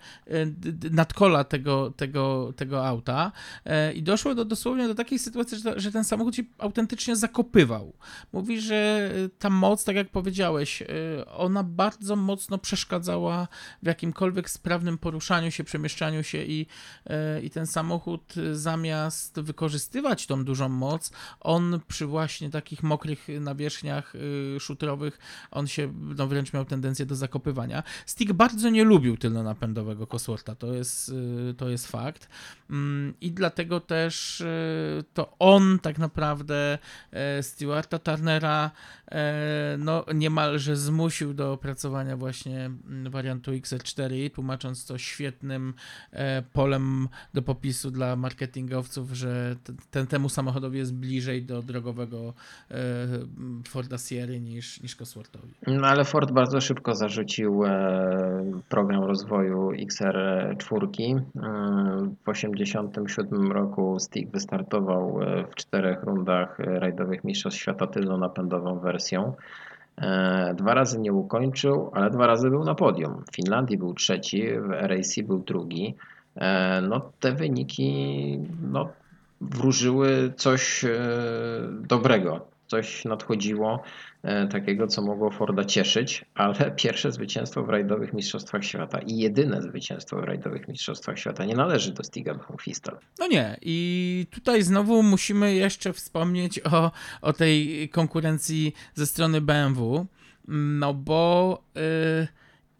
nadkola 0.91 1.43
tego, 1.43 1.91
tego, 1.91 2.53
tego 2.55 2.87
auta 2.87 3.31
e, 3.65 3.93
i 3.93 4.03
doszło 4.03 4.35
do, 4.35 4.45
dosłownie 4.45 4.87
do 4.87 4.95
takiej 4.95 5.19
sytuacji, 5.19 5.57
że, 5.57 5.79
że 5.79 5.91
ten 5.91 6.03
samochód 6.03 6.35
się 6.35 6.43
autentycznie 6.57 7.15
zakopywał. 7.15 7.93
Mówi, 8.33 8.61
że 8.61 9.11
ta 9.39 9.49
moc, 9.49 9.83
tak 9.83 9.95
jak 9.95 10.09
powiedziałeś, 10.09 10.81
e, 10.81 10.85
ona 11.25 11.63
bardzo 11.63 12.15
mocno 12.15 12.57
przeszkadzała 12.57 13.47
w 13.83 13.87
jakimkolwiek 13.87 14.49
sprawnym 14.49 14.97
poruszaniu 14.97 15.51
się, 15.51 15.63
przemieszczaniu 15.63 16.23
się 16.23 16.43
i, 16.43 16.65
i 17.43 17.49
ten 17.49 17.67
samochód 17.67 18.33
zamiast 18.53 19.39
wykorzystywać 19.39 20.27
tą 20.27 20.45
dużą 20.45 20.69
moc, 20.69 21.11
on 21.39 21.79
przy 21.87 22.05
właśnie 22.05 22.49
takich 22.49 22.83
mokrych 22.83 23.27
nawierzchniach 23.39 24.13
szutrowych, 24.59 25.19
on 25.51 25.67
się 25.67 25.93
no, 26.17 26.27
wręcz 26.27 26.53
miał 26.53 26.65
tendencję 26.65 27.05
do 27.05 27.15
zakopywania 27.15 27.40
zakopywania. 27.41 27.83
Stick 28.05 28.33
bardzo 28.33 28.69
nie 28.69 28.83
lubił 28.83 29.17
tylnonapędowego 29.17 30.07
Coswortha, 30.07 30.55
to 30.55 30.73
jest, 30.73 31.09
y, 31.09 31.53
to 31.57 31.69
jest 31.69 31.87
fakt. 31.87 32.29
Mm, 32.69 33.13
I 33.21 33.31
dlatego 33.31 33.79
też 33.79 34.41
y, 34.41 35.03
to 35.13 35.35
on 35.39 35.79
tak 35.79 35.97
naprawdę 35.97 36.77
e, 37.11 37.43
Stewarta 37.43 37.99
Turnera 37.99 38.71
no, 39.77 40.05
niemalże 40.13 40.75
zmusił 40.75 41.33
do 41.33 41.53
opracowania 41.53 42.17
właśnie 42.17 42.65
mm, 42.65 43.11
wariantu 43.11 43.51
XL4, 43.51 44.31
tłumacząc 44.31 44.85
to 44.85 44.97
świetnym 44.97 45.73
polem 46.53 47.09
do 47.33 47.41
popisu 47.41 47.91
dla 47.91 48.15
marketingowców, 48.15 49.11
że 49.11 49.55
ten, 49.91 50.07
temu 50.07 50.29
samochodowi 50.29 50.77
jest 50.77 50.93
bliżej 50.93 51.43
do 51.43 51.61
drogowego 51.61 52.33
Forda 53.67 53.97
Sierra 53.97 54.35
niż, 54.35 54.81
niż 54.81 54.95
Cosworthowi. 54.95 55.53
No 55.67 55.87
ale 55.87 56.05
Ford 56.05 56.31
bardzo 56.31 56.61
szybko 56.61 56.95
zarzucił 56.95 57.30
wymyślił 57.31 57.65
e, 57.65 58.61
program 58.69 59.03
rozwoju 59.03 59.71
XR4. 59.71 60.85
E, 60.85 61.21
w 62.23 62.25
1987 62.25 63.51
roku 63.51 63.99
Stick 63.99 64.31
wystartował 64.31 65.21
e, 65.21 65.43
w 65.47 65.55
czterech 65.55 66.03
rundach 66.03 66.59
rajdowych 66.59 67.23
Mistrzostw 67.23 67.59
Świata 67.59 67.87
tylno-napędową 67.87 68.79
wersją. 68.79 69.33
Dwa 70.55 70.73
razy 70.73 70.99
nie 70.99 71.13
ukończył, 71.13 71.91
ale 71.93 72.09
dwa 72.09 72.27
razy 72.27 72.49
był 72.49 72.63
na 72.63 72.75
podium. 72.75 73.23
W 73.31 73.35
Finlandii 73.35 73.77
był 73.77 73.93
trzeci, 73.93 74.43
w 74.59 74.69
RAC 74.71 75.19
był 75.19 75.39
drugi. 75.39 75.95
No, 76.89 77.11
te 77.19 77.31
wyniki 77.31 78.39
no, 78.71 78.89
wróżyły 79.41 80.33
coś 80.37 80.85
dobrego 81.87 82.51
coś 82.71 83.05
nadchodziło 83.05 83.83
takiego, 84.49 84.87
co 84.87 85.01
mogło 85.01 85.31
Forda 85.31 85.65
cieszyć, 85.65 86.25
ale 86.35 86.71
pierwsze 86.75 87.11
zwycięstwo 87.11 87.63
w 87.63 87.69
rajdowych 87.69 88.13
Mistrzostwach 88.13 88.65
Świata 88.65 88.99
i 88.99 89.17
jedyne 89.17 89.61
zwycięstwo 89.61 90.21
w 90.21 90.23
rajdowych 90.23 90.67
Mistrzostwach 90.67 91.19
Świata 91.19 91.45
nie 91.45 91.55
należy 91.55 91.93
do 91.93 92.03
Stiga 92.03 92.33
Blomqvista. 92.33 92.97
No 93.19 93.27
nie 93.27 93.57
i 93.61 94.27
tutaj 94.31 94.63
znowu 94.63 95.03
musimy 95.03 95.53
jeszcze 95.53 95.93
wspomnieć 95.93 96.59
o, 96.59 96.91
o 97.21 97.33
tej 97.33 97.89
konkurencji 97.89 98.73
ze 98.93 99.05
strony 99.05 99.41
BMW, 99.41 100.05
no 100.47 100.93
bo 100.93 101.63
yy, 101.75 102.27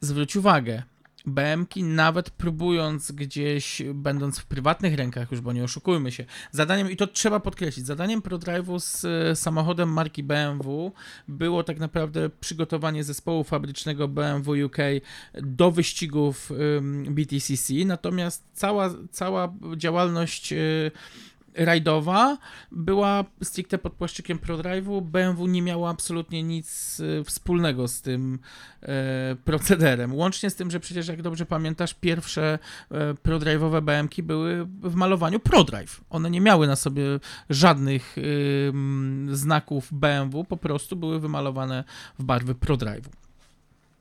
zwróć 0.02 0.36
uwagę, 0.36 0.84
BMki, 1.26 1.84
nawet 1.84 2.30
próbując 2.30 3.12
gdzieś, 3.12 3.82
będąc 3.94 4.40
w 4.40 4.46
prywatnych 4.46 4.96
rękach 4.96 5.32
już, 5.32 5.42
bo 5.42 5.54
nie 5.54 5.64
oszukujmy 5.64 6.12
się, 6.12 6.26
zadaniem, 6.52 6.92
i 6.92 6.98
to 6.98 7.08
trzeba 7.08 7.40
podkreślić, 7.40 7.86
zadaniem 7.86 8.22
ProDrive'u 8.22 8.80
z 8.80 9.06
e, 9.06 9.36
samochodem 9.36 9.90
marki 9.90 10.24
BMW 10.24 10.92
było 11.28 11.64
tak 11.64 11.80
naprawdę 11.80 12.30
przygotowanie 12.30 13.04
zespołu 13.04 13.44
fabrycznego 13.44 14.08
BMW 14.08 14.66
UK 14.66 14.78
do 15.34 15.72
wyścigów 15.72 16.52
BTCC, 17.10 17.74
natomiast 17.86 18.44
cała, 18.54 18.90
cała 19.12 19.54
działalność 19.78 20.54
e, 20.54 20.58
rajdowa 21.56 22.38
była 22.72 23.26
stricte 23.44 23.78
pod 23.78 23.94
płaszczykiem 23.94 24.40
ProDrive'u. 24.40 25.02
BMW 25.02 25.48
nie 25.48 25.62
miało 25.62 25.90
absolutnie 25.90 26.44
nic 26.44 27.00
e, 27.20 27.24
wspólnego 27.24 27.88
z 27.88 28.02
tym 28.02 28.40
e, 28.82 29.36
procederem. 29.46 30.16
Łącznie 30.16 30.50
z 30.50 30.56
tym, 30.56 30.72
że 30.72 30.80
przecież 30.80 31.08
jak 31.08 31.22
dobrze 31.22 31.46
pamiętasz, 31.46 31.94
pierwsze 31.94 32.60
e, 32.92 33.14
ProDrive'owe 33.14 33.82
BMki 33.82 34.24
były 34.24 34.66
w 34.66 34.96
malowaniu 34.96 35.40
ProDrive. 35.40 36.02
One 36.10 36.30
nie 36.30 36.42
miały 36.42 36.68
na 36.68 36.76
sobie 36.76 37.04
żadnych 37.50 38.16
e, 38.18 38.22
znaków 39.36 39.88
BMW, 39.92 40.44
po 40.44 40.58
prostu 40.58 40.96
były 40.96 41.20
wymalowane 41.20 41.84
w 42.20 42.24
barwy 42.24 42.56
ProDrive'u. 42.56 43.10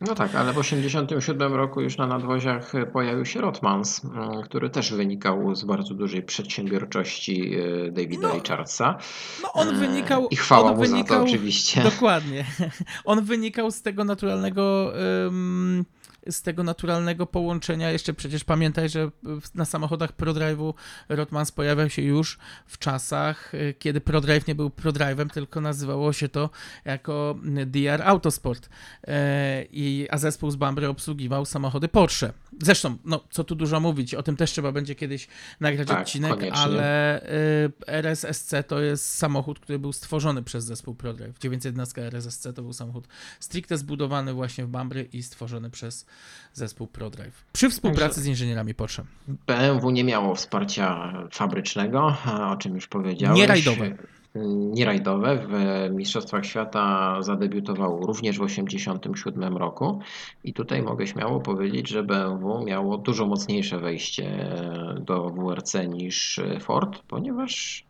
No 0.01 0.15
tak, 0.15 0.35
ale 0.35 0.53
w 0.53 0.57
1987 0.57 1.55
roku 1.55 1.81
już 1.81 1.97
na 1.97 2.07
nadwoziach 2.07 2.73
pojawił 2.93 3.25
się 3.25 3.41
Rotmans, 3.41 4.05
mm, 4.05 4.43
który 4.43 4.71
też 4.71 4.95
wynikał 4.95 5.55
z 5.55 5.65
bardzo 5.65 5.95
dużej 5.95 6.23
przedsiębiorczości 6.23 7.55
e, 7.55 7.91
Davida 7.93 8.29
no, 8.29 8.35
Richardsa. 8.35 8.99
No 9.43 9.53
on 9.53 9.69
e, 9.69 9.73
wynikał... 9.73 10.29
I 10.29 10.37
chwała 10.37 10.71
on 10.71 10.77
mu 10.77 10.83
wynikał, 10.83 11.19
za 11.19 11.25
to 11.25 11.31
oczywiście. 11.31 11.83
Dokładnie. 11.83 12.45
On 13.05 13.25
wynikał 13.25 13.71
z 13.71 13.83
tego 13.83 14.05
naturalnego... 14.05 14.93
Um, 15.25 15.85
z 16.31 16.43
tego 16.43 16.63
naturalnego 16.63 17.27
połączenia. 17.27 17.91
Jeszcze 17.91 18.15
przecież 18.15 18.45
pamiętaj, 18.45 18.89
że 18.89 19.11
na 19.55 19.65
samochodach 19.65 20.17
ProDrive'u 20.17 20.75
Rotmans 21.09 21.53
pojawiał 21.53 21.91
się 21.91 22.03
już 22.03 22.39
w 22.67 22.79
czasach, 22.79 23.55
y, 23.55 23.75
kiedy 23.79 24.01
ProDrive 24.01 24.47
nie 24.47 24.55
był 24.55 24.69
ProDrive'em, 24.69 25.31
tylko 25.31 25.61
nazywało 25.61 26.13
się 26.13 26.29
to 26.29 26.51
jako 26.85 27.39
DR 27.67 28.03
Autosport. 28.03 28.69
E, 29.07 29.65
I, 29.71 30.07
a 30.11 30.19
zespół 30.19 30.51
z 30.51 30.57
Bambry 30.57 30.89
obsługiwał 30.89 31.45
samochody 31.45 31.89
Porsche. 31.89 32.33
Zresztą, 32.63 32.97
no 33.05 33.25
co 33.31 33.45
tu 33.45 33.55
dużo 33.55 33.81
mówić, 33.81 34.15
o 34.15 34.23
tym 34.23 34.37
też 34.37 34.51
trzeba 34.51 34.73
będzie 34.73 34.95
kiedyś 34.95 35.29
nagrać 35.61 35.89
tak, 35.89 36.01
odcinek, 36.01 36.31
koniecznie. 36.31 36.61
ale 36.61 37.23
y, 37.23 37.73
RSSC 37.87 38.55
to 38.67 38.81
jest 38.81 39.15
samochód, 39.15 39.61
który 39.61 39.79
był 39.79 39.93
stworzony 39.93 40.43
przez 40.43 40.65
zespół 40.65 40.95
ProDrive. 40.95 41.39
911 41.39 42.07
RSSC 42.07 42.47
to 42.55 42.63
był 42.63 42.73
samochód 42.73 43.09
stricte 43.41 43.79
zbudowany 43.79 44.33
właśnie 44.33 44.65
w 44.65 44.69
Bambry 44.69 45.09
i 45.13 45.23
stworzony 45.23 45.71
przez 45.71 46.07
zespół 46.53 46.87
ProDrive. 46.87 47.45
Przy 47.53 47.71
współpracy 47.71 48.15
Także 48.15 48.21
z 48.21 48.27
inżynierami 48.27 48.75
Porsche. 48.75 49.05
BMW 49.47 49.91
nie 49.91 50.05
miało 50.05 50.35
wsparcia 50.35 51.13
fabrycznego, 51.33 52.17
o 52.51 52.57
czym 52.57 52.75
już 52.75 52.87
powiedziałeś. 52.87 53.39
Nie 53.39 53.47
rajdowe. 53.47 53.97
Nie 54.35 54.85
rajdowe. 54.85 55.47
W 55.47 55.51
Mistrzostwach 55.95 56.47
Świata 56.47 57.17
zadebiutował 57.23 58.07
również 58.07 58.39
w 58.39 58.47
1987 58.47 59.57
roku 59.57 60.01
i 60.45 60.53
tutaj 60.53 60.83
mogę 60.83 61.07
śmiało 61.07 61.41
powiedzieć, 61.41 61.89
że 61.89 62.03
BMW 62.03 62.65
miało 62.65 62.99
dużo 62.99 63.27
mocniejsze 63.27 63.79
wejście 63.79 64.55
do 65.01 65.31
WRC 65.31 65.75
niż 65.89 66.41
Ford, 66.61 67.03
ponieważ 67.09 67.85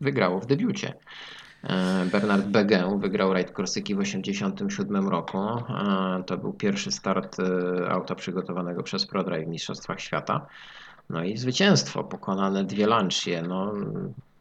wygrało 0.00 0.40
w 0.40 0.46
debiucie. 0.46 0.94
Bernard 2.12 2.46
Begin 2.46 2.98
wygrał 3.00 3.32
rajd 3.32 3.50
Korsyki 3.50 3.94
w 3.94 3.98
1987 3.98 5.08
roku. 5.08 5.38
To 6.26 6.38
był 6.38 6.52
pierwszy 6.52 6.90
start 6.90 7.36
auta 7.88 8.14
przygotowanego 8.14 8.82
przez 8.82 9.06
ProDrive 9.06 9.44
w 9.44 9.48
Mistrzostwach 9.48 10.00
Świata. 10.00 10.46
No 11.10 11.24
i 11.24 11.36
zwycięstwo, 11.36 12.04
pokonane 12.04 12.64
dwie 12.64 12.86
Lancia. 12.86 13.42
No, 13.42 13.72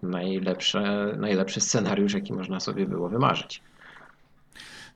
najlepsze, 0.03 1.13
najlepszy 1.17 1.61
scenariusz, 1.61 2.13
jaki 2.13 2.33
można 2.33 2.59
sobie 2.59 2.85
było 2.85 3.09
wymarzyć. 3.09 3.61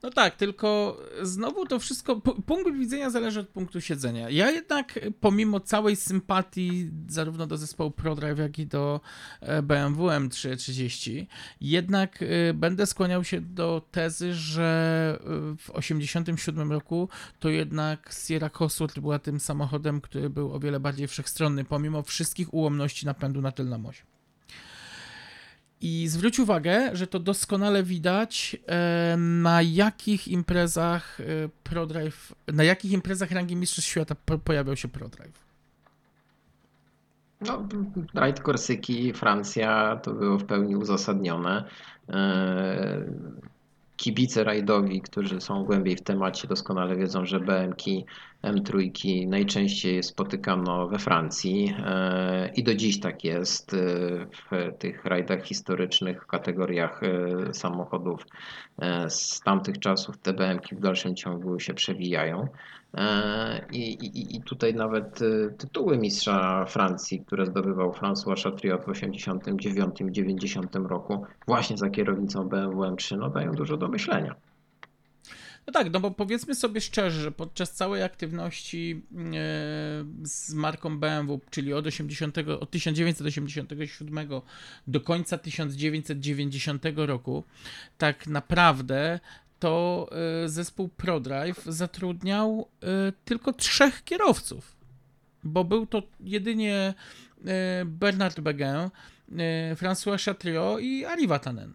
No 0.04 0.10
tak, 0.10 0.36
tylko 0.36 0.98
znowu 1.22 1.66
to 1.66 1.80
wszystko, 1.80 2.22
punkt 2.46 2.74
widzenia 2.74 3.10
zależy 3.10 3.40
od 3.40 3.48
punktu 3.48 3.82
siedzenia. 3.82 4.30
Ja 4.30 4.52
jednak 4.52 5.00
pomimo 5.20 5.60
całej 5.60 5.96
sympatii 5.96 6.90
zarówno 7.08 7.48
do 7.48 7.58
zespołu 7.58 7.92
ProDrive, 7.92 8.40
jak 8.40 8.60
i 8.60 8.68
do 8.68 9.02
e, 9.42 9.62
BMW 9.62 10.08
M330, 10.08 11.26
jednak 11.62 12.20
e, 12.22 12.54
będę 12.54 12.86
skłaniał 12.86 13.24
się 13.24 13.42
do 13.42 13.82
tezy, 13.92 14.34
że 14.34 15.20
e, 15.20 15.24
w 15.56 15.66
1987 15.66 16.72
roku 16.72 17.10
to 17.40 17.50
jednak 17.50 18.14
Sierra 18.28 18.50
Cosworth 18.50 19.00
była 19.00 19.20
tym 19.20 19.40
samochodem, 19.40 20.02
który 20.02 20.30
był 20.30 20.54
o 20.54 20.60
wiele 20.60 20.80
bardziej 20.80 21.08
wszechstronny, 21.08 21.64
pomimo 21.64 22.04
wszystkich 22.04 22.54
ułomności 22.54 23.06
napędu 23.06 23.42
na 23.42 23.52
tylną 23.52 23.86
oś. 23.86 24.04
I 25.82 26.08
zwróć 26.08 26.40
uwagę, 26.40 26.90
że 26.94 27.08
to 27.08 27.20
doskonale 27.20 27.84
widać 27.84 28.58
e, 28.68 29.18
na 29.18 29.62
jakich 29.62 30.28
imprezach 30.28 31.20
e, 31.20 31.24
ProDrive, 31.64 32.36
na 32.48 32.64
jakich 32.64 32.92
imprezach 32.92 33.32
rangi 33.32 33.56
Mistrzostw 33.56 33.92
Świata 33.92 34.16
pojawiał 34.44 34.76
się 34.76 34.88
ProDrive. 34.88 35.52
No, 37.42 37.68
Rajd 38.14 38.40
Korsyki, 38.40 39.14
Francja 39.14 40.00
to 40.04 40.14
było 40.14 40.38
w 40.38 40.44
pełni 40.44 40.76
uzasadnione. 40.76 41.64
Kibice 44.02 44.44
rajdowi, 44.44 45.02
którzy 45.02 45.42
są 45.42 45.64
głębiej 45.64 45.96
w 45.96 46.02
temacie, 46.02 46.48
doskonale 46.48 46.96
wiedzą, 46.96 47.26
że 47.26 47.40
BMK 47.40 47.82
M3 48.44 49.28
najczęściej 49.28 50.04
spotykano 50.04 50.88
we 50.88 51.00
Francji 51.00 51.74
e, 51.86 52.52
i 52.56 52.64
do 52.64 52.76
dziś 52.76 53.00
tak 53.00 53.24
jest 53.24 53.74
e, 53.74 53.78
w 54.26 54.78
tych 54.80 55.06
rajdach 55.06 55.44
historycznych 55.44 56.24
w 56.24 56.28
kategoriach 56.28 57.02
e, 57.04 57.54
samochodów 57.54 58.26
z 59.08 59.40
tamtych 59.40 59.80
czasów. 59.80 60.18
Te 60.18 60.34
BMK 60.34 60.68
w 60.72 60.80
dalszym 60.80 61.16
ciągu 61.16 61.60
się 61.60 61.74
przewijają. 61.74 62.48
I, 63.72 63.94
i, 63.94 64.36
I, 64.36 64.42
tutaj 64.42 64.74
nawet 64.74 65.20
tytuły 65.58 65.98
mistrza 65.98 66.66
Francji, 66.66 67.26
które 67.26 67.46
zdobywał 67.46 67.92
François 67.92 68.44
Chatriot 68.44 68.82
w 68.82 68.88
1989-90 68.88 70.88
roku, 70.88 71.26
właśnie 71.48 71.78
za 71.78 71.90
kierownicą 71.90 72.50
BMW 72.50 72.82
M3, 72.82 73.18
no 73.18 73.30
dają 73.30 73.52
dużo 73.52 73.78
do 73.78 73.88
myślenia. 73.88 74.36
No 75.68 75.74
tak, 75.74 75.92
no 75.92 76.00
bo 76.00 76.12
powiedzmy 76.12 76.56
sobie 76.56 76.82
szczerze, 76.82 77.22
że 77.22 77.32
podczas 77.32 77.72
całej 77.72 78.04
aktywności 78.04 79.02
e, 79.16 79.20
z 80.24 80.54
marką 80.54 81.00
BMW, 81.00 81.42
czyli 81.50 81.74
od, 81.74 81.88
80, 81.88 82.38
od 82.38 82.72
1987 82.72 84.28
do 84.88 85.02
końca 85.02 85.38
1990 85.38 86.84
roku, 86.96 87.44
tak 87.98 88.28
naprawdę 88.28 89.20
to 89.62 90.10
e, 90.44 90.50
zespół 90.50 90.90
ProDrive 90.90 91.66
zatrudniał 91.66 92.68
e, 92.84 92.88
tylko 93.26 93.54
trzech 93.54 94.04
kierowców, 94.04 94.76
bo 95.44 95.64
był 95.64 95.86
to 95.86 96.04
jedynie 96.20 96.94
Bernard 97.86 98.40
Begin, 98.40 98.90
François 99.76 100.26
Chatriot 100.26 100.82
i 100.82 101.06
Ari 101.06 101.28
Vatanen. 101.28 101.74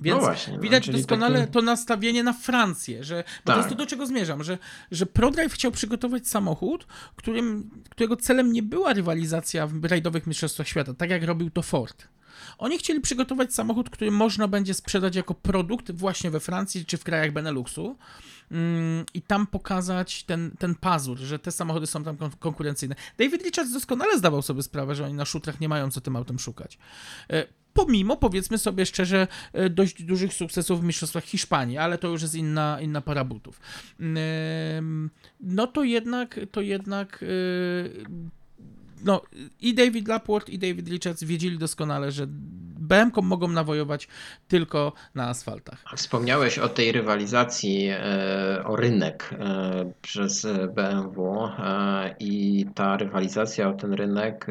Więc 0.00 0.16
no 0.16 0.26
właśnie, 0.26 0.52
no, 0.52 0.60
widać 0.60 0.90
doskonale 0.90 1.40
taki... 1.40 1.52
to 1.52 1.62
nastawienie 1.62 2.22
na 2.22 2.32
Francję, 2.32 3.04
że 3.04 3.24
bo 3.44 3.52
tak. 3.52 3.68
to, 3.68 3.74
do 3.74 3.86
czego 3.86 4.06
zmierzam, 4.06 4.44
że, 4.44 4.58
że 4.90 5.06
ProDrive 5.06 5.52
chciał 5.52 5.72
przygotować 5.72 6.28
samochód, 6.28 6.86
którym, 7.16 7.70
którego 7.90 8.16
celem 8.16 8.52
nie 8.52 8.62
była 8.62 8.92
rywalizacja 8.92 9.66
w 9.66 9.84
rajdowych 9.84 10.26
mistrzostwach 10.26 10.68
świata, 10.68 10.94
tak 10.94 11.10
jak 11.10 11.24
robił 11.24 11.50
to 11.50 11.62
Ford. 11.62 12.08
Oni 12.58 12.78
chcieli 12.78 13.00
przygotować 13.00 13.54
samochód, 13.54 13.90
który 13.90 14.10
można 14.10 14.48
będzie 14.48 14.74
sprzedać 14.74 15.16
jako 15.16 15.34
produkt 15.34 15.90
właśnie 15.90 16.30
we 16.30 16.40
Francji 16.40 16.86
czy 16.86 16.96
w 16.96 17.04
krajach 17.04 17.32
Beneluxu 17.32 17.96
mm, 18.50 19.06
i 19.14 19.22
tam 19.22 19.46
pokazać 19.46 20.22
ten, 20.22 20.50
ten 20.58 20.74
pazur, 20.74 21.18
że 21.18 21.38
te 21.38 21.52
samochody 21.52 21.86
są 21.86 22.04
tam 22.04 22.16
konkurencyjne. 22.38 22.94
David 23.18 23.42
Richards 23.42 23.72
doskonale 23.72 24.18
zdawał 24.18 24.42
sobie 24.42 24.62
sprawę, 24.62 24.94
że 24.94 25.04
oni 25.04 25.14
na 25.14 25.24
szutrach 25.24 25.60
nie 25.60 25.68
mają 25.68 25.90
co 25.90 26.00
tym 26.00 26.16
autem 26.16 26.38
szukać. 26.38 26.78
E, 27.30 27.46
pomimo, 27.74 28.16
powiedzmy 28.16 28.58
sobie 28.58 28.86
szczerze, 28.86 29.26
e, 29.52 29.70
dość 29.70 30.02
dużych 30.02 30.34
sukcesów 30.34 30.80
w 30.80 30.84
Mistrzostwach 30.84 31.24
Hiszpanii, 31.24 31.78
ale 31.78 31.98
to 31.98 32.08
już 32.08 32.22
jest 32.22 32.34
inna, 32.34 32.80
inna 32.80 33.00
para 33.00 33.24
butów. 33.24 33.60
No 35.40 35.66
to 35.66 35.84
jednak, 35.84 36.40
to 36.52 36.60
jednak 36.60 37.22
e, 37.22 37.26
no, 39.04 39.22
i 39.60 39.74
David 39.74 40.08
Laport, 40.08 40.48
i 40.48 40.58
David 40.58 40.88
Richards 40.88 41.24
wiedzieli 41.24 41.58
doskonale, 41.58 42.12
że 42.12 42.24
BMK 42.28 43.16
mogą 43.22 43.48
nawojować 43.48 44.08
tylko 44.48 44.92
na 45.14 45.28
asfaltach. 45.28 45.84
Wspomniałeś 45.96 46.58
o 46.58 46.68
tej 46.68 46.92
rywalizacji 46.92 47.88
e, 47.90 48.64
o 48.64 48.76
rynek 48.76 49.30
przez 50.02 50.46
BMW 50.74 51.48
i 52.20 52.66
ta 52.74 52.96
rywalizacja 52.96 53.68
o 53.68 53.72
ten 53.72 53.92
rynek, 53.92 54.46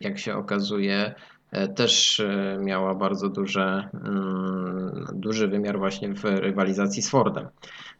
jak 0.00 0.18
się 0.18 0.36
okazuje, 0.36 1.14
E, 1.14 1.37
też 1.74 2.20
e, 2.20 2.58
miała 2.60 2.94
bardzo 2.94 3.28
duże, 3.28 3.88
mm, 3.94 5.04
duży 5.14 5.48
wymiar 5.48 5.78
właśnie 5.78 6.14
w 6.14 6.24
rywalizacji 6.24 7.02
z 7.02 7.10
Fordem. 7.10 7.48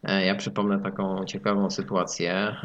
E, 0.03 0.25
ja 0.25 0.35
przypomnę 0.35 0.81
taką 0.81 1.25
ciekawą 1.25 1.71
sytuację. 1.71 2.57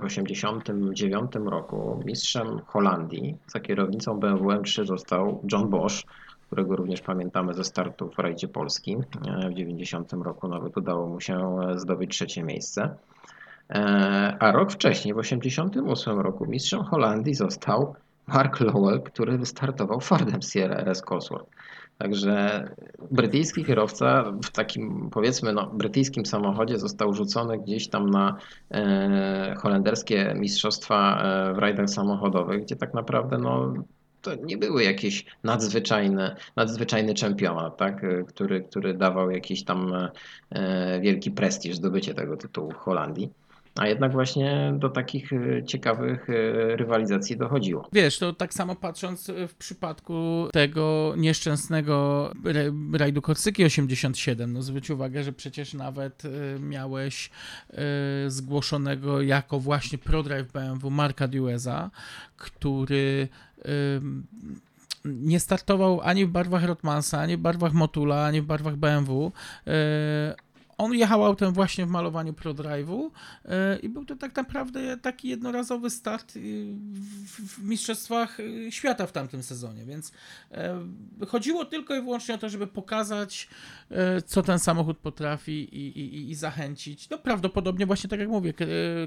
W 0.00 0.04
1989 0.04 1.32
roku 1.50 2.02
mistrzem 2.04 2.60
Holandii 2.66 3.36
za 3.46 3.60
kierownicą 3.60 4.20
BMW 4.20 4.48
M3 4.48 4.86
został 4.86 5.42
John 5.52 5.70
Bosch, 5.70 6.02
którego 6.46 6.76
również 6.76 7.00
pamiętamy 7.00 7.54
ze 7.54 7.64
startu 7.64 8.10
w 8.10 8.18
rajdzie 8.18 8.48
Polski. 8.48 8.96
W 9.50 9.54
90 9.54 10.12
roku 10.12 10.48
nawet 10.48 10.76
udało 10.76 11.08
mu 11.08 11.20
się 11.20 11.56
zdobyć 11.76 12.10
trzecie 12.10 12.42
miejsce. 12.42 12.94
A 14.38 14.52
rok 14.52 14.72
wcześniej, 14.72 15.14
w 15.14 15.16
1988 15.16 16.20
roku, 16.20 16.46
mistrzem 16.46 16.84
Holandii 16.84 17.34
został 17.34 17.94
Mark 18.26 18.60
Lowell, 18.60 19.02
który 19.02 19.38
wystartował 19.38 20.00
Fordem 20.00 20.42
Sierra 20.42 20.76
RS 20.76 21.02
Cosworth. 21.02 21.50
Także 21.98 22.64
brytyjski 23.10 23.64
kierowca 23.64 24.32
w 24.44 24.50
takim, 24.50 25.10
powiedzmy, 25.10 25.52
no, 25.52 25.66
brytyjskim 25.66 26.26
samochodzie 26.26 26.78
został 26.78 27.14
rzucony 27.14 27.58
gdzieś 27.58 27.88
tam 27.88 28.10
na 28.10 28.36
e, 28.70 29.54
holenderskie 29.58 30.34
mistrzostwa 30.36 31.22
e, 31.22 31.54
w 31.54 31.58
rajdach 31.58 31.90
samochodowych, 31.90 32.62
gdzie 32.62 32.76
tak 32.76 32.94
naprawdę 32.94 33.38
no, 33.38 33.74
to 34.22 34.34
nie 34.34 34.56
były 34.56 34.84
jakieś 34.84 35.24
nadzwyczajne, 35.44 36.36
nadzwyczajny 36.56 37.14
czempionat, 37.14 37.76
tak? 37.76 38.06
który, 38.28 38.60
który 38.60 38.94
dawał 38.94 39.30
jakiś 39.30 39.64
tam 39.64 39.94
e, 40.50 41.00
wielki 41.00 41.30
prestiż 41.30 41.76
zdobycie 41.76 42.14
tego 42.14 42.36
tytułu 42.36 42.70
w 42.70 42.76
Holandii. 42.76 43.30
A 43.74 43.86
jednak 43.86 44.12
właśnie 44.12 44.74
do 44.78 44.88
takich 44.88 45.32
e, 45.32 45.64
ciekawych 45.64 46.30
e, 46.30 46.76
rywalizacji 46.76 47.36
dochodziło. 47.36 47.88
Wiesz, 47.92 48.18
to 48.18 48.32
tak 48.32 48.54
samo 48.54 48.76
patrząc 48.76 49.30
w 49.48 49.54
przypadku 49.54 50.48
tego 50.52 51.14
nieszczęsnego 51.16 52.30
rajdu 52.92 53.22
Korsyki 53.22 53.64
87, 53.64 54.52
no 54.52 54.62
zwróć 54.62 54.90
uwagę, 54.90 55.24
że 55.24 55.32
przecież 55.32 55.74
nawet 55.74 56.22
e, 56.24 56.60
miałeś 56.60 57.30
zgłoszonego 58.26 59.22
jako 59.22 59.60
właśnie 59.60 59.98
ProDrive 59.98 60.52
BMW 60.52 60.90
Marka 60.90 61.28
Dueza, 61.28 61.90
który 62.36 63.28
nie 65.04 65.40
startował 65.40 66.00
ani 66.00 66.26
w 66.26 66.28
barwach 66.28 66.64
Rotmansa, 66.64 67.20
ani 67.20 67.36
w 67.36 67.40
barwach 67.40 67.72
Motula, 67.72 68.26
ani 68.26 68.40
w 68.40 68.44
barwach 68.44 68.76
BMW 68.76 69.32
on 70.82 70.94
jechał 70.94 71.24
autem 71.24 71.52
właśnie 71.52 71.86
w 71.86 71.88
malowaniu 71.88 72.32
ProDrive'u 72.32 73.10
e, 73.44 73.78
i 73.78 73.88
był 73.88 74.04
to 74.04 74.16
tak 74.16 74.36
naprawdę 74.36 74.96
taki 74.96 75.28
jednorazowy 75.28 75.90
start 75.90 76.32
w 77.22 77.64
Mistrzostwach 77.64 78.40
e, 78.40 78.72
Świata 78.72 79.06
w 79.06 79.12
tamtym 79.12 79.42
sezonie, 79.42 79.84
więc 79.84 80.12
e, 80.50 80.78
chodziło 81.28 81.64
tylko 81.64 81.94
i 81.94 82.00
wyłącznie 82.00 82.34
o 82.34 82.38
to, 82.38 82.48
żeby 82.48 82.66
pokazać, 82.66 83.48
co 84.26 84.42
ten 84.42 84.58
samochód 84.58 84.98
potrafi 84.98 85.52
i, 85.52 85.98
i, 85.98 86.30
i 86.30 86.34
zachęcić, 86.34 87.10
no 87.10 87.18
prawdopodobnie 87.18 87.86
właśnie 87.86 88.10
tak 88.10 88.20
jak 88.20 88.28
mówię, 88.28 88.54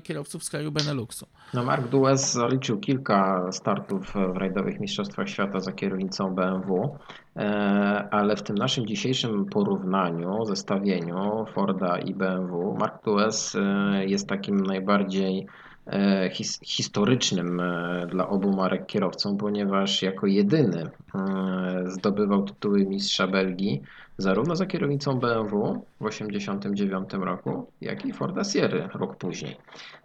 kierowców 0.04 0.44
z 0.44 0.50
kraju 0.50 0.72
Beneluxu. 0.72 1.28
No 1.54 1.64
Mark 1.64 1.88
Dues 1.88 2.34
zaliczył 2.34 2.80
kilka 2.80 3.52
startów 3.52 4.14
w 4.34 4.38
rajdowych 4.38 4.80
Mistrzostwach 4.80 5.30
Świata 5.30 5.60
za 5.60 5.72
kierownicą 5.72 6.36
BMW. 6.36 6.98
E, 7.36 8.08
ale 8.12 8.36
w 8.36 8.44
tym 8.44 8.56
naszym 8.58 8.86
dzisiejszym 8.86 9.46
porównaniu, 9.46 10.46
zestawieniu 10.46 11.46
Forda 11.54 11.98
i 11.98 12.14
BMW, 12.14 12.76
Mark 12.80 13.04
II 13.08 13.26
e, 13.56 14.06
jest 14.06 14.30
takim 14.30 14.60
najbardziej 14.60 15.48
e, 15.88 16.30
his, 16.34 16.60
historycznym 16.64 17.62
dla 18.10 18.30
obu 18.30 18.56
marek 18.56 18.86
kierowcą, 18.86 19.38
ponieważ 19.38 20.02
jako 20.02 20.28
jedyny 20.28 20.90
zdobywał 21.86 22.44
tytuły 22.44 22.86
mistrza 22.86 23.28
Belgii 23.28 23.82
zarówno 24.18 24.56
za 24.56 24.66
kierownicą 24.66 25.20
BMW 25.20 25.86
w 26.02 26.10
1989 26.10 27.14
roku, 27.14 27.72
jak 27.82 28.06
i 28.06 28.14
Forda 28.14 28.44
Sierra 28.44 28.88
rok 28.94 29.18
później. 29.18 29.58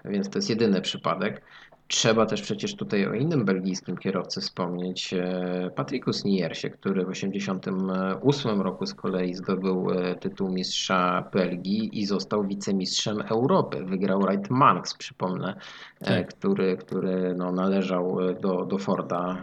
Więc 0.04 0.30
to 0.30 0.38
jest 0.38 0.50
jedyny 0.50 0.80
przypadek. 0.80 1.42
Trzeba 1.90 2.26
też 2.26 2.42
przecież 2.42 2.76
tutaj 2.76 3.06
o 3.06 3.14
innym 3.14 3.44
belgijskim 3.44 3.96
kierowcy 3.96 4.40
wspomnieć, 4.40 5.14
e, 5.14 5.70
Patricku 5.76 6.12
Sniersie, 6.12 6.70
który 6.70 7.04
w 7.04 7.08
1988 7.08 8.60
roku 8.60 8.86
z 8.86 8.94
kolei 8.94 9.34
zdobył 9.34 9.90
e, 9.90 10.14
tytuł 10.14 10.52
mistrza 10.52 11.30
Belgii 11.32 12.00
i 12.00 12.06
został 12.06 12.46
wicemistrzem 12.46 13.20
Europy. 13.20 13.84
Wygrał 13.84 14.20
Wright 14.20 14.50
Manx, 14.50 14.94
przypomnę, 14.94 15.54
e, 16.00 16.04
tak. 16.04 16.34
który, 16.34 16.76
który 16.76 17.34
no, 17.34 17.52
należał 17.52 18.18
do, 18.40 18.64
do 18.64 18.78
Forda 18.78 19.36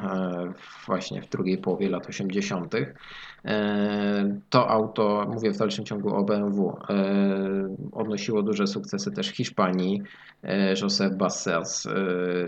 właśnie 0.85 1.21
w 1.21 1.29
drugiej 1.29 1.57
połowie 1.57 1.89
lat 1.89 2.09
80. 2.09 2.75
To 4.49 4.69
auto, 4.69 5.25
mówię 5.33 5.51
w 5.51 5.57
dalszym 5.57 5.85
ciągu 5.85 6.15
o 6.15 6.23
BMW, 6.23 6.77
odnosiło 7.91 8.43
duże 8.43 8.67
sukcesy 8.67 9.11
też 9.11 9.29
w 9.29 9.35
Hiszpanii. 9.35 10.01
Josep 10.81 11.13
Bassels 11.13 11.87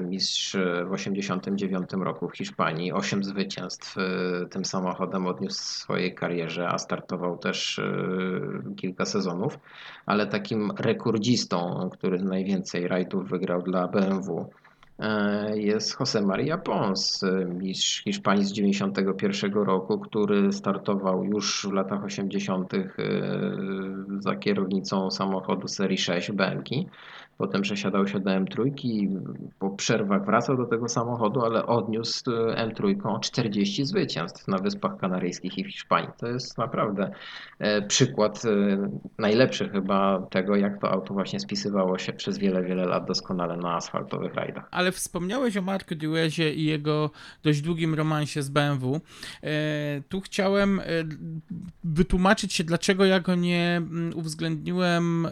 mistrz 0.01 0.55
w 0.55 0.91
1989 0.91 2.05
roku 2.05 2.29
w 2.29 2.37
Hiszpanii. 2.37 2.91
Osiem 2.91 3.23
zwycięstw 3.23 3.97
e, 3.97 4.45
tym 4.45 4.65
samochodem 4.65 5.27
odniósł 5.27 5.59
w 5.59 5.65
swojej 5.65 6.15
karierze, 6.15 6.67
a 6.67 6.77
startował 6.77 7.37
też 7.37 7.79
e, 7.79 7.91
kilka 8.75 9.05
sezonów, 9.05 9.59
ale 10.05 10.27
takim 10.27 10.71
rekordzistą, 10.79 11.89
który 11.93 12.19
najwięcej 12.23 12.87
rajdów 12.87 13.29
wygrał 13.29 13.61
dla 13.61 13.87
BMW 13.87 14.39
e, 14.39 14.68
jest 15.54 16.00
Jose 16.00 16.22
Maria 16.22 16.58
Pons, 16.58 17.26
mistrz 17.47 18.04
Hiszpanii 18.04 18.45
z 18.45 18.50
1991 18.50 19.64
roku, 19.64 20.00
który 20.00 20.52
startował 20.54 21.24
już 21.24 21.68
w 21.70 21.74
latach 21.74 22.04
80. 22.04 22.74
za 24.20 24.36
kierownicą 24.36 25.12
samochodu 25.12 25.68
serii 25.68 25.97
6 25.97 26.32
BMW 26.32 26.64
Potem 27.39 27.62
przesiadał 27.62 28.08
się 28.08 28.20
do 28.20 28.32
M3 28.32 28.72
i 28.84 29.10
po 29.60 29.70
przerwach 29.70 30.26
wracał 30.26 30.58
do 30.58 30.66
tego 30.66 30.88
samochodu, 30.88 31.41
ale 31.41 31.66
odniósł 31.66 32.32
e, 32.32 32.68
M3 32.68 33.20
40 33.20 33.86
zwycięstw 33.86 34.47
na 34.47 34.58
Wyspach 34.58 34.97
Kanaryjskich 34.97 35.58
i 35.58 35.64
w 35.64 35.68
Hiszpanii. 35.68 36.10
To 36.18 36.28
jest 36.28 36.58
naprawdę 36.58 37.12
e, 37.60 37.82
przykład 37.82 38.45
e, 38.45 38.89
najlepszy 39.18 39.70
chyba 39.70 40.22
tego, 40.30 40.56
jak 40.56 40.82
to 40.82 40.91
auto 40.91 41.14
właśnie 41.14 41.39
spisywało 41.39 41.97
się 41.97 42.14
przez 42.14 42.38
wiele, 42.38 42.64
wiele 42.64 42.86
lat 42.86 43.08
doskonale 43.08 43.58
na 43.58 43.76
asfaltowych 43.76 44.34
rajdach. 44.34 44.68
Ale 44.72 44.88
wspomniałeś 44.91 45.57
o 45.57 45.61
Marku 45.61 45.95
Duezie 45.95 46.53
i 46.53 46.65
jego 46.65 47.11
dość 47.43 47.61
długim 47.61 47.95
romansie 47.95 48.43
z 48.43 48.49
BMW. 48.49 49.01
Tu 50.09 50.21
chciałem 50.21 50.81
wytłumaczyć 51.83 52.53
się, 52.53 52.63
dlaczego 52.63 53.05
ja 53.05 53.19
go 53.19 53.35
nie 53.35 53.77
mm, 53.77 54.17
uwzględniłem 54.17 55.27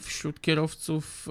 wśród 0.00 0.40
kierowców 0.40 1.28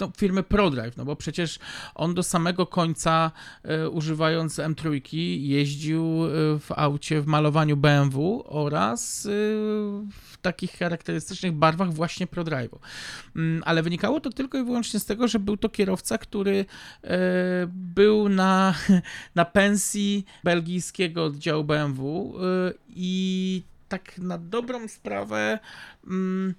no, 0.00 0.12
firmy 0.16 0.42
ProDrive, 0.42 0.96
no 0.96 1.04
bo 1.04 1.16
przecież 1.16 1.58
on 1.94 2.14
do 2.14 2.22
samego 2.22 2.66
końca 2.66 3.30
e, 3.62 3.88
używając 3.88 4.56
M3 4.56 5.00
jeździł 5.38 6.04
e, 6.04 6.28
w 6.58 6.66
aucie 6.76 7.20
w 7.20 7.26
malowaniu 7.26 7.76
BMW 7.76 8.44
oraz 8.46 9.26
e, 9.26 9.30
w 10.10 10.36
takich 10.42 10.72
charakterystycznych 10.72 11.52
barwach 11.52 11.92
właśnie 11.92 12.26
ProDrive'u. 12.26 12.78
Mm, 13.36 13.62
ale 13.66 13.82
wynikało 13.82 14.20
to 14.20 14.30
tylko 14.30 14.58
i 14.58 14.64
wyłącznie 14.64 15.00
z 15.00 15.06
tego, 15.06 15.28
że 15.28 15.38
był 15.38 15.56
to 15.56 15.68
kierowca, 15.68 16.18
który 16.18 16.64
był 17.68 18.28
na, 18.28 18.74
na 19.34 19.44
pensji 19.44 20.24
belgijskiego 20.44 21.24
oddziału 21.24 21.64
BMW 21.64 22.34
i 22.88 23.62
tak 23.88 24.18
na 24.18 24.38
dobrą 24.38 24.88
sprawę 24.88 25.58
mm, 26.06 26.54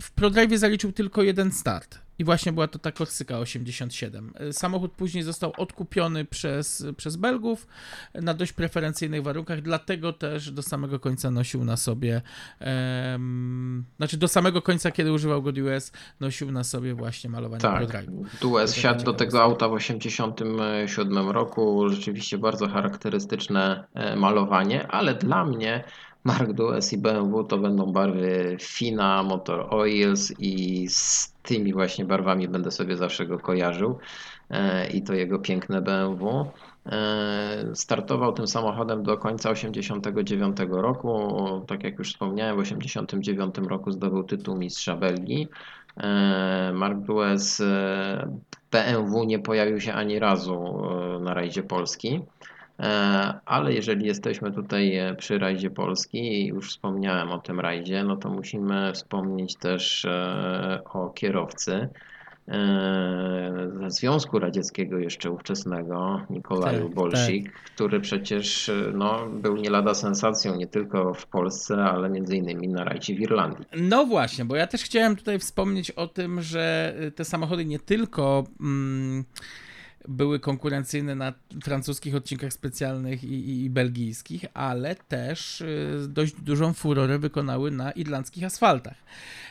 w 0.00 0.10
ProDrive 0.10 0.58
zaliczył 0.58 0.92
tylko 0.92 1.22
jeden 1.22 1.52
start. 1.52 1.98
I 2.18 2.24
właśnie 2.24 2.52
była 2.52 2.68
to 2.68 2.78
ta 2.78 2.92
Korsyka 2.92 3.38
87. 3.38 4.32
Samochód 4.52 4.92
później 4.92 5.24
został 5.24 5.52
odkupiony 5.56 6.24
przez, 6.24 6.86
przez 6.96 7.16
Belgów 7.16 7.66
na 8.14 8.34
dość 8.34 8.52
preferencyjnych 8.52 9.22
warunkach, 9.22 9.60
dlatego 9.62 10.12
też 10.12 10.50
do 10.50 10.62
samego 10.62 11.00
końca 11.00 11.30
nosił 11.30 11.64
na 11.64 11.76
sobie, 11.76 12.22
um, 12.60 13.84
znaczy 13.96 14.16
do 14.16 14.28
samego 14.28 14.62
końca, 14.62 14.90
kiedy 14.90 15.12
używał 15.12 15.42
go 15.42 15.52
DUS, 15.52 15.92
nosił 16.20 16.52
na 16.52 16.64
sobie 16.64 16.94
właśnie 16.94 17.30
malowanie 17.30 17.60
tak, 17.60 17.76
ProDrive. 17.76 18.40
DUS 18.40 18.72
wsiadł 18.72 19.04
do 19.04 19.12
tego 19.12 19.42
auta 19.42 19.68
w 19.68 19.72
87 19.72 21.30
roku, 21.30 21.88
rzeczywiście 21.88 22.38
bardzo 22.38 22.68
charakterystyczne 22.68 23.84
e, 23.94 24.16
malowanie, 24.16 24.86
ale 24.86 25.14
dla 25.14 25.44
mnie 25.44 25.84
Mark 26.24 26.52
Dues 26.52 26.92
i 26.92 26.98
BMW 26.98 27.44
to 27.44 27.58
będą 27.58 27.92
barwy 27.92 28.56
Fina, 28.60 29.22
Motor 29.22 29.74
Oils 29.74 30.32
i 30.38 30.86
z 30.88 31.32
tymi 31.42 31.72
właśnie 31.72 32.04
barwami 32.04 32.48
będę 32.48 32.70
sobie 32.70 32.96
zawsze 32.96 33.26
go 33.26 33.38
kojarzył 33.38 33.98
e, 34.50 34.90
i 34.90 35.02
to 35.02 35.14
jego 35.14 35.38
piękne 35.38 35.82
BMW. 35.82 36.50
E, 36.86 37.70
startował 37.74 38.32
tym 38.32 38.46
samochodem 38.46 39.02
do 39.02 39.18
końca 39.18 39.54
1989 39.54 40.56
roku. 40.70 41.64
Tak 41.66 41.84
jak 41.84 41.98
już 41.98 42.08
wspomniałem, 42.08 42.56
w 42.56 42.62
1989 42.62 43.68
roku 43.70 43.92
zdobył 43.92 44.24
tytuł 44.24 44.56
mistrza 44.56 44.96
Belgii. 44.96 45.48
E, 45.96 46.72
Mark 46.74 46.98
Dues 46.98 47.62
BMW 48.70 49.24
nie 49.24 49.38
pojawił 49.38 49.80
się 49.80 49.92
ani 49.92 50.18
razu 50.18 50.82
na 51.20 51.34
rajdzie 51.34 51.62
Polski. 51.62 52.20
E, 52.80 52.84
ale 53.44 53.72
jeżeli 53.72 54.06
jesteśmy 54.06 54.52
tutaj 54.52 54.96
e, 54.96 55.14
przy 55.14 55.38
rajdzie 55.38 55.70
Polski 55.70 56.18
i 56.18 56.46
już 56.46 56.70
wspomniałem 56.70 57.30
o 57.30 57.38
tym 57.38 57.60
rajdzie, 57.60 58.04
no 58.04 58.16
to 58.16 58.30
musimy 58.30 58.92
wspomnieć 58.92 59.56
też 59.56 60.04
e, 60.04 60.80
o 60.84 61.10
kierowcy 61.10 61.88
ze 63.80 63.90
Związku 63.90 64.38
Radzieckiego 64.38 64.98
jeszcze 64.98 65.30
ówczesnego, 65.30 66.20
Nikolaju 66.30 66.84
tak, 66.84 66.94
Bolsik, 66.94 67.52
tak. 67.52 67.62
który 67.62 68.00
przecież 68.00 68.70
no, 68.94 69.26
był 69.26 69.56
nie 69.56 69.70
lada 69.70 69.94
sensacją 69.94 70.56
nie 70.56 70.66
tylko 70.66 71.14
w 71.14 71.26
Polsce, 71.26 71.84
ale 71.84 72.10
między 72.10 72.36
innymi 72.36 72.68
na 72.68 72.84
rajdzie 72.84 73.14
w 73.14 73.20
Irlandii. 73.20 73.64
No 73.76 74.06
właśnie, 74.06 74.44
bo 74.44 74.56
ja 74.56 74.66
też 74.66 74.82
chciałem 74.82 75.16
tutaj 75.16 75.38
wspomnieć 75.38 75.90
o 75.90 76.06
tym, 76.06 76.42
że 76.42 76.94
te 77.14 77.24
samochody 77.24 77.64
nie 77.64 77.78
tylko... 77.78 78.44
Mm, 78.60 79.24
były 80.08 80.40
konkurencyjne 80.40 81.14
na 81.14 81.32
francuskich 81.64 82.14
odcinkach 82.14 82.52
specjalnych 82.52 83.24
i, 83.24 83.34
i, 83.34 83.64
i, 83.64 83.70
belgijskich, 83.70 84.44
ale 84.54 84.94
też 84.94 85.60
y, 85.60 86.06
dość 86.08 86.32
dużą 86.32 86.72
furorę 86.72 87.18
wykonały 87.18 87.70
na 87.70 87.92
irlandzkich 87.92 88.44
asfaltach. 88.44 88.96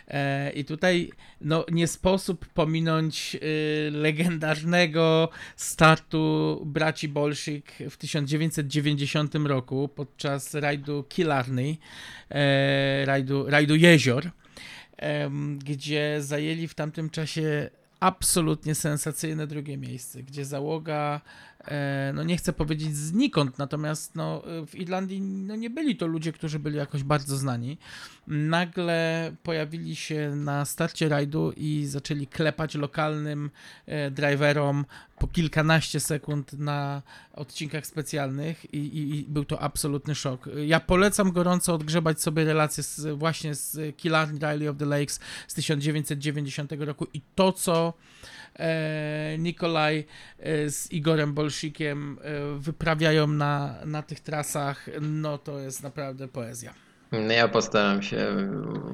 E, 0.07 0.51
I 0.51 0.65
tutaj 0.65 1.11
no, 1.41 1.65
nie 1.71 1.87
sposób 1.87 2.47
pominąć 2.47 3.35
y, 3.35 3.91
legendarnego 3.91 5.29
startu 5.55 6.61
braci 6.65 7.07
Bolszyk 7.07 7.73
w 7.89 7.97
1990 7.97 9.35
roku 9.35 9.89
podczas 9.95 10.53
rajdu 10.53 11.03
Killarney, 11.09 11.79
e, 12.29 13.05
rajdu, 13.05 13.49
rajdu 13.49 13.75
Jezior, 13.75 14.31
gdzie 15.57 16.17
zajęli 16.19 16.67
w 16.67 16.73
tamtym 16.73 17.09
czasie 17.09 17.69
absolutnie 18.01 18.75
sensacyjne 18.75 19.47
drugie 19.47 19.77
miejsce, 19.77 20.23
gdzie 20.23 20.45
załoga, 20.45 21.21
no 22.13 22.23
nie 22.23 22.37
chcę 22.37 22.53
powiedzieć 22.53 22.95
znikąd, 22.95 23.57
natomiast 23.57 24.15
no, 24.15 24.43
w 24.67 24.75
Irlandii 24.75 25.21
no 25.21 25.55
nie 25.55 25.69
byli 25.69 25.95
to 25.95 26.07
ludzie, 26.07 26.31
którzy 26.31 26.59
byli 26.59 26.77
jakoś 26.77 27.03
bardzo 27.03 27.37
znani. 27.37 27.77
Nagle 28.27 29.31
pojawili 29.43 29.95
się 29.95 30.35
na 30.35 30.65
starcie 30.65 31.09
rajdu 31.09 31.53
i 31.57 31.85
zaczęli 31.85 32.27
klepać 32.27 32.75
lokalnym 32.75 33.49
e, 33.85 34.11
driverom 34.11 34.85
po 35.19 35.27
kilkanaście 35.27 35.99
sekund 35.99 36.53
na 36.53 37.01
odcinkach 37.33 37.85
specjalnych 37.85 38.73
i, 38.73 38.77
i, 38.77 39.19
i, 39.19 39.23
był 39.23 39.45
to 39.45 39.61
absolutny 39.61 40.15
szok. 40.15 40.49
Ja 40.65 40.79
polecam 40.79 41.31
gorąco 41.31 41.73
odgrzebać 41.73 42.21
sobie 42.21 42.45
relacje 42.45 42.83
z, 42.83 43.17
właśnie 43.17 43.55
z 43.55 43.97
Killarney 43.97 44.39
Rally 44.39 44.69
of 44.69 44.77
the 44.77 44.85
Lakes 44.85 45.19
z 45.47 45.53
1990 45.53 46.71
roku 46.79 47.07
i 47.13 47.21
to, 47.35 47.51
co 47.51 47.93
e, 47.93 48.40
Nikolaj 49.37 50.05
e, 50.39 50.69
z 50.69 50.91
Igorem 50.91 51.33
Bolszikiem 51.33 52.19
e, 52.21 52.59
wyprawiają 52.59 53.27
na, 53.27 53.75
na 53.85 54.01
tych 54.01 54.19
trasach, 54.19 54.89
no 55.01 55.37
to 55.37 55.59
jest 55.59 55.83
naprawdę 55.83 56.27
poezja. 56.27 56.73
No 57.11 57.33
ja 57.33 57.47
postaram 57.47 58.01
się 58.01 58.49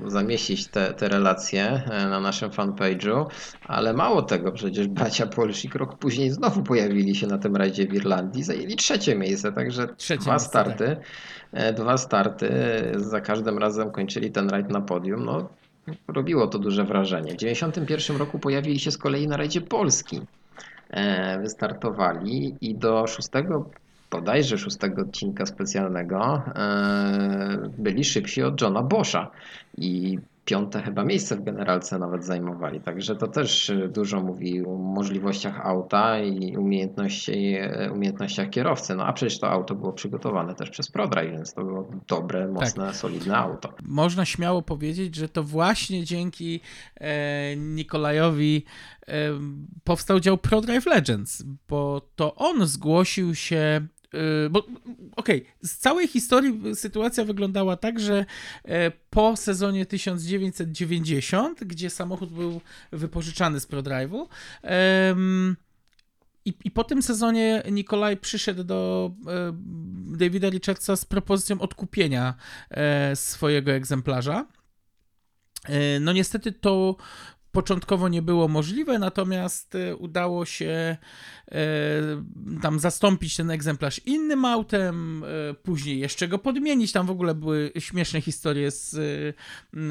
zamieścić 0.06 0.68
te, 0.68 0.94
te 0.94 1.10
relacje 1.10 1.64
e, 1.64 2.08
na 2.10 2.20
naszym 2.20 2.50
fanpage'u, 2.50 3.26
ale 3.66 3.94
mało 3.94 4.22
tego, 4.22 4.52
przecież 4.52 4.88
bracia 4.88 5.28
Polszik 5.28 5.76
rok 5.76 5.98
później 5.98 6.32
znowu 6.32 6.64
pojawili 6.64 7.16
się 7.16 7.28
na 7.28 7.38
tym 7.38 7.56
rajdzie 7.56 7.88
w 7.88 7.94
Irlandii, 7.94 8.44
zajęli 8.44 8.76
trzecie 8.76 9.16
miejsce, 9.16 9.52
także 9.52 9.88
trzecie 9.88 10.22
dwa 10.22 10.32
miejsce, 10.32 10.50
starty, 10.50 10.88
tak. 10.88 10.98
E, 11.54 11.74
dwa 11.74 11.98
starty, 11.98 12.50
za 12.96 13.22
każdym 13.22 13.58
razem 13.58 13.92
kończyli 13.92 14.32
ten 14.32 14.50
rajd 14.50 14.70
na 14.70 14.82
podium, 14.82 15.26
no 15.26 15.50
robiło 16.08 16.48
to 16.48 16.60
duże 16.60 16.84
wrażenie. 16.84 17.34
W 17.34 17.38
1991 17.38 18.18
roku 18.18 18.40
pojawili 18.40 18.80
się 18.80 18.92
z 18.92 18.98
kolei 18.98 19.28
na 19.28 19.38
rajdzie 19.38 19.62
Polski. 19.62 20.22
E, 20.90 21.40
wystartowali 21.40 22.56
i 22.62 22.76
do 22.76 23.08
szóstego, 23.08 23.70
bodajże 24.12 24.58
szóstego 24.58 25.02
odcinka 25.02 25.46
specjalnego 25.46 26.42
e, 26.56 27.70
byli 27.78 28.04
szybsi 28.04 28.44
od 28.44 28.62
Johna 28.62 28.84
Boscha 28.84 29.32
i 29.78 30.20
piąte 30.48 30.82
chyba 30.82 31.04
miejsce 31.04 31.36
w 31.36 31.44
generalce 31.44 32.00
nawet 32.00 32.26
zajmowali. 32.26 32.82
Także 32.82 33.16
to 33.16 33.28
też 33.28 33.72
dużo 33.90 34.20
mówi 34.20 34.66
o 34.66 34.76
możliwościach 34.76 35.66
auta 35.66 36.20
i 36.20 36.58
umiejętności, 36.58 37.56
umiejętnościach 37.94 38.50
kierowcy. 38.50 38.96
No 38.96 39.06
a 39.06 39.14
przecież 39.14 39.40
to 39.40 39.50
auto 39.50 39.76
było 39.76 39.94
przygotowane 39.94 40.56
też 40.56 40.70
przez 40.70 40.92
ProDrive, 40.92 41.32
więc 41.32 41.54
to 41.54 41.64
było 41.64 41.92
dobre, 42.08 42.48
mocne, 42.48 42.86
tak. 42.86 42.96
solidne 42.96 43.38
auto. 43.38 43.74
Można 43.84 44.26
śmiało 44.26 44.62
powiedzieć, 44.62 45.16
że 45.16 45.30
to 45.30 45.44
właśnie 45.44 46.04
dzięki 46.04 46.60
e, 46.96 47.56
Nikolajowi 47.56 48.66
e, 49.08 49.14
powstał 49.84 50.20
dział 50.20 50.38
ProDrive 50.38 50.86
Legends, 50.86 51.44
bo 51.70 52.02
to 52.16 52.36
on 52.36 52.68
zgłosił 52.68 53.36
się 53.36 53.88
bo 54.50 54.60
okej, 55.16 55.42
okay, 55.42 55.46
z 55.64 55.78
całej 55.78 56.08
historii 56.08 56.76
sytuacja 56.76 57.26
wyglądała 57.26 57.78
tak, 57.78 58.00
że 58.00 58.26
e, 58.66 58.92
po 59.10 59.36
sezonie 59.36 59.86
1990, 59.86 61.64
gdzie 61.64 61.90
samochód 61.90 62.34
był 62.34 62.62
wypożyczany 62.92 63.60
z 63.60 63.68
ProDrive'u, 63.68 64.28
i, 66.46 66.54
I 66.64 66.72
po 66.72 66.84
tym 66.84 67.02
sezonie 67.02 67.64
Nikolaj 67.72 68.18
przyszedł 68.18 68.64
do 68.64 69.12
e, 69.28 69.54
Davida 70.18 70.50
Richardsa 70.50 70.96
z 70.96 71.06
propozycją 71.06 71.60
odkupienia 71.60 72.34
e, 72.70 73.16
swojego 73.16 73.72
egzemplarza. 73.72 74.46
No 76.00 76.14
niestety 76.14 76.52
to 76.52 76.96
początkowo 77.58 78.08
nie 78.08 78.22
było 78.22 78.48
możliwe, 78.48 79.00
natomiast 79.00 79.76
e, 79.76 79.96
udało 79.96 80.46
się 80.46 80.98
e, 81.48 81.58
tam 82.62 82.80
zastąpić 82.80 83.36
ten 83.36 83.52
egzemplarz 83.52 84.02
innym 84.06 84.46
autem, 84.46 85.24
e, 85.24 85.54
później 85.54 86.00
jeszcze 86.00 86.28
go 86.28 86.38
podmienić. 86.40 86.92
Tam 86.92 87.08
w 87.08 87.10
ogóle 87.10 87.36
były 87.36 87.72
śmieszne 87.80 88.22
historie 88.22 88.72
z, 88.72 88.90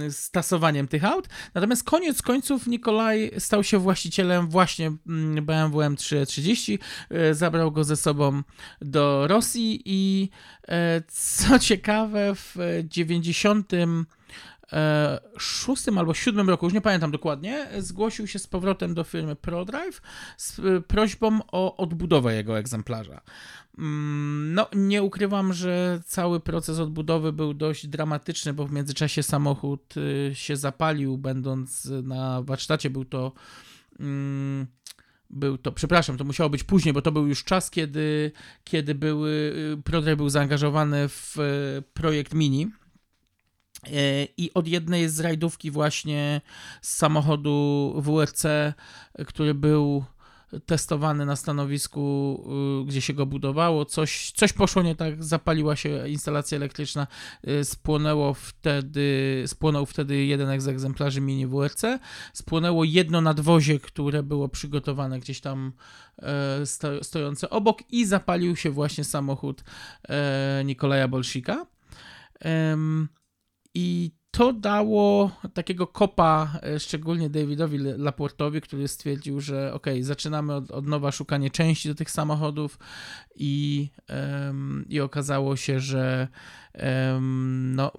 z 0.08 0.30
tasowaniem 0.30 0.88
tych 0.88 1.04
aut. 1.04 1.28
Natomiast 1.54 1.84
koniec 1.84 2.22
końców 2.22 2.66
Nikolaj 2.66 3.30
stał 3.38 3.64
się 3.64 3.78
właścicielem 3.78 4.48
właśnie 4.48 4.92
BMW 5.42 5.78
M330, 5.78 6.78
zabrał 7.32 7.72
go 7.72 7.84
ze 7.84 7.96
sobą 7.96 8.42
do 8.80 9.26
Rosji 9.26 9.82
i 9.84 10.30
co 11.08 11.58
ciekawe 11.58 12.34
w 12.34 12.56
90 12.84 13.72
E, 13.72 13.76
szóstym 15.38 15.98
albo 15.98 16.14
siódmym 16.14 16.50
roku, 16.50 16.66
już 16.66 16.72
nie 16.72 16.80
pamiętam 16.80 17.10
dokładnie, 17.10 17.68
zgłosił 17.78 18.26
się 18.26 18.38
z 18.38 18.46
powrotem 18.46 18.94
do 18.94 19.04
firmy 19.04 19.36
ProDrive 19.36 20.02
z 20.36 20.58
e, 20.58 20.80
prośbą 20.80 21.40
o 21.52 21.76
odbudowę 21.76 22.34
jego 22.34 22.58
egzemplarza. 22.58 23.20
Mm, 23.78 24.54
no, 24.54 24.68
nie 24.74 25.02
ukrywam, 25.02 25.52
że 25.52 26.00
cały 26.06 26.40
proces 26.40 26.78
odbudowy 26.78 27.32
był 27.32 27.54
dość 27.54 27.86
dramatyczny, 27.86 28.52
bo 28.52 28.66
w 28.66 28.72
międzyczasie 28.72 29.22
samochód 29.22 29.94
e, 30.30 30.34
się 30.34 30.56
zapalił, 30.56 31.18
będąc 31.18 31.84
na 32.02 32.42
warsztacie. 32.42 32.90
Był 32.90 33.04
to. 33.04 33.32
Mm, 34.00 34.66
był 35.30 35.58
to, 35.58 35.72
przepraszam, 35.72 36.16
to 36.16 36.24
musiało 36.24 36.50
być 36.50 36.64
później, 36.64 36.92
bo 36.92 37.02
to 37.02 37.12
był 37.12 37.26
już 37.26 37.44
czas, 37.44 37.70
kiedy, 37.70 38.32
kiedy 38.64 38.94
były, 38.94 39.52
ProDrive 39.84 40.16
był 40.16 40.28
zaangażowany 40.28 41.08
w 41.08 41.36
projekt 41.94 42.34
Mini 42.34 42.66
E, 42.66 42.85
I 44.36 44.50
od 44.54 44.68
jednej 44.68 45.08
z 45.08 45.20
rajdówki 45.20 45.70
właśnie 45.70 46.40
z 46.82 46.96
samochodu 46.96 47.94
WRC, 47.96 48.44
który 49.26 49.54
był 49.54 50.04
testowany 50.66 51.26
na 51.26 51.36
stanowisku, 51.36 52.44
y, 52.82 52.86
gdzie 52.86 53.00
się 53.00 53.14
go 53.14 53.26
budowało, 53.26 53.84
coś, 53.84 54.32
coś 54.32 54.52
poszło 54.52 54.82
nie 54.82 54.94
tak, 54.94 55.24
zapaliła 55.24 55.76
się 55.76 56.08
instalacja 56.08 56.56
elektryczna, 56.56 57.06
y, 57.48 57.64
spłonęło 57.64 58.34
wtedy, 58.34 59.44
spłonął 59.46 59.86
wtedy 59.86 60.24
jeden 60.24 60.60
z 60.60 60.68
egzemplarzy 60.68 61.20
mini 61.20 61.46
WRC, 61.46 61.82
spłonęło 62.32 62.84
jedno 62.84 63.20
nadwozie, 63.20 63.80
które 63.80 64.22
było 64.22 64.48
przygotowane 64.48 65.20
gdzieś 65.20 65.40
tam 65.40 65.72
e, 66.18 66.66
stojące 67.02 67.50
obok 67.50 67.78
i 67.92 68.06
zapalił 68.06 68.56
się 68.56 68.70
właśnie 68.70 69.04
samochód 69.04 69.64
e, 70.08 70.62
Nikolaja 70.64 71.08
Bolsika. 71.08 71.66
I 73.78 74.10
to 74.30 74.52
dało 74.52 75.30
takiego 75.54 75.86
kopa, 75.86 76.58
e, 76.62 76.80
szczególnie 76.80 77.30
Davidowi 77.30 77.78
Laportowi, 77.78 78.60
który 78.60 78.88
stwierdził, 78.88 79.40
że 79.40 79.74
ok, 79.74 79.86
zaczynamy 80.00 80.54
od, 80.54 80.70
od 80.70 80.86
nowa 80.86 81.12
szukanie 81.12 81.50
części 81.50 81.88
do 81.88 81.94
tych 81.94 82.10
samochodów 82.10 82.78
i, 83.34 83.88
um, 84.08 84.84
i 84.88 85.00
okazało 85.00 85.56
się, 85.56 85.80
że 85.80 86.28
um, 86.74 87.74
no, 87.74 87.92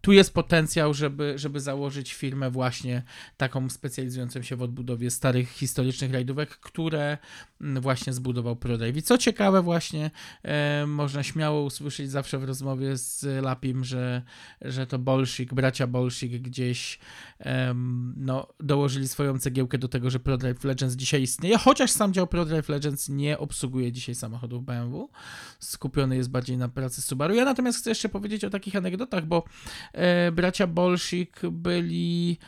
tu 0.00 0.12
jest 0.12 0.34
potencjał, 0.34 0.94
żeby, 0.94 1.32
żeby 1.36 1.60
założyć 1.60 2.14
firmę 2.14 2.50
właśnie 2.50 3.02
taką 3.36 3.70
specjalizującą 3.70 4.42
się 4.42 4.56
w 4.56 4.62
odbudowie 4.62 5.10
starych 5.10 5.50
historycznych 5.50 6.12
rajdówek, 6.12 6.50
które 6.50 7.18
mm, 7.60 7.82
właśnie 7.82 8.12
zbudował 8.12 8.56
ProDrive. 8.56 8.96
I 8.96 9.02
co 9.02 9.18
ciekawe 9.18 9.62
właśnie, 9.62 10.10
e, 10.42 10.86
można 10.86 11.22
śmiało 11.22 11.62
usłyszeć 11.62 12.10
zawsze 12.10 12.38
w 12.38 12.44
rozmowie 12.44 12.96
z 12.96 13.44
Lapim, 13.44 13.84
że, 13.84 14.22
że 14.62 14.86
to 14.86 14.98
Bolszik, 14.98 15.54
bracia 15.54 15.86
Bolszik 15.86 16.42
gdzieś 16.42 16.98
e, 17.40 17.74
no, 18.16 18.46
dołożyli 18.60 19.08
swoją 19.08 19.38
cegiełkę 19.38 19.78
do 19.78 19.88
tego, 19.88 20.10
że 20.10 20.20
ProDrive 20.20 20.64
Legends 20.64 20.96
dzisiaj 20.96 21.22
istnieje, 21.22 21.58
chociaż 21.58 21.90
sam 21.90 22.12
dział 22.12 22.26
ProDrive 22.26 22.68
Legends 22.68 23.08
nie 23.08 23.38
obsługuje 23.38 23.92
dzisiaj 23.92 24.14
samochodów 24.14 24.64
BMW, 24.64 25.10
skupiony 25.58 26.16
jest 26.16 26.30
bardziej 26.30 26.56
na 26.56 26.68
pracy 26.68 27.02
Subaru. 27.02 27.34
Ja 27.34 27.44
natomiast 27.44 27.78
chcę 27.78 27.90
jeszcze 27.90 28.08
powiedzieć 28.08 28.44
o 28.44 28.50
takich 28.50 28.76
anegdotach, 28.76 29.26
bo 29.26 29.44
bracia 30.32 30.66
Bolszik 30.66 31.40
byli 31.50 32.38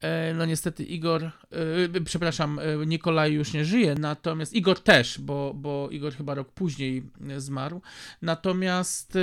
e, 0.00 0.34
no 0.34 0.46
niestety 0.46 0.84
Igor, 0.84 1.24
e, 1.24 1.30
przepraszam, 2.04 2.60
Nikolaj 2.86 3.32
już 3.32 3.52
nie 3.52 3.64
żyje, 3.64 3.94
natomiast 3.94 4.52
Igor 4.52 4.80
też, 4.80 5.18
bo, 5.18 5.54
bo 5.54 5.88
Igor 5.90 6.14
chyba 6.14 6.34
rok 6.34 6.52
później 6.52 7.02
zmarł. 7.36 7.82
Natomiast 8.22 9.18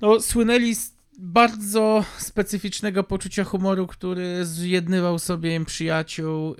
no, 0.00 0.20
słynęli 0.20 0.74
z 0.74 0.96
bardzo 1.18 2.04
specyficznego 2.18 3.04
poczucia 3.04 3.44
humoru, 3.44 3.86
który 3.86 4.46
zjednywał 4.46 5.18
sobie 5.18 5.54
im 5.54 5.64
przyjaciół 5.64 6.56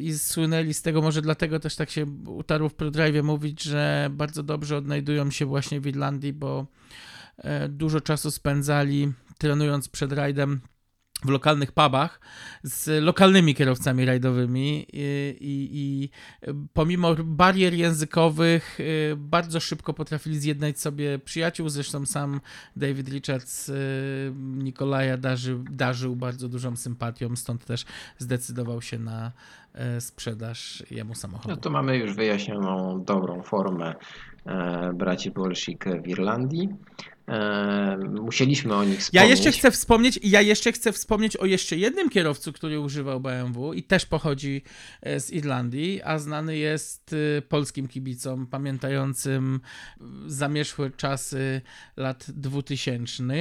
i 0.00 0.18
słynęli 0.18 0.74
z 0.74 0.82
tego, 0.82 1.02
może 1.02 1.22
dlatego 1.22 1.60
też 1.60 1.76
tak 1.76 1.90
się 1.90 2.06
utarło 2.26 2.68
w 2.68 2.74
ProDrive 2.74 3.24
mówić, 3.24 3.62
że 3.62 4.08
bardzo 4.12 4.42
dobrze 4.42 4.76
odnajdują 4.76 5.30
się 5.30 5.46
właśnie 5.46 5.80
w 5.80 5.86
Irlandii, 5.86 6.32
bo 6.32 6.66
E, 6.66 7.11
dużo 7.68 8.00
czasu 8.00 8.30
spędzali 8.30 9.12
trenując 9.38 9.88
przed 9.88 10.12
rajdem 10.12 10.60
w 11.24 11.28
lokalnych 11.28 11.72
pubach 11.72 12.20
z 12.62 13.04
lokalnymi 13.04 13.54
kierowcami 13.54 14.04
rajdowymi 14.04 14.86
i, 14.92 15.36
i, 15.40 15.68
i, 15.72 16.10
pomimo 16.72 17.14
barier 17.24 17.74
językowych 17.74 18.78
e, 18.80 19.16
bardzo 19.16 19.60
szybko 19.60 19.94
potrafili 19.94 20.38
zjednać 20.38 20.80
sobie 20.80 21.18
przyjaciół. 21.18 21.68
Zresztą 21.68 22.06
sam 22.06 22.40
David 22.76 23.08
Richards 23.08 23.68
e, 23.68 23.72
Nikolaja 24.38 25.16
darzy, 25.16 25.58
darzył 25.70 26.16
bardzo 26.16 26.48
dużą 26.48 26.76
sympatią, 26.76 27.36
stąd 27.36 27.64
też 27.64 27.84
zdecydował 28.18 28.82
się 28.82 28.98
na 28.98 29.32
sprzedaż 29.98 30.82
jemu 30.90 31.14
samochodu. 31.14 31.48
No 31.48 31.56
to 31.56 31.70
mamy 31.70 31.96
już 31.96 32.14
wyjaśnioną 32.14 33.04
dobrą 33.04 33.42
formę 33.42 33.94
braci 34.94 35.30
Bolszik 35.30 35.84
w 36.04 36.08
Irlandii. 36.08 36.68
Musieliśmy 38.22 38.74
o 38.74 38.84
nich 38.84 38.98
wspomnieć. 38.98 39.24
Ja 39.24 39.30
jeszcze 39.30 39.52
chcę 39.52 39.70
wspomnieć, 39.70 40.20
ja 40.22 40.40
jeszcze 40.40 40.72
chcę 40.72 40.92
wspomnieć 40.92 41.36
o 41.36 41.46
jeszcze 41.46 41.76
jednym 41.76 42.10
kierowcu, 42.10 42.52
który 42.52 42.80
używał 42.80 43.20
BMW 43.20 43.72
i 43.72 43.82
też 43.82 44.06
pochodzi 44.06 44.62
e, 45.02 45.20
z 45.20 45.30
Irlandii, 45.30 46.02
a 46.02 46.18
znany 46.18 46.56
jest 46.56 47.14
e, 47.38 47.42
polskim 47.42 47.88
kibicom 47.88 48.46
pamiętającym 48.46 49.60
zamierzchłe 50.26 50.90
czasy 50.90 51.60
lat 51.96 52.30
2000, 52.30 53.34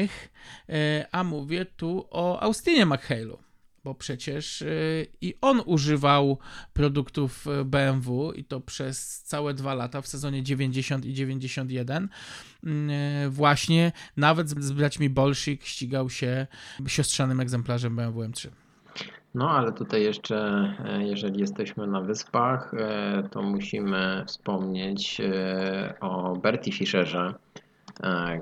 e, 0.69 1.07
a 1.11 1.23
mówię 1.23 1.65
tu 1.65 2.07
o 2.09 2.41
Austinie 2.41 2.85
McHale'u 2.85 3.50
bo 3.83 3.95
przecież 3.95 4.61
y, 4.61 5.07
i 5.21 5.35
on 5.41 5.61
używał 5.65 6.37
produktów 6.73 7.47
y, 7.47 7.65
BMW 7.65 8.31
i 8.31 8.43
to 8.43 8.59
przez 8.61 9.23
całe 9.23 9.53
dwa 9.53 9.73
lata 9.73 10.01
w 10.01 10.07
sezonie 10.07 10.43
90 10.43 11.05
i 11.05 11.13
91. 11.13 12.09
Y, 12.63 12.69
właśnie 13.29 13.91
nawet 14.17 14.49
z 14.49 14.71
braćmi 14.71 15.09
Bolszik 15.09 15.65
ścigał 15.65 16.09
się 16.09 16.47
siostrzanym 16.87 17.39
egzemplarzem 17.39 17.95
BMW 17.95 18.21
M3. 18.21 18.49
No, 19.35 19.49
ale 19.49 19.71
tutaj 19.71 20.03
jeszcze, 20.03 20.37
e, 20.85 21.03
jeżeli 21.03 21.39
jesteśmy 21.39 21.87
na 21.87 22.01
wyspach, 22.01 22.73
e, 22.73 23.23
to 23.31 23.41
musimy 23.41 24.23
wspomnieć 24.27 25.21
e, 25.21 25.93
o 25.99 26.35
Bertie 26.37 26.73
Fischerze, 26.73 27.33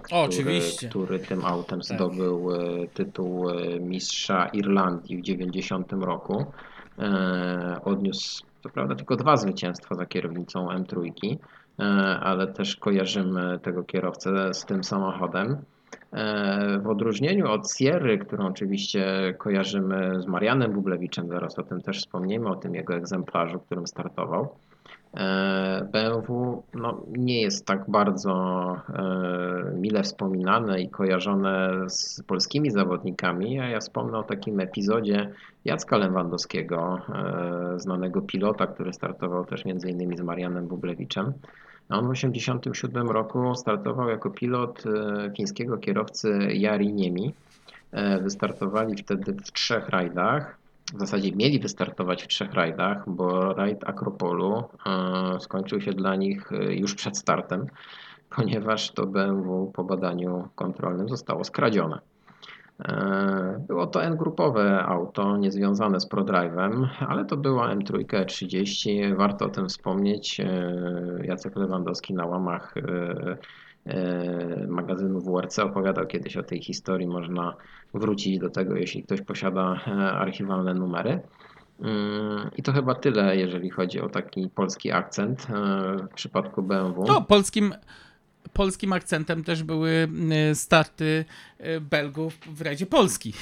który, 0.03 0.21
Oczywiście. 0.21 0.89
który 0.89 1.19
tym 1.19 1.45
autem 1.45 1.79
Tak. 1.79 1.97
zdobył 1.97 2.55
e, 2.55 2.87
tytuł 2.87 3.49
e, 3.49 3.79
mistrza 3.79 4.45
Irlandii 4.45 5.17
w 5.17 5.21
90 5.21 5.93
roku. 5.93 6.45
E, 6.99 7.79
Odniósł 7.83 8.43
co 8.63 8.69
prawda 8.69 8.95
tylko 8.95 9.15
dwa 9.15 9.37
zwycięstwa 9.37 9.95
za 9.95 10.05
kierownicą 10.05 10.67
M3, 10.67 11.11
e, 11.79 11.83
ale 12.19 12.47
też 12.47 12.75
kojarzymy 12.75 13.59
tego 13.59 13.83
kierowcę 13.83 14.53
z 14.53 14.65
tym 14.65 14.83
samochodem. 14.83 15.57
E, 16.13 16.79
W 16.79 16.87
odróżnieniu 16.87 17.51
od 17.51 17.71
Sierry, 17.71 18.17
którą 18.17 18.47
oczywiście 18.47 19.33
kojarzymy 19.37 20.21
z 20.21 20.25
Marianem 20.27 20.71
Bublewiczem, 20.71 21.27
zaraz 21.27 21.59
o 21.59 21.63
tym 21.63 21.81
też 21.81 21.99
wspomniemy, 21.99 22.49
o 22.49 22.55
tym 22.55 22.75
jego 22.75 22.93
egzemplarzu, 22.95 23.59
którym 23.59 23.87
startował. 23.87 24.55
E, 25.17 25.87
BMW 25.91 26.63
no, 26.73 27.03
nie 27.17 27.41
jest 27.41 27.65
tak 27.65 27.89
bardzo 27.89 28.33
e, 28.89 29.71
mile 29.75 30.03
wspominane 30.03 30.81
i 30.81 30.89
kojarzone 30.89 31.85
z 31.89 32.23
polskimi 32.23 32.71
zawodnikami, 32.71 33.59
a 33.59 33.67
ja 33.67 33.79
wspomnę 33.79 34.17
o 34.17 34.23
takim 34.23 34.59
epizodzie 34.59 35.31
Jacka 35.65 35.97
Lewandowskiego, 35.97 37.01
e, 37.09 37.79
znanego 37.79 38.21
pilota, 38.21 38.67
który 38.67 38.93
startował 38.93 39.45
też 39.45 39.65
innymi 39.65 40.17
z 40.17 40.21
Marianem 40.21 40.67
Bublewiczem. 40.67 41.33
On 41.89 42.05
w 42.05 42.13
1987 42.13 43.09
roku 43.09 43.55
startował 43.55 44.09
jako 44.09 44.29
pilot 44.29 44.83
fińskiego 45.37 45.77
kierowcy 45.77 46.47
Jari 46.53 46.93
Niemi. 46.93 47.33
Wystartowali 48.21 48.97
wtedy 48.97 49.33
w 49.33 49.51
trzech 49.51 49.89
rajdach. 49.89 50.57
W 50.93 50.99
zasadzie 50.99 51.31
mieli 51.31 51.59
wystartować 51.59 52.23
w 52.23 52.27
trzech 52.27 52.53
rajdach, 52.53 53.09
bo 53.09 53.53
rajd 53.53 53.89
Akropolu 53.89 54.63
e, 54.85 55.39
skończył 55.39 55.81
się 55.81 55.91
dla 55.93 56.15
nich 56.15 56.51
e, 56.51 56.73
już 56.73 56.95
przed 56.95 57.17
startem, 57.17 57.67
ponieważ 58.35 58.91
to 58.91 59.05
BMW 59.05 59.71
po 59.75 59.83
badaniu 59.83 60.49
kontrolnym 60.55 61.09
zostało 61.09 61.43
skradzione. 61.43 61.99
E, 62.79 63.65
Było 63.67 63.87
to 63.87 64.03
N-grupowe 64.03 64.83
auto, 64.83 65.37
niezwiązane 65.37 65.99
z 65.99 66.09
ProDrive'em, 66.09 66.87
ale 67.07 67.25
to 67.25 67.37
była 67.37 67.75
M3 67.75 68.05
E30. 68.05 69.15
Warto 69.17 69.45
o 69.45 69.49
tym 69.49 69.67
wspomnieć. 69.67 70.41
Jacek 71.23 71.55
Lewandowski 71.55 72.13
na 72.13 72.25
łamach 72.25 72.73
magazynu 74.67 75.21
WRC 75.21 75.59
opowiadał 75.59 76.07
kiedyś 76.07 76.37
o 76.37 76.43
tej 76.43 76.61
historii. 76.61 77.07
Można 77.07 77.55
wrócić 77.93 78.39
do 78.39 78.49
tego, 78.49 78.75
jeśli 78.75 79.03
ktoś 79.03 79.21
posiada 79.21 79.81
e, 79.87 79.91
archiwalne 80.11 80.73
numery. 80.73 81.19
Mm, 81.81 82.49
I 82.57 82.63
to 82.63 82.73
chyba 82.73 82.95
tyle, 82.95 83.37
jeżeli 83.37 83.69
chodzi 83.69 84.01
o 84.01 84.09
taki 84.09 84.49
polski 84.55 84.91
akcent 84.91 85.47
e, 85.49 85.53
w 85.97 86.13
przypadku 86.13 86.63
BMW. 86.63 87.03
No, 87.07 87.21
polskim, 87.21 87.73
polskim 88.53 88.93
akcentem 88.93 89.43
też 89.43 89.63
były 89.63 90.07
y, 90.51 90.55
starty 90.55 91.25
y, 91.59 91.81
Belgów 91.81 92.37
w 92.47 92.61
rajdzie 92.61 92.85
Polski. 92.85 93.33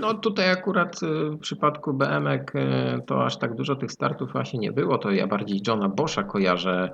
No 0.00 0.14
tutaj 0.14 0.50
akurat 0.50 1.02
y, 1.02 1.30
w 1.30 1.38
przypadku 1.38 1.92
BMek 1.92 2.52
to 3.06 3.24
aż 3.24 3.36
tak 3.36 3.54
dużo 3.54 3.76
tych 3.76 3.92
startów 3.92 4.32
właśnie 4.32 4.58
nie 4.58 4.72
było. 4.72 4.98
To 4.98 5.10
ja 5.10 5.26
bardziej 5.26 5.60
Johna 5.66 5.88
Boscha 5.88 6.22
kojarzę 6.22 6.90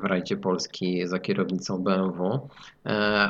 w 0.00 0.04
rajdzie 0.04 0.36
Polski 0.36 1.06
za 1.06 1.18
kierownicą 1.18 1.78
BMW. 1.78 2.48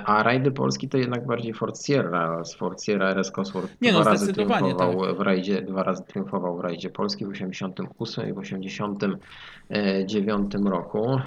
A 0.05 0.23
rajdy 0.23 0.51
Polski 0.51 0.89
to 0.89 0.99
jednak 0.99 1.27
bardziej 1.27 1.55
Ford 1.55 1.87
Sierra. 1.87 2.45
Z 2.45 2.55
Ford 2.55 2.83
Sierra 2.83 3.11
RS 3.11 3.31
Cosworth 3.31 3.81
Nie 3.81 3.93
no, 3.93 4.01
dwa 4.01 4.11
razy 4.11 4.33
triumfował 4.33 5.17
w 5.17 5.21
rajdzie, 5.21 5.63
dwa 5.63 5.83
razy 5.83 6.05
triumfował 6.05 6.57
w 6.57 6.61
rajdzie 6.61 6.91
Polski 6.91 7.27
w 7.27 7.29
88 7.29 8.31
i 8.31 8.33
w 8.33 8.39
89 8.39 10.55
roku, 10.65 11.21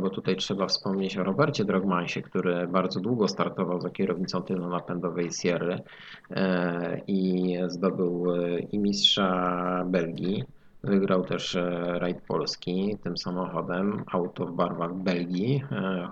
bo 0.00 0.10
tutaj 0.10 0.36
trzeba 0.36 0.66
wspomnieć 0.66 1.09
o 1.18 1.24
Robercie 1.24 1.64
Drogmansie, 1.64 2.22
który 2.22 2.66
bardzo 2.66 3.00
długo 3.00 3.28
startował 3.28 3.80
za 3.80 3.90
kierownicą 3.90 4.42
tylnonapędowej 4.42 5.32
Sierry 5.32 5.78
e, 6.30 7.00
i 7.06 7.56
zdobył 7.66 8.34
e, 8.34 8.58
i 8.58 8.78
mistrza 8.78 9.84
Belgii. 9.86 10.44
Wygrał 10.84 11.24
też 11.24 11.56
e, 11.56 11.70
rajd 11.98 12.20
Polski 12.28 12.96
tym 13.02 13.18
samochodem, 13.18 14.04
auto 14.12 14.46
w 14.46 14.52
barwach 14.52 14.94
Belgii, 14.94 15.64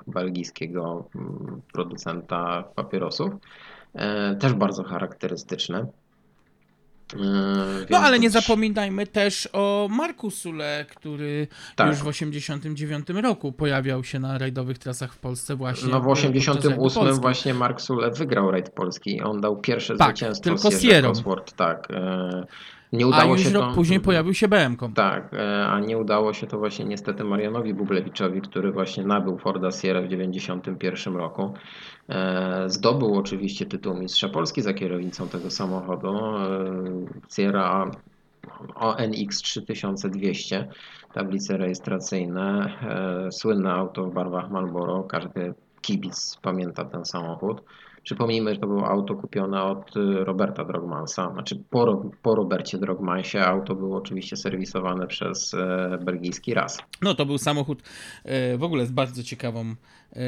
belgijskiego 0.07 1.09
mm, 1.15 1.61
producenta 1.73 2.65
papierosów. 2.75 3.31
Też 4.41 4.53
bardzo 4.53 4.85
charakterystyczne. 4.85 5.87
E, 7.15 7.87
No 7.91 7.99
ale 7.99 8.19
nie 8.19 8.31
zapominajmy 8.31 9.07
też 9.07 9.49
o 9.53 9.89
Marku 9.91 10.31
Sule, 10.31 10.87
który 10.97 11.47
Tak. 11.77 11.89
już 11.89 11.97
w 11.99 12.07
89 12.07 13.07
roku 13.23 13.53
pojawiał 13.53 14.05
się 14.05 14.19
na 14.19 14.39
rajdowych 14.39 14.79
trasach 14.79 15.13
w 15.15 15.19
Polsce 15.19 15.57
właśnie. 15.57 15.89
No 15.89 16.01
w 16.01 16.05
podczas 16.05 16.25
rajdu 16.25 16.39
88 16.39 16.79
Polski. 16.79 17.21
właśnie 17.21 17.55
Mark 17.55 17.81
Sule 17.81 18.11
wygrał 18.11 18.51
rajd 18.51 18.71
polski. 18.71 19.21
On 19.23 19.41
dał 19.41 19.57
pierwsze 19.57 19.97
Tak, 19.97 20.17
zwycięstwo 20.17 20.45
tylko 20.55 20.71
Sierra. 20.71 21.09
Cosworth, 21.09 21.53
tak. 21.53 21.89
E, 21.91 22.47
Nie 22.93 23.05
A 23.05 23.09
udało 23.09 23.33
już 23.33 23.43
się 23.43 23.51
rok 23.51 23.69
to... 23.69 23.75
później 23.75 24.01
pojawił 24.01 24.35
się 24.35 24.49
BM-ką. 24.49 24.93
Tak, 24.93 25.35
e, 25.35 25.67
a 25.67 25.81
nie 25.81 25.99
udało 25.99 26.33
się 26.33 26.47
to 26.47 26.59
właśnie 26.59 26.85
niestety 26.85 27.25
Marianowi 27.25 27.75
Bublewiczowi, 27.75 28.41
który 28.41 28.73
właśnie 28.73 29.05
nabył 29.05 29.39
Forda 29.39 29.71
Sierra 29.71 30.03
w 30.03 30.09
91 30.09 31.17
roku. 31.17 31.55
E, 32.09 32.65
Zdobył 32.67 33.19
oczywiście 33.19 33.67
tytuł 33.67 33.95
mistrza 33.95 34.29
Polski 34.29 34.63
za 34.63 34.75
kierownicą 34.75 35.29
tego 35.29 35.51
samochodu. 35.51 36.17
E, 36.17 36.41
Sierra 37.35 37.91
ONX 38.75 39.43
3200, 39.43 40.69
tablice 41.13 41.57
rejestracyjne, 41.57 42.73
słynne 43.31 43.73
auto 43.73 44.05
w 44.05 44.15
barwach 44.15 44.51
Marlboro, 44.51 45.03
każdy 45.03 45.55
kibic 45.81 46.39
pamięta 46.43 46.85
ten 46.85 47.05
samochód. 47.05 47.63
Przypomnijmy, 48.09 48.55
że 48.55 48.61
to 48.61 48.67
było 48.67 48.89
auto 48.89 49.15
kupione 49.15 49.63
od 49.63 49.97
y, 49.97 50.25
Roberta 50.25 50.65
Drogmansa, 50.65 51.33
znaczy 51.33 51.65
po, 51.71 52.11
po 52.23 52.35
Robercie 52.35 52.79
Drogmansie. 52.79 53.47
Auto 53.47 53.75
było 53.75 53.97
oczywiście 53.97 54.37
serwisowane 54.37 55.07
przez 55.07 55.55
e, 55.55 55.99
belgijski 56.05 56.55
RAS. 56.55 56.79
No 57.03 57.15
to 57.15 57.27
był 57.27 57.39
samochód 57.39 57.83
e, 58.25 58.59
w 58.59 58.63
ogóle 58.63 58.87
z 58.87 58.91
bardzo 58.91 59.23
ciekawą 59.23 59.75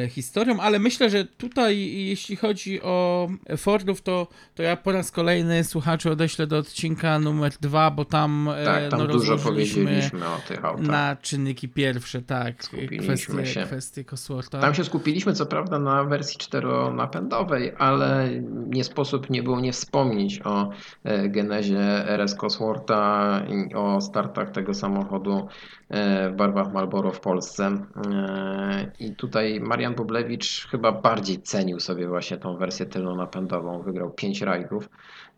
historią, 0.09 0.61
ale 0.61 0.79
myślę, 0.79 1.11
że 1.11 1.25
tutaj 1.25 1.79
jeśli 2.07 2.37
chodzi 2.37 2.83
o 2.83 3.29
Fordów, 3.57 4.03
to, 4.03 4.27
to 4.55 4.63
ja 4.63 4.77
po 4.77 4.93
raz 4.93 5.11
kolejny 5.11 5.65
słuchaczy 5.65 6.11
odeślę 6.11 6.47
do 6.47 6.59
odcinka 6.59 7.19
numer 7.19 7.53
dwa, 7.61 7.91
bo 7.91 8.05
tam, 8.05 8.49
e, 8.57 8.65
Tak, 8.65 8.89
tam 8.91 8.99
no, 9.01 9.07
dużo 9.07 9.37
powiedzieliśmy 9.39 10.27
o 10.27 10.39
tych 10.49 10.65
autach. 10.65 10.87
na 10.87 11.17
czynniki 11.23 11.69
pierwsze, 11.69 12.23
tak, 12.23 12.65
Skupiliśmy 12.65 12.99
kwestie, 13.15 13.47
się. 13.47 13.63
kwestie 13.63 14.05
Coswortha. 14.05 14.61
Tam 14.61 14.75
się 14.75 14.85
skupiliśmy 14.85 15.33
co 15.33 15.47
prawda 15.47 15.79
na 15.79 16.05
wersji 16.05 16.39
czteronapędowej, 16.39 17.73
ale 17.79 18.29
nie 18.67 18.85
sposób 18.85 19.31
nie 19.31 19.43
było 19.43 19.61
nie 19.61 19.73
wspomnieć 19.73 20.41
o 20.45 20.71
e, 21.05 21.29
genezie 21.29 22.09
RS 22.09 22.35
Coswortha 22.35 23.41
i 23.49 23.75
o 23.75 24.01
startach 24.01 24.51
tego 24.51 24.75
samochodu 24.75 25.49
e, 25.89 26.31
w 26.31 26.37
barwach 26.37 26.73
Marlboro 26.73 27.13
w 27.13 27.21
Polsce. 27.21 27.67
E, 27.67 28.93
I 29.01 29.15
tutaj 29.17 29.61
Marian 29.71 29.95
Bublewicz 29.95 30.69
chyba 30.71 30.93
bardziej 30.93 31.43
cenił 31.43 31.81
sobie 31.81 32.09
właśnie 32.09 32.37
tą 32.37 32.57
wersję 32.57 32.87
tylnonapędową. 32.87 33.83
Wygrał 33.83 34.11
5 34.11 34.43
rajdów 34.43 34.89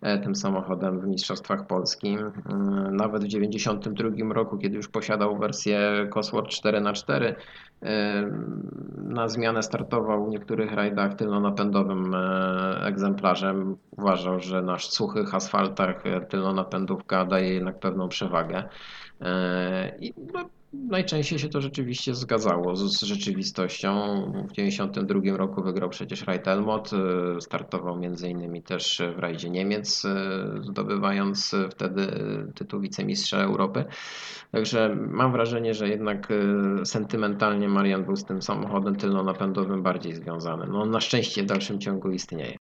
e, 0.00 0.18
tym 0.18 0.34
samochodem 0.34 1.00
w 1.00 1.06
Mistrzostwach 1.06 1.66
Polski. 1.66 2.08
E, 2.08 2.32
Nawet 2.90 3.22
w 3.22 3.24
1992 3.24 4.34
roku, 4.34 4.58
kiedy 4.58 4.76
już 4.76 4.88
posiadał 4.88 5.38
wersję 5.38 6.08
Cosworth 6.10 6.50
4x4, 6.50 7.34
na 8.96 9.28
zmianę 9.28 9.62
startował 9.62 10.26
w 10.26 10.30
niektórych 10.30 10.72
rajdach 10.72 11.14
tylnonapędowym 11.14 12.14
e, 12.14 12.84
egzemplarzem. 12.84 13.76
Uważał, 13.90 14.40
że 14.40 14.62
na 14.62 14.78
suchych 14.78 15.34
asfaltach 15.34 16.06
e, 16.06 16.20
tylnonapędówka 16.20 17.24
daje 17.24 17.54
jednak 17.54 17.78
pewną 17.78 18.08
przewagę. 18.08 18.68
E, 19.20 19.96
I 19.98 20.14
no, 20.34 20.48
najczęściej 20.72 21.38
się 21.38 21.48
to 21.48 21.60
rzeczywiście 21.60 22.14
zgadzało 22.14 22.76
z, 22.76 22.98
z 22.98 23.02
rzeczywistością. 23.02 23.92
W 24.48 24.52
1992 24.52 25.36
roku 25.36 25.62
wygrał 25.62 25.88
przecież 25.88 26.26
rajd 26.26 26.48
Elmot, 26.48 26.90
e, 26.92 27.40
startował 27.40 28.00
innymi 28.28 28.62
też 28.62 29.02
w 29.16 29.18
rajdzie 29.18 29.50
Niemiec, 29.50 30.04
e, 30.04 30.62
zdobywając 30.62 31.54
wtedy 31.70 32.06
tytuł 32.54 32.80
wicemistrza 32.80 33.38
Europy. 33.38 33.84
Także 34.50 34.96
mam 34.96 35.32
wrażenie, 35.32 35.74
że 35.74 35.88
jednak 35.88 36.28
e, 36.30 36.86
sentymentalnie 36.86 37.68
Marian 37.68 38.04
był 38.04 38.16
z 38.16 38.24
tym 38.24 38.42
samochodem 38.42 38.96
tylnonapędowym 38.96 39.82
bardziej 39.82 40.14
związany. 40.14 40.66
No, 40.66 40.86
na 40.86 41.00
szczęście 41.00 41.42
w 41.42 41.46
dalszym 41.46 41.80
ciągu 41.80 42.10
istnieje. 42.10 42.56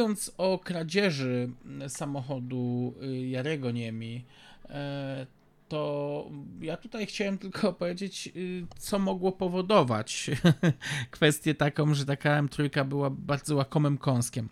Mówiąc 0.00 0.32
o 0.38 0.58
kradzieży 0.58 1.50
samochodu 1.88 2.94
y, 3.02 3.28
Jarego 3.28 3.70
Niemi, 3.70 4.24
e, 4.68 5.26
to 5.68 6.30
ja 6.60 6.76
tutaj 6.76 7.06
chciałem 7.06 7.38
tylko 7.44 7.72
powiedzieć, 7.72 8.32
y, 8.36 8.66
co 8.78 8.98
mogło 8.98 9.32
powodować 9.32 10.30
kwestię 11.10 11.54
taką, 11.54 11.94
że 11.94 12.06
taka 12.06 12.42
M3 12.42 12.84
była 12.84 13.10
bardzo 13.10 13.56
łakomym 13.56 13.98
kąskiem. 13.98 14.48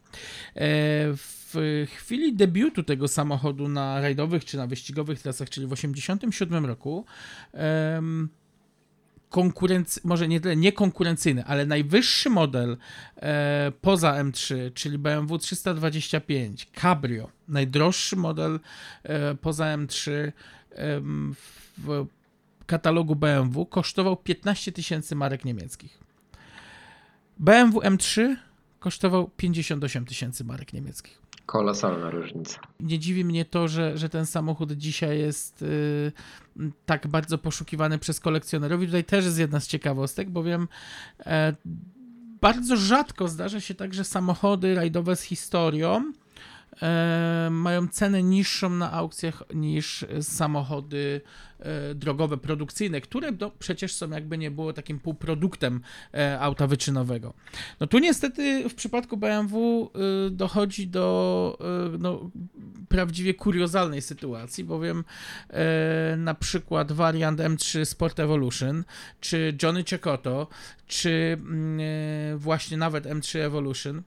E, 0.55 0.61
w 1.17 1.87
chwili 1.95 2.35
debiutu 2.35 2.83
tego 2.83 3.09
samochodu 3.09 3.69
na 3.69 4.01
rajdowych 4.01 4.45
czy 4.45 4.57
na 4.57 4.67
wyścigowych 4.67 5.23
trasach, 5.23 5.51
czyli 5.51 5.67
w 5.67 5.71
1987 5.71 6.67
roku, 6.67 7.05
konkurency, 9.31 10.01
może 10.05 10.29
nie 10.29 10.41
tyle 10.41 10.57
nie 10.57 10.73
konkurencyjny, 10.73 11.45
ale 11.45 11.67
najwyższy 11.67 12.31
model 12.31 12.77
e, 13.17 13.73
poza 13.81 14.13
M3, 14.13 14.55
czyli 14.75 14.99
BMW 14.99 15.39
325 15.39 16.69
Cabrio, 16.81 17.31
najdroższy 17.49 18.17
model 18.17 18.61
e, 19.03 19.35
poza 19.35 19.65
M3 19.65 20.11
e, 20.13 20.33
w 21.79 22.07
katalogu 22.67 23.17
BMW 23.17 23.67
kosztował 23.67 24.17
15 24.17 24.73
tysięcy 24.73 25.17
marek 25.17 25.45
niemieckich. 25.45 25.99
BMW 27.39 27.81
M3 27.81 28.37
kosztował 28.79 29.31
58 29.37 30.05
tysięcy 30.07 30.45
marek 30.45 30.73
niemieckich. 30.73 31.28
Kolosalna 31.49 32.11
różnica. 32.11 32.61
Nie 32.81 32.99
dziwi 32.99 33.25
mnie 33.25 33.45
to, 33.45 33.69
że, 33.69 33.99
że 33.99 34.09
ten 34.09 34.27
samochód 34.27 34.73
dzisiaj 34.73 35.19
jest 35.19 35.63
y, 35.63 36.13
tak 36.87 37.07
bardzo 37.07 37.39
poszukiwany 37.39 37.99
przez 37.99 38.21
kolekcjonerów. 38.21 38.83
I 38.83 38.87
tutaj 38.87 39.05
też 39.05 39.25
jest 39.25 39.39
jedna 39.39 39.61
z 39.61 39.67
ciekawostek, 39.67 40.31
bowiem 40.31 40.69
e, 41.27 41.55
bardzo 42.41 42.77
rzadko 42.77 43.29
zdarza 43.29 43.61
się 43.61 43.75
tak, 43.75 43.95
że 43.95 44.05
samochody 44.05 44.75
rajdowe 44.75 45.17
z 45.17 45.23
historią 45.23 46.13
mają 47.51 47.89
cenę 47.89 48.23
niższą 48.23 48.71
na 48.71 48.93
aukcjach 48.93 49.43
niż 49.55 50.05
samochody 50.21 51.21
e, 51.61 51.95
drogowe, 51.95 52.37
produkcyjne, 52.37 53.01
które 53.01 53.33
no, 53.41 53.51
przecież 53.59 53.95
są 53.95 54.11
jakby 54.11 54.39
nie 54.39 54.51
było 54.51 54.73
takim 54.73 54.99
półproduktem 54.99 55.81
e, 56.15 56.41
auta 56.41 56.67
wyczynowego. 56.67 57.35
No 57.81 57.87
tu 57.87 57.99
niestety 57.99 58.69
w 58.69 58.75
przypadku 58.75 59.17
BMW 59.17 59.91
e, 60.27 60.31
dochodzi 60.31 60.87
do 60.87 61.59
e, 61.95 61.99
no, 61.99 62.31
prawdziwie 62.89 63.35
kuriozalnej 63.35 64.03
sytuacji, 64.03 64.65
bowiem 64.65 65.05
e, 65.51 66.17
na 66.17 66.35
przykład 66.35 66.93
wariant 66.93 67.41
M3 67.41 67.85
Sport 67.85 68.21
Evolution, 68.21 68.85
czy 69.21 69.57
Johnny 69.63 69.85
Cecotto, 69.85 70.47
czy 70.87 71.37
mm, 71.41 71.81
e, 71.81 72.37
właśnie 72.37 72.77
nawet 72.77 73.05
M3 73.05 73.39
Evolution, 73.39 74.03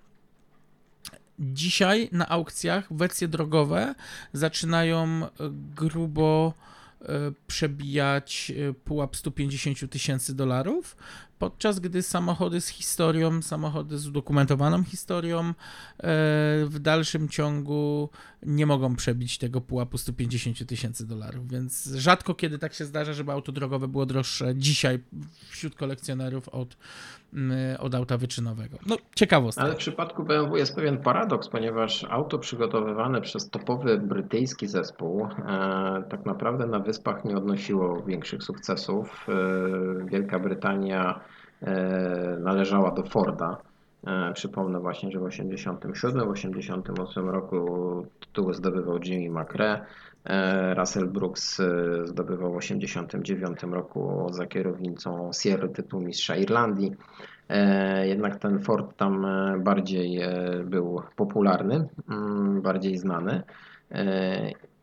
dzisiaj 1.41 2.09
na 2.11 2.29
aukcjach 2.29 2.93
wersje 2.93 3.27
drogowe 3.27 3.95
zaczynają 4.33 5.05
e, 5.05 5.29
grubo 5.75 6.53
e, 7.01 7.05
przebijać 7.47 8.51
e, 8.69 8.73
pułap 8.73 9.15
150 9.15 9.89
tysięcy 9.89 10.35
dolarów, 10.35 10.95
podczas 11.41 11.79
gdy 11.79 12.01
samochody 12.01 12.61
z 12.61 12.67
historią, 12.67 13.41
samochody 13.41 13.97
z 13.97 14.07
udokumentowaną 14.07 14.83
historią 14.83 15.39
e, 15.39 15.53
w 16.65 16.79
dalszym 16.79 17.29
ciągu 17.29 18.09
nie 18.43 18.65
mogą 18.65 18.95
przebić 18.95 19.37
tego 19.37 19.61
pułapu 19.61 19.97
150 19.97 20.67
tysięcy 20.67 21.07
dolarów, 21.07 21.47
więc 21.47 21.85
rzadko 21.85 22.35
kiedy 22.35 22.59
tak 22.59 22.73
się 22.73 22.85
zdarza, 22.85 23.13
żeby 23.13 23.31
auto 23.31 23.51
drogowe 23.51 23.87
było 23.87 24.05
droższe 24.05 24.55
dzisiaj 24.55 24.99
wśród 25.49 25.75
kolekcjonerów 25.75 26.49
od, 26.49 26.77
od 27.79 27.95
auta 27.95 28.17
wyczynowego. 28.17 28.77
No, 28.85 28.97
ciekawostka. 29.15 29.63
Ale 29.63 29.73
w 29.73 29.77
przypadku 29.77 30.23
BMW 30.23 30.57
jest 30.57 30.75
pewien 30.75 30.97
paradoks, 30.97 31.49
ponieważ 31.49 32.03
auto 32.09 32.39
przygotowywane 32.39 33.21
przez 33.21 33.49
topowy 33.49 33.97
brytyjski 33.97 34.67
zespół 34.67 35.25
e, 35.25 36.03
tak 36.09 36.25
naprawdę 36.25 36.67
na 36.67 36.79
wyspach 36.79 37.25
nie 37.25 37.37
odnosiło 37.37 38.03
większych 38.03 38.43
sukcesów. 38.43 39.27
E, 39.29 40.05
Wielka 40.05 40.39
Brytania 40.39 41.30
należała 42.39 42.91
do 42.91 43.03
Forda. 43.03 43.57
E, 44.07 44.33
przypomnę 44.33 44.79
właśnie, 44.79 45.11
że 45.11 45.19
w 45.19 45.23
1987-1988 45.23 47.29
roku 47.29 47.65
tytuły 48.19 48.53
zdobywał 48.53 48.99
Jimmy 49.03 49.41
McRae. 49.41 49.85
E, 50.25 50.73
Russell 50.73 51.07
Brooks 51.07 51.61
zdobywał 52.03 52.53
w 52.53 52.59
1989 52.59 53.63
roku 53.63 54.27
za 54.31 54.45
kierownicą 54.45 55.31
Sierra 55.33 55.67
tytuł 55.67 56.01
mistrza 56.01 56.35
Irlandii. 56.35 56.91
Jednak 58.03 58.39
ten 58.39 58.59
Ford 58.59 58.97
tam 58.97 59.27
bardziej 59.59 60.21
był 60.65 61.01
popularny, 61.15 61.87
mm, 62.09 62.61
bardziej 62.61 62.97
znany. 62.97 63.43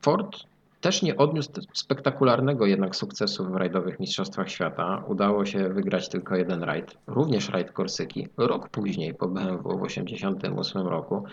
Ford 0.02 0.36
też 0.80 1.02
nie 1.02 1.16
odniósł 1.16 1.50
spektakularnego 1.74 2.66
jednak 2.66 2.96
sukcesu 2.96 3.44
w 3.44 3.56
rajdowych 3.56 4.00
Mistrzostwach 4.00 4.50
Świata. 4.50 5.04
Udało 5.08 5.44
się 5.44 5.68
wygrać 5.68 6.08
tylko 6.08 6.36
jeden 6.36 6.62
rajd, 6.62 6.98
również 7.06 7.48
rajd 7.48 7.72
Korsyki. 7.72 8.28
Rok 8.36 8.68
później 8.68 9.14
po 9.14 9.28
BMW 9.28 9.78
w 9.78 9.88
1988 9.88 10.86
roku 10.86 11.24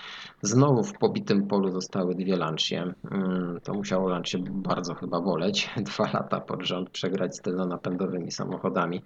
znowu 0.41 0.83
w 0.83 0.93
pobitym 0.93 1.47
polu 1.47 1.71
zostały 1.71 2.15
dwie 2.15 2.37
Lancia. 2.37 2.93
Mm, 3.11 3.59
to 3.63 3.73
musiało 3.73 4.09
Lancia 4.09 4.39
bardzo 4.51 4.93
chyba 4.93 5.21
boleć. 5.21 5.69
Dwa 5.95 6.11
lata 6.13 6.39
pod 6.39 6.63
rząd 6.63 6.89
przegrać 6.89 7.35
z 7.35 7.41
tylnonapędowymi 7.41 8.31
samochodami 8.31 9.01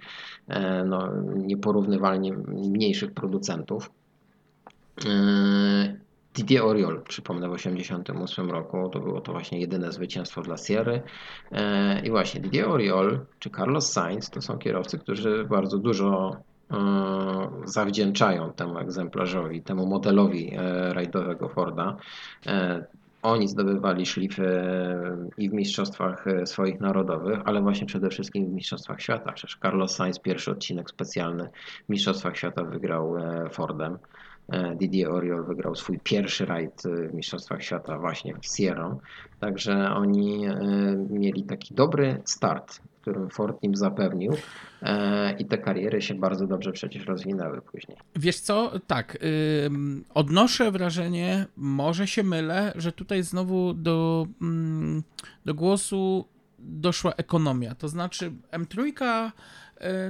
e, 0.48 0.84
no, 0.84 1.10
nieporównywalnie 1.36 2.34
mniejszych 2.48 3.14
producentów. 3.14 3.92
Didier 6.36 6.64
Oriol, 6.64 7.02
przypomnę, 7.08 7.50
w 7.50 7.56
1988 7.56 8.52
roku 8.52 8.90
to 8.90 9.00
było 9.00 9.22
to 9.22 9.32
właśnie 9.32 9.60
jedyne 9.60 9.92
zwycięstwo 9.92 10.42
dla 10.42 10.58
Sierry. 10.58 11.02
E, 11.52 12.02
I 12.06 12.10
właśnie 12.10 12.42
Didier 12.42 12.70
Oriol 12.70 13.20
czy 13.40 13.50
Carlos 13.50 13.92
Sainz 13.92 14.30
to 14.30 14.42
są 14.42 14.58
kierowcy, 14.58 15.00
którzy 15.00 15.46
bardzo 15.50 15.78
dużo 15.78 16.38
e, 16.72 16.78
zawdzięczają 17.66 18.54
temu 18.54 18.80
egzemplarzowi, 18.80 19.62
temu 19.62 19.86
modelowi 19.88 20.56
e, 20.56 20.94
rajdowego 20.94 21.50
Forda. 21.50 21.96
Oni 23.22 23.48
zdobywali 23.48 24.06
szlify 24.06 24.62
i 25.38 25.50
w 25.50 25.54
mistrzostwach 25.54 26.26
swoich 26.46 26.80
narodowych, 26.80 27.40
ale 27.46 27.62
właśnie 27.62 27.88
przede 27.88 28.10
wszystkim 28.10 28.46
w 28.46 28.54
mistrzostwach 28.54 29.02
świata. 29.02 29.32
Przecież 29.32 29.58
Carlos 29.62 29.96
Sainz 29.96 30.20
pierwszy 30.20 30.52
odcinek 30.52 30.90
specjalny 30.90 31.50
w 31.86 31.90
mistrzostwach 31.90 32.38
świata 32.38 32.64
wygrał 32.64 33.16
Fordem. 33.52 33.98
E, 34.52 34.76
Didier 34.76 35.12
Oriol 35.12 35.46
wygrał 35.46 35.76
swój 35.76 36.00
pierwszy 36.04 36.46
rajd 36.46 36.84
w 37.10 37.14
Mistrzostwach 37.14 37.64
Świata 37.64 38.00
właśnie 38.00 38.34
w 38.42 38.46
Sierra. 38.46 38.96
Także 39.40 39.92
oni 39.92 40.46
e, 40.46 40.56
mieli 41.10 41.44
taki 41.44 41.74
dobry 41.74 42.22
start, 42.26 42.82
którym 43.02 43.30
Ford 43.30 43.64
im 43.64 43.76
zapewnił 43.76 44.34
e, 44.82 45.36
i 45.40 45.46
te 45.46 45.58
kariery 45.58 46.02
się 46.02 46.16
bardzo 46.16 46.48
dobrze 46.48 46.72
przecież 46.72 47.06
rozwinęły 47.06 47.62
później. 47.62 47.98
Wiesz 48.16 48.40
co, 48.40 48.72
tak, 48.88 49.18
odnoszę 50.14 50.72
wrażenie, 50.72 51.46
może 51.58 52.08
się 52.08 52.24
mylę, 52.24 52.74
że 52.76 52.92
tutaj 52.92 53.24
znowu 53.24 53.74
do, 53.74 54.28
mm, 54.42 55.04
do 55.46 55.54
głosu 55.54 56.26
doszła 56.60 57.14
ekonomia. 57.14 57.76
To 57.76 57.88
znaczy 57.88 58.32
M3 58.52 58.92
E, 59.02 59.32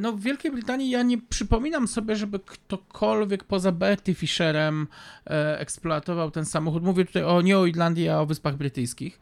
no 0.02 0.14
w 0.14 0.22
Wielkiej 0.22 0.52
Brytanii 0.52 0.90
ja 0.90 1.04
nie 1.04 1.18
przypominam 1.18 1.88
sobie, 1.88 2.16
żeby 2.16 2.40
ktokolwiek 2.40 3.44
poza 3.44 3.72
Bertie 3.72 4.16
Fisherem 4.16 4.88
e, 5.28 5.60
eksploatował 5.60 6.32
ten 6.32 6.46
samochód. 6.46 6.84
Mówię 6.84 7.06
tutaj 7.06 7.24
o, 7.24 7.42
nie 7.42 7.58
o 7.58 7.66
Irlandii, 7.66 8.10
a 8.10 8.20
o 8.20 8.26
Wyspach 8.26 8.56
Brytyjskich. 8.56 9.20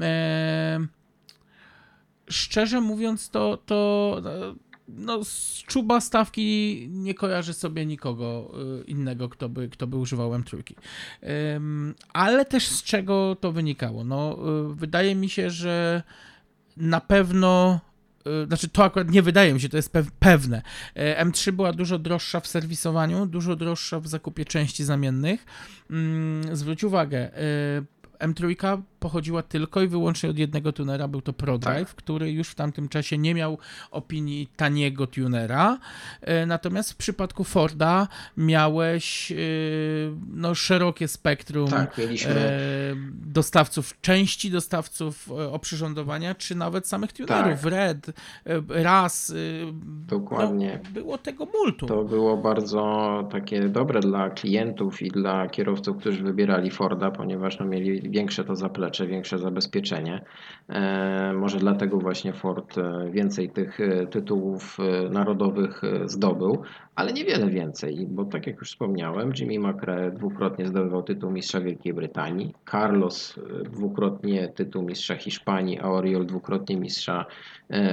E, 0.00 0.78
szczerze 2.30 2.80
mówiąc, 2.80 3.30
to, 3.30 3.56
to 3.56 4.22
no, 4.88 5.24
z 5.24 5.62
czuba 5.66 6.00
stawki 6.00 6.86
nie 6.90 7.14
kojarzy 7.14 7.54
sobie 7.54 7.86
nikogo 7.86 8.52
innego, 8.86 9.28
kto 9.28 9.48
by, 9.48 9.68
kto 9.68 9.86
by 9.86 9.96
używał 9.96 10.30
M3. 10.30 10.62
Ale 12.12 12.44
też 12.44 12.68
z 12.68 12.82
czego 12.82 13.36
to 13.40 13.52
wynikało? 13.52 14.04
No, 14.04 14.38
wydaje 14.68 15.14
mi 15.14 15.28
się, 15.28 15.50
że 15.50 16.02
na 16.76 17.00
pewno 17.00 17.80
znaczy 18.46 18.68
to 18.68 18.84
akurat 18.84 19.10
nie 19.10 19.22
wydaje 19.22 19.54
mi 19.54 19.60
się, 19.60 19.68
to 19.68 19.76
jest 19.76 19.92
pewne. 20.18 20.62
Y, 20.96 21.00
M3 21.24 21.52
była 21.52 21.72
dużo 21.72 21.98
droższa 21.98 22.40
w 22.40 22.46
serwisowaniu, 22.46 23.26
dużo 23.26 23.56
droższa 23.56 24.00
w 24.00 24.08
zakupie 24.08 24.44
części 24.44 24.84
zamiennych. 24.84 25.46
Mm, 25.90 26.56
zwróć 26.56 26.84
uwagę, 26.84 27.30
y, 28.18 28.26
M3 28.26 28.56
pochodziła 29.00 29.42
tylko 29.42 29.82
i 29.82 29.88
wyłącznie 29.88 30.30
od 30.30 30.38
jednego 30.38 30.72
tunera, 30.72 31.08
był 31.08 31.20
to 31.20 31.32
ProDrive, 31.32 31.88
tak. 31.88 31.94
który 31.94 32.32
już 32.32 32.48
w 32.48 32.54
tamtym 32.54 32.88
czasie 32.88 33.18
nie 33.18 33.34
miał 33.34 33.58
opinii 33.90 34.48
taniego 34.56 35.06
tunera. 35.06 35.78
E, 36.20 36.46
natomiast 36.46 36.92
w 36.92 36.96
przypadku 36.96 37.44
Forda 37.44 38.08
miałeś 38.36 39.32
e, 39.32 39.36
no, 40.34 40.54
szerokie 40.54 41.08
spektrum 41.08 41.70
tak, 41.70 41.98
mieliśmy... 41.98 42.34
E, 42.34 42.60
dostawców 43.12 44.00
części, 44.00 44.50
dostawców 44.50 45.30
oprzyrządowania, 45.52 46.34
czy 46.34 46.54
nawet 46.54 46.86
samych 46.86 47.12
tunerów. 47.12 47.62
Tak. 47.62 47.72
Red, 47.72 48.10
RAS. 48.68 49.34
Dokładnie. 50.08 50.80
No, 50.84 50.90
było 50.90 51.18
tego 51.18 51.46
multum. 51.54 51.88
To 51.88 52.04
było 52.04 52.36
bardzo 52.36 53.28
takie 53.32 53.60
dobre 53.60 54.00
dla 54.00 54.30
klientów 54.30 55.02
i 55.02 55.08
dla 55.08 55.48
kierowców, 55.48 55.96
którzy 55.96 56.22
wybierali 56.22 56.70
Forda, 56.70 57.10
ponieważ 57.10 57.58
no, 57.58 57.66
mieli 57.66 58.10
większe 58.10 58.44
to 58.44 58.56
zaplecze 58.56 58.89
zaplecze, 58.90 59.06
większe 59.06 59.38
zabezpieczenie. 59.38 60.20
E, 60.68 61.32
może 61.32 61.58
dlatego 61.58 61.98
właśnie 61.98 62.32
Ford 62.32 62.78
e, 62.78 63.10
więcej 63.10 63.50
tych 63.50 63.78
tytułów 64.10 64.78
narodowych 65.10 65.82
zdobył, 66.04 66.62
ale 66.94 67.12
niewiele 67.12 67.50
więcej, 67.50 68.06
bo 68.10 68.24
tak 68.24 68.46
jak 68.46 68.56
już 68.56 68.70
wspomniałem, 68.70 69.32
Jimmy 69.40 69.68
McRae 69.68 70.10
dwukrotnie 70.10 70.66
zdobywał 70.66 71.02
tytuł 71.02 71.30
mistrza 71.30 71.60
Wielkiej 71.60 71.94
Brytanii, 71.94 72.54
Carlos 72.70 73.34
dwukrotnie 73.64 74.48
tytuł 74.48 74.82
mistrza 74.82 75.16
Hiszpanii, 75.16 75.78
a 75.80 75.90
Oriol 75.90 76.26
dwukrotnie 76.26 76.76
mistrza 76.76 77.26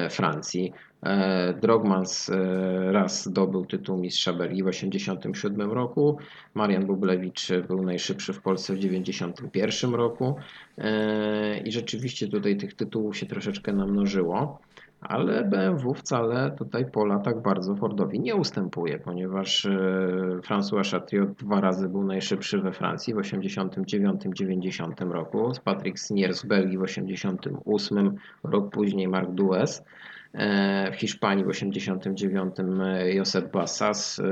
Francji. 0.10 0.74
E, 1.04 1.54
Drogmans 1.54 2.30
e, 2.30 2.92
raz 2.92 3.26
zdobył 3.26 3.66
tytuł 3.66 3.98
mistrza 3.98 4.34
Belgii 4.34 4.64
w 4.64 4.66
1987 4.66 5.72
roku. 5.72 6.18
Marian 6.54 6.86
Bublewicz 6.86 7.48
był 7.68 7.84
najszybszy 7.84 8.34
w 8.34 8.42
Polsce 8.42 8.74
w 8.74 8.78
1991 8.78 9.94
roku. 9.94 10.36
E, 10.78 11.58
I 11.60 11.72
rzeczywiście 11.72 12.28
tutaj 12.28 12.58
tych 12.58 12.74
tytułów 12.74 13.18
się 13.18 13.26
troszeczkę 13.26 13.74
namnożyło. 13.74 14.60
Ale 15.02 15.44
BMW 15.44 15.94
wcale 15.94 16.52
tutaj 16.52 16.92
po 16.92 17.06
latach 17.06 17.42
bardzo 17.42 17.76
Fordowi 17.76 18.20
nie 18.20 18.36
ustępuje, 18.36 19.00
ponieważ 19.00 19.68
François 20.42 20.92
Chatriot 20.92 21.32
dwa 21.32 21.62
razy 21.62 21.90
był 21.90 22.04
najszybszy 22.04 22.62
we 22.62 22.72
Francji 22.72 23.14
w 23.14 23.18
1989-90 23.18 25.12
roku, 25.12 25.52
Patrick 25.64 26.00
Snier 26.00 26.34
z 26.34 26.46
Belgii 26.46 26.78
w 26.78 26.86
1988, 26.86 28.16
rok 28.44 28.72
później 28.72 29.08
Mark 29.08 29.32
Dues. 29.32 29.84
E, 30.38 30.92
w 30.92 30.96
Hiszpanii 30.96 31.44
w 31.44 31.48
89 31.48 32.56
e, 32.60 33.14
Josep 33.14 33.52
Bassas, 33.52 34.20
e, 34.20 34.26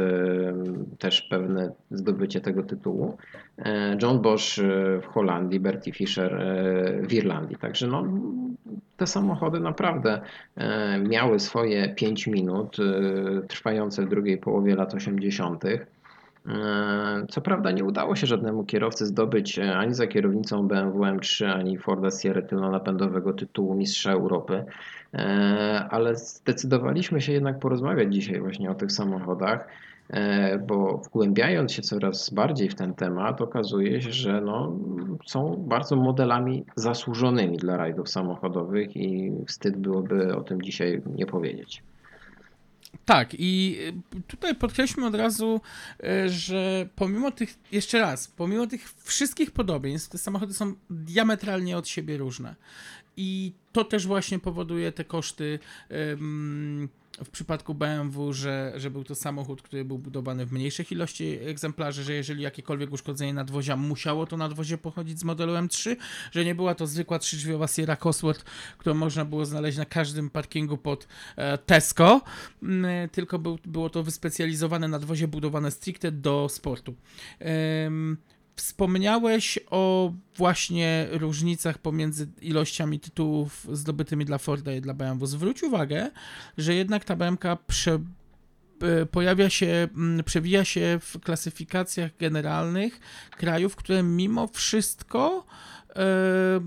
też 0.99 1.21
pewne 1.21 1.71
zdobycie 1.91 2.41
tego 2.41 2.63
tytułu. 2.63 3.17
John 4.01 4.21
Bosch 4.21 4.59
w 5.01 5.05
Holandii, 5.05 5.59
Bertie 5.59 5.91
Fischer 5.91 6.45
w 7.01 7.13
Irlandii. 7.13 7.57
Także 7.57 7.87
no, 7.87 8.03
te 8.97 9.07
samochody 9.07 9.59
naprawdę 9.59 10.21
miały 11.09 11.39
swoje 11.39 11.89
5 11.89 12.27
minut, 12.27 12.77
trwające 13.47 14.05
w 14.05 14.09
drugiej 14.09 14.37
połowie 14.37 14.75
lat 14.75 14.93
80. 14.93 15.63
Co 17.29 17.41
prawda 17.41 17.71
nie 17.71 17.83
udało 17.83 18.15
się 18.15 18.27
żadnemu 18.27 18.63
kierowcy 18.63 19.05
zdobyć 19.05 19.59
ani 19.59 19.93
za 19.93 20.07
kierownicą 20.07 20.67
BMW 20.67 20.99
M3, 20.99 21.45
ani 21.45 21.77
Forda 21.77 22.11
Sierra 22.11 22.41
tylnonapędowego 22.41 23.33
tytułu 23.33 23.75
Mistrza 23.75 24.11
Europy. 24.11 24.65
E, 25.13 25.87
ale 25.89 26.15
zdecydowaliśmy 26.15 27.21
się 27.21 27.31
jednak 27.31 27.59
porozmawiać 27.59 28.13
dzisiaj 28.13 28.39
właśnie 28.39 28.71
o 28.71 28.75
tych 28.75 28.91
samochodach, 28.91 29.67
e, 30.09 30.59
bo 30.59 30.97
wgłębiając 30.97 31.71
się 31.71 31.81
coraz 31.81 32.29
bardziej 32.29 32.69
w 32.69 32.75
ten 32.75 32.93
temat, 32.93 33.41
okazuje 33.41 34.01
się, 34.01 34.11
że 34.11 34.41
no, 34.41 34.77
są 35.25 35.65
bardzo 35.67 35.95
modelami 35.95 36.65
zasłużonymi 36.75 37.57
dla 37.57 37.77
rajdów 37.77 38.09
samochodowych 38.09 38.97
i 38.97 39.31
wstyd 39.47 39.77
byłoby 39.77 40.35
o 40.35 40.41
tym 40.41 40.61
dzisiaj 40.61 41.01
nie 41.15 41.25
powiedzieć. 41.25 41.83
Tak, 43.05 43.35
i 43.39 43.77
tutaj 44.27 44.55
podkreślmy 44.55 45.07
od 45.07 45.15
razu, 45.15 45.61
e, 46.03 46.29
że 46.29 46.89
pomimo 46.95 47.31
tych, 47.31 47.55
jeszcze 47.71 47.99
raz, 47.99 48.27
pomimo 48.27 48.67
tych 48.67 48.93
wszystkich 49.03 49.51
podobieństw, 49.51 50.09
te 50.09 50.17
samochody 50.17 50.53
są 50.53 50.73
diametralnie 50.89 51.77
od 51.77 51.87
siebie 51.87 52.17
różne. 52.17 52.55
I 53.17 53.51
to 53.71 53.83
też 53.83 54.07
właśnie 54.07 54.39
powoduje 54.39 54.91
te 54.91 55.05
koszty 55.05 55.59
w 57.23 57.29
przypadku 57.29 57.73
BMW, 57.73 58.33
że, 58.33 58.73
że 58.75 58.91
był 58.91 59.03
to 59.03 59.15
samochód, 59.15 59.61
który 59.61 59.85
był 59.85 59.97
budowany 59.97 60.45
w 60.45 60.51
mniejszych 60.51 60.91
ilości 60.91 61.37
egzemplarzy, 61.41 62.03
że 62.03 62.13
jeżeli 62.13 62.43
jakiekolwiek 62.43 62.93
uszkodzenie 62.93 63.33
nadwozia 63.33 63.75
musiało 63.75 64.25
to 64.25 64.37
nadwozie 64.37 64.77
pochodzić 64.77 65.19
z 65.19 65.23
modelu 65.23 65.53
M3, 65.53 65.95
że 66.31 66.45
nie 66.45 66.55
była 66.55 66.75
to 66.75 66.87
zwykła 66.87 67.19
trzydrzwiowa 67.19 67.67
Sierra 67.67 67.95
Cosworth, 67.95 68.43
którą 68.77 68.95
można 68.95 69.25
było 69.25 69.45
znaleźć 69.45 69.77
na 69.77 69.85
każdym 69.85 70.29
parkingu 70.29 70.77
pod 70.77 71.07
e, 71.35 71.57
Tesco, 71.57 72.21
tylko 73.11 73.39
był, 73.39 73.59
było 73.65 73.89
to 73.89 74.03
wyspecjalizowane 74.03 74.87
nadwozie 74.87 75.27
budowane 75.27 75.71
stricte 75.71 76.11
do 76.11 76.49
sportu. 76.49 76.95
Wspomniałeś 78.55 79.59
o 79.69 80.13
właśnie 80.35 81.07
różnicach 81.11 81.77
pomiędzy 81.77 82.27
ilościami 82.41 82.99
tytułów 82.99 83.67
zdobytymi 83.71 84.25
dla 84.25 84.37
Forda 84.37 84.73
i 84.73 84.81
dla 84.81 84.93
BMW. 84.93 85.27
Zwróć 85.27 85.63
uwagę, 85.63 86.11
że 86.57 86.73
jednak 86.73 87.05
ta 87.05 87.15
BMK 87.15 87.43
prze, 87.67 87.99
e, 88.81 89.05
pojawia 89.05 89.49
się, 89.49 89.87
przewija 90.25 90.65
się 90.65 90.99
w 91.01 91.19
klasyfikacjach 91.19 92.17
generalnych 92.17 92.99
krajów, 93.31 93.75
które 93.75 94.03
mimo 94.03 94.47
wszystko 94.47 95.45
e, 95.95 96.05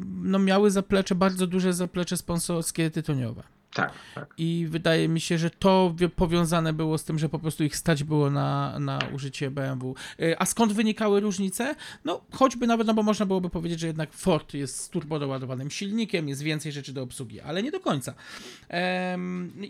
no, 0.06 0.38
miały 0.38 0.70
zaplecze, 0.70 1.14
bardzo 1.14 1.46
duże 1.46 1.72
zaplecze 1.72 2.16
sponsorskie 2.16 2.90
tytoniowe. 2.90 3.57
Tak, 3.74 3.92
tak. 4.14 4.34
I 4.38 4.66
wydaje 4.70 5.08
mi 5.08 5.20
się, 5.20 5.38
że 5.38 5.50
to 5.50 5.94
powiązane 6.16 6.72
było 6.72 6.98
z 6.98 7.04
tym, 7.04 7.18
że 7.18 7.28
po 7.28 7.38
prostu 7.38 7.64
ich 7.64 7.76
stać 7.76 8.04
było 8.04 8.30
na, 8.30 8.78
na 8.78 8.98
użycie 9.14 9.50
BMW. 9.50 9.94
Y, 10.20 10.38
a 10.38 10.46
skąd 10.46 10.72
wynikały 10.72 11.20
różnice? 11.20 11.74
No, 12.04 12.20
choćby 12.32 12.66
nawet, 12.66 12.86
no 12.86 12.94
bo 12.94 13.02
można 13.02 13.26
byłoby 13.26 13.50
powiedzieć, 13.50 13.80
że 13.80 13.86
jednak 13.86 14.12
Ford 14.12 14.54
jest 14.54 14.80
z 14.80 14.88
turbodoładowanym 14.88 15.70
silnikiem, 15.70 16.28
jest 16.28 16.42
więcej 16.42 16.72
rzeczy 16.72 16.92
do 16.92 17.02
obsługi, 17.02 17.40
ale 17.40 17.62
nie 17.62 17.70
do 17.70 17.80
końca. 17.80 18.14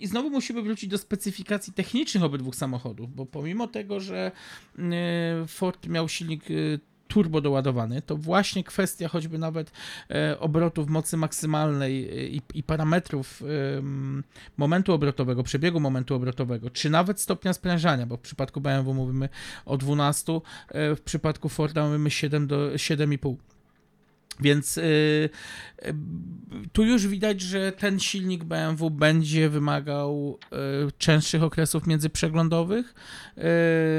I 0.01 0.07
znowu 0.07 0.31
musimy 0.31 0.63
wrócić 0.63 0.91
do 0.91 0.99
specyfikacji 0.99 1.73
technicznych 1.73 2.25
obydwu 2.25 2.53
samochodów, 2.53 3.15
bo 3.15 3.27
pomimo 3.27 3.67
tego, 3.67 4.01
że 4.01 4.33
y, 4.79 4.83
Ford 5.47 5.87
miał 5.87 6.09
silnik 6.09 6.51
y, 6.51 6.81
turbo 7.09 7.41
doładowany, 7.41 8.03
to 8.03 8.17
właśnie 8.17 8.65
kwestia 8.65 9.09
choćby 9.09 9.39
nawet 9.39 9.73
e, 10.11 10.41
obrotów 10.41 10.89
mocy 10.89 11.17
maksymalnej 11.17 12.09
e, 12.09 12.29
i, 12.29 12.41
i 12.55 12.63
parametrów 12.63 13.43
momentu 14.57 14.93
obrotowego, 14.93 15.43
przebiegu 15.43 15.81
momentu 15.81 16.15
obrotowego, 16.15 16.71
czy 16.71 16.91
nawet 16.91 17.21
stopnia 17.21 17.53
sprężania, 17.53 18.07
bo 18.07 18.17
w 18.17 18.21
przypadku 18.21 18.61
BMW 18.61 18.95
mówimy 18.95 19.29
o 19.67 19.77
12, 19.77 20.33
e, 20.69 20.97
w 20.97 21.01
przypadku 21.01 21.49
Forda 21.49 21.87
mówimy 21.87 22.11
7 22.11 22.47
do 22.47 22.57
7,5. 22.57 23.37
Więc 24.41 24.77
yy, 24.77 24.83
yy, 25.83 25.95
tu 26.73 26.85
już 26.85 27.07
widać, 27.07 27.41
że 27.41 27.73
ten 27.73 28.01
silnik 28.01 28.45
BMW 28.45 28.91
będzie 28.91 29.49
wymagał 29.49 30.39
yy, 30.53 30.59
częstszych 30.99 31.43
okresów 31.43 31.87
międzyprzeglądowych. 31.87 32.95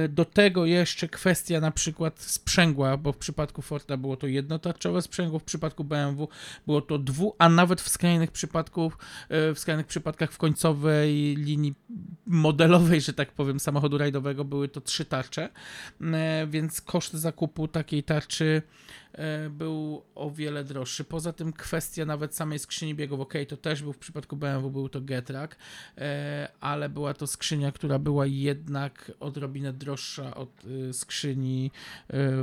Y, 0.06 0.10
do 0.10 0.26
tego 0.26 0.66
jeszcze 0.66 1.08
kwestia 1.08 1.60
na 1.60 1.72
przykład 1.72 2.20
sprzęgła, 2.20 2.98
bo 2.98 3.12
w 3.12 3.18
przypadku 3.18 3.62
Forda 3.62 3.98
było 3.98 4.18
to 4.18 4.28
jednotarczowe 4.28 5.02
sprzęgło, 5.02 5.40
w 5.40 5.44
przypadku 5.44 5.84
BMW 5.84 6.28
było 6.66 6.82
to 6.82 6.98
dwu, 6.98 7.36
a 7.38 7.50
nawet 7.50 7.82
w 7.82 7.90
skrajnych 7.90 8.32
przypadków, 8.32 8.98
y, 9.52 9.54
w 9.54 9.60
skrajnych 9.60 9.88
przypadkach 9.88 10.32
w 10.32 10.38
końcowej 10.38 11.36
linii 11.36 11.76
modelowej, 12.26 13.02
że 13.02 13.14
tak 13.14 13.32
powiem, 13.32 13.60
samochodu 13.60 13.98
rajdowego 13.98 14.46
były 14.46 14.68
to 14.68 14.82
trzy 14.82 15.06
tarcze, 15.06 15.50
y, 16.02 16.06
więc 16.48 16.82
koszt 16.82 17.14
zakupu 17.14 17.68
takiej 17.68 18.04
tarczy 18.04 18.62
był 19.50 20.04
o 20.16 20.32
wiele 20.32 20.64
droższy. 20.64 21.04
Poza 21.04 21.34
tym 21.34 21.54
kwestia 21.54 22.06
nawet 22.06 22.36
samej 22.36 22.60
skrzyni 22.60 22.96
biegów, 22.96 23.20
ok, 23.20 23.34
to 23.48 23.58
też 23.58 23.84
był 23.84 23.94
w 23.94 23.98
przypadku 23.98 24.38
BMW, 24.38 24.72
był 24.72 24.90
to 24.90 25.02
Getrack, 25.02 25.56
e, 25.98 26.50
ale 26.60 26.90
była 26.90 27.14
to 27.14 27.28
skrzynia, 27.28 27.72
która 27.72 28.00
była 28.00 28.26
jednak 28.26 29.12
odrobinę 29.20 29.74
droższa 29.74 30.36
od 30.36 30.50
e, 30.90 30.94
skrzyni 30.94 31.72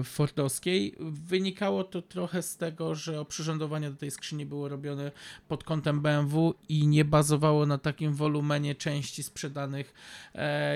fordowskiej. 0.04 0.94
Wynikało 1.00 1.84
to 1.84 2.02
trochę 2.02 2.42
z 2.42 2.56
tego, 2.56 2.94
że 2.94 3.20
oprzyrządowanie 3.20 3.90
do 3.90 3.96
tej 3.96 4.10
skrzyni 4.10 4.46
było 4.46 4.68
robione 4.68 5.12
pod 5.48 5.64
kątem 5.64 6.00
BMW 6.00 6.54
i 6.68 6.86
nie 6.86 7.04
bazowało 7.04 7.66
na 7.66 7.78
takim 7.78 8.14
wolumenie 8.14 8.74
części 8.74 9.22
sprzedanych 9.22 9.94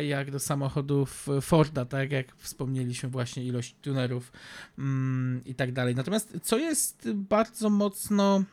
jak 0.09 0.31
do 0.31 0.39
samochodów 0.39 1.27
Forda, 1.41 1.85
tak 1.85 2.13
jak 2.13 2.37
wspomnieliśmy 2.37 3.09
właśnie 3.09 3.45
ilość 3.45 3.75
tunerów 3.83 4.33
mm, 4.79 5.43
i 5.45 5.55
tak 5.55 5.73
dalej 5.73 5.90
dalej. 5.91 5.97
Natomiast 5.97 6.39
co 6.43 6.59
jest 6.59 7.13
bardzo 7.13 7.71
mocno 7.71 8.45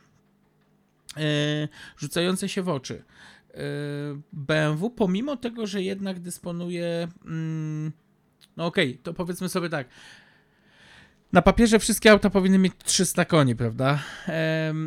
e, 1.16 1.68
rzucające 1.96 2.48
się 2.48 2.62
w 2.62 2.68
oczy. 2.68 3.04
E, 3.54 3.60
BMW, 4.32 4.90
pomimo 4.90 5.36
tego, 5.36 5.66
że 5.66 5.82
jednak 5.82 6.20
dysponuje. 6.20 7.08
Mm, 7.24 7.92
no 8.56 8.66
okej, 8.66 8.90
okay, 8.90 9.02
to 9.02 9.14
powiedzmy 9.14 9.48
sobie 9.48 9.68
tak. 9.68 9.88
Na 11.32 11.42
papierze 11.42 11.78
wszystkie 11.78 12.10
auta 12.10 12.30
powinny 12.30 12.58
mieć 12.58 12.72
300 12.84 13.24
koni, 13.24 13.56
prawda? 13.56 13.98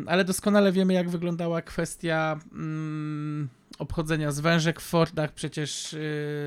ale 0.06 0.24
doskonale 0.24 0.72
wiemy, 0.72 0.92
jak 0.92 1.10
wyglądała 1.10 1.62
kwestia 1.62 2.40
mm, 2.52 3.48
obchodzenia 3.82 4.32
zwężek 4.32 4.80
w 4.80 4.84
Fordach. 4.84 5.32
Przecież 5.32 5.92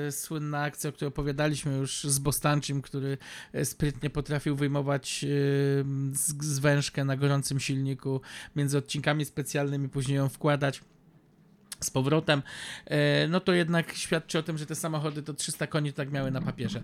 yy, 0.05 0.11
słynna 0.11 0.61
akcja, 0.61 0.89
o 0.89 0.93
której 0.93 1.07
opowiadaliśmy 1.07 1.77
już 1.77 2.03
z 2.03 2.19
Bostancim, 2.19 2.81
który 2.81 3.17
y, 3.55 3.65
sprytnie 3.65 4.09
potrafił 4.09 4.55
wyjmować 4.55 5.23
yy, 5.23 5.85
zwężkę 6.41 7.05
na 7.05 7.17
gorącym 7.17 7.59
silniku 7.59 8.21
między 8.55 8.77
odcinkami 8.77 9.25
specjalnymi, 9.25 9.89
później 9.89 10.17
ją 10.17 10.29
wkładać 10.29 10.81
z 11.83 11.89
powrotem, 11.89 12.41
y, 12.87 13.27
no 13.29 13.39
to 13.39 13.53
jednak 13.53 13.93
świadczy 13.93 14.39
o 14.39 14.43
tym, 14.43 14.57
że 14.57 14.65
te 14.65 14.75
samochody 14.75 15.23
to 15.23 15.33
300 15.33 15.67
koni 15.67 15.93
tak 15.93 16.11
miały 16.11 16.31
na 16.31 16.41
papierze. 16.41 16.83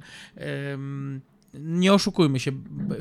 Nie 1.53 1.93
oszukujmy 1.93 2.39
się, 2.39 2.51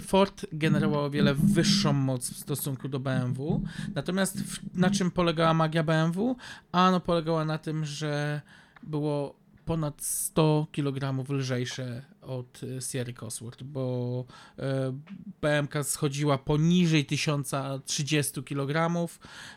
Ford 0.00 0.46
generował 0.52 1.04
o 1.04 1.10
wiele 1.10 1.34
wyższą 1.34 1.92
moc 1.92 2.30
w 2.30 2.38
stosunku 2.38 2.88
do 2.88 3.00
BMW. 3.00 3.62
Natomiast 3.94 4.38
na 4.74 4.90
czym 4.90 5.10
polegała 5.10 5.54
magia 5.54 5.82
BMW? 5.82 6.36
Ano 6.72 7.00
polegała 7.00 7.44
na 7.44 7.58
tym, 7.58 7.84
że 7.84 8.40
było 8.82 9.40
ponad 9.64 10.02
100 10.02 10.66
kg 10.72 11.30
lżejsze 11.30 12.02
od 12.22 12.60
e, 12.62 12.80
Sierra 12.80 13.12
Cosworth, 13.12 13.62
bo 13.62 14.24
e, 14.58 14.92
BMK 15.40 15.74
schodziła 15.84 16.38
poniżej 16.38 17.06
1030 17.06 18.42
kg, 18.44 19.08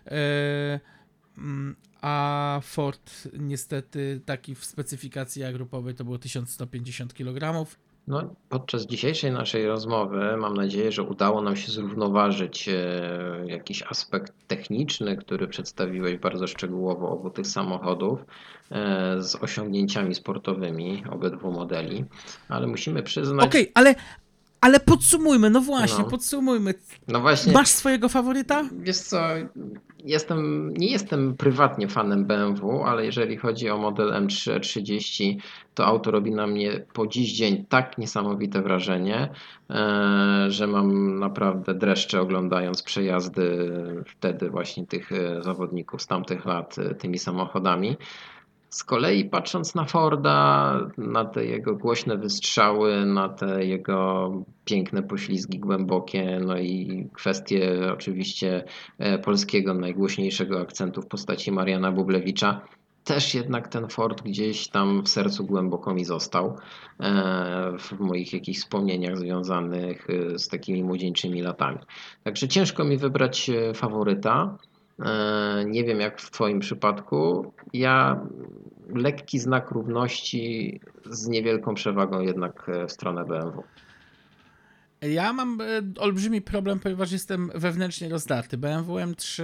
e, 0.06 0.80
mm, 1.38 1.76
a 2.02 2.60
Ford 2.64 3.28
niestety 3.40 4.22
taki 4.26 4.56
w 4.56 4.66
specyfikacji 4.66 5.44
grupowej 5.54 5.96
to 5.96 6.04
było 6.04 6.18
1150 6.18 7.14
kg. 7.14 7.70
No, 8.08 8.36
podczas 8.50 8.86
dzisiejszej 8.86 9.32
naszej 9.32 9.68
rozmowy 9.68 10.38
mam 10.38 10.54
nadzieję, 10.54 10.92
że 10.92 11.04
udało 11.04 11.42
nam 11.42 11.56
się 11.56 11.72
zrównoważyć 11.72 12.70
jakiś 13.46 13.84
aspekt 13.84 14.34
techniczny, 14.48 15.18
który 15.18 15.48
przedstawiłeś 15.48 16.18
bardzo 16.18 16.48
szczegółowo 16.48 17.10
obu 17.10 17.30
tych 17.30 17.48
samochodów 17.48 18.26
z 19.18 19.36
osiągnięciami 19.42 20.16
sportowymi 20.16 21.04
obydwu 21.12 21.52
modeli, 21.52 22.06
ale 22.50 22.68
musimy 22.68 23.04
przyznać. 23.04 23.46
Okej, 23.46 23.62
okay, 23.62 23.72
ale, 23.76 23.96
ale 24.64 24.80
podsumujmy, 24.80 25.50
no 25.50 25.62
właśnie, 25.62 26.04
no. 26.04 26.10
podsumujmy. 26.10 26.74
No 27.08 27.22
właśnie. 27.22 27.54
Masz 27.54 27.68
swojego 27.68 28.10
faworyta? 28.10 28.64
Wiesz 28.72 28.98
co, 28.98 29.20
jestem, 30.04 30.74
nie 30.78 30.92
jestem 30.92 31.36
prywatnie 31.36 31.88
fanem 31.88 32.26
BMW, 32.26 32.84
ale 32.84 33.06
jeżeli 33.06 33.38
chodzi 33.38 33.70
o 33.70 33.78
model 33.78 34.10
M330, 34.12 35.38
to 35.74 35.86
auto 35.86 36.12
robi 36.12 36.32
na 36.32 36.48
mnie 36.48 36.86
po 36.94 37.08
dziś 37.08 37.34
dzień 37.34 37.66
tak 37.70 37.98
niesamowite 37.98 38.62
wrażenie, 38.62 39.30
e, 39.70 40.46
że 40.48 40.68
mam 40.68 41.20
naprawdę 41.20 41.74
dreszcze 41.74 42.22
oglądając 42.22 42.84
przejazdy 42.84 43.72
wtedy 44.08 44.50
właśnie 44.50 44.88
tych 44.88 45.12
e, 45.12 45.42
zawodników 45.42 46.02
z 46.02 46.08
tamtych 46.08 46.46
lat 46.46 46.80
e, 46.80 46.96
tymi 46.96 47.20
samochodami. 47.20 47.98
Z 48.74 48.84
kolei 48.84 49.26
patrząc 49.26 49.76
na 49.76 49.86
Forda, 49.86 50.80
na 50.98 51.26
te 51.26 51.46
jego 51.46 51.76
głośne 51.76 52.18
wystrzały, 52.18 53.06
na 53.06 53.30
te 53.30 53.66
jego 53.66 54.32
piękne 54.66 55.04
poślizgi 55.04 55.60
głębokie, 55.60 56.40
no 56.46 56.58
i 56.58 57.08
kwestie 57.14 57.92
oczywiście 57.94 58.64
e, 59.00 59.20
polskiego 59.20 59.74
najgłośniejszego 59.74 60.62
akcentu 60.62 61.02
w 61.02 61.08
postaci 61.08 61.52
Mariana 61.52 61.92
Bublewicza, 61.92 62.62
też 63.04 63.34
jednak 63.34 63.68
ten 63.68 63.90
Ford 63.90 64.22
gdzieś 64.22 64.68
tam 64.68 65.04
w 65.04 65.10
sercu 65.10 65.46
głęboko 65.46 65.94
mi 65.94 66.06
został 66.06 66.58
e, 67.00 67.78
w 67.80 68.00
moich 68.00 68.34
jakichś 68.34 68.60
wspomnieniach 68.60 69.18
związanych 69.18 70.08
e, 70.10 70.40
z 70.40 70.48
takimi 70.48 70.84
młodzieńczymi 70.84 71.42
latami. 71.42 71.80
Także 72.24 72.48
ciężko 72.48 72.84
mi 72.84 72.98
wybrać 72.98 73.52
faworyta. 73.74 74.58
E, 75.00 75.66
nie 75.66 75.84
wiem 75.84 76.00
jak 76.00 76.22
w 76.22 76.32
Twoim 76.32 76.60
przypadku. 76.60 77.54
Ja 77.74 78.22
lekki 78.90 79.40
znak 79.40 79.72
równości 79.72 80.80
z 81.06 81.28
niewielką 81.28 81.74
przewagą 81.74 82.20
jednak 82.20 82.72
w 82.88 82.92
stronę 82.92 83.26
BMW. 83.26 83.64
Ja 85.10 85.34
mam 85.34 85.62
e, 85.62 85.66
olbrzymi 86.00 86.42
problem, 86.42 86.80
ponieważ 86.80 87.12
jestem 87.12 87.52
wewnętrznie 87.56 88.10
rozdarty. 88.10 88.58
BMW 88.58 88.94
M3 88.94 89.44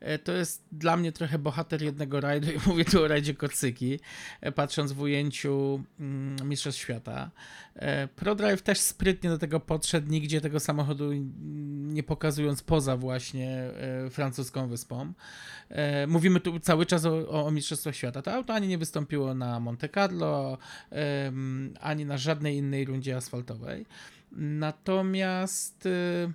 e, 0.00 0.18
to 0.18 0.32
jest 0.32 0.64
dla 0.72 0.96
mnie 0.96 1.12
trochę 1.12 1.38
bohater 1.38 1.82
jednego 1.82 2.20
rajdu 2.20 2.50
i 2.56 2.58
mówię 2.66 2.84
tu 2.84 3.02
o 3.02 3.08
rajdzie 3.08 3.34
Kocyki, 3.34 4.00
e, 4.40 4.52
patrząc 4.52 4.92
w 4.92 5.00
ujęciu 5.00 5.84
mm, 6.00 6.48
Mistrzostw 6.48 6.80
Świata. 6.80 7.30
ProDrive 8.16 8.62
też 8.62 8.80
sprytnie 8.80 9.30
do 9.30 9.38
tego 9.38 9.60
podszedł, 9.60 10.10
nigdzie 10.10 10.40
tego 10.40 10.60
samochodu 10.60 11.10
nie 11.78 12.02
pokazując 12.02 12.62
poza 12.62 12.96
właśnie 12.96 13.70
francuską 14.10 14.68
wyspą. 14.68 15.12
Mówimy 16.08 16.40
tu 16.40 16.60
cały 16.60 16.86
czas 16.86 17.04
o, 17.04 17.44
o 17.46 17.50
Mistrzostwach 17.50 17.96
Świata. 17.96 18.22
To 18.22 18.32
auto 18.32 18.54
ani 18.54 18.68
nie 18.68 18.78
wystąpiło 18.78 19.34
na 19.34 19.60
Monte 19.60 19.88
Carlo, 19.88 20.58
ani 21.80 22.04
na 22.04 22.18
żadnej 22.18 22.56
innej 22.56 22.84
rundzie 22.84 23.16
asfaltowej. 23.16 23.86
Natomiast 24.30 25.86
y, 25.86 26.28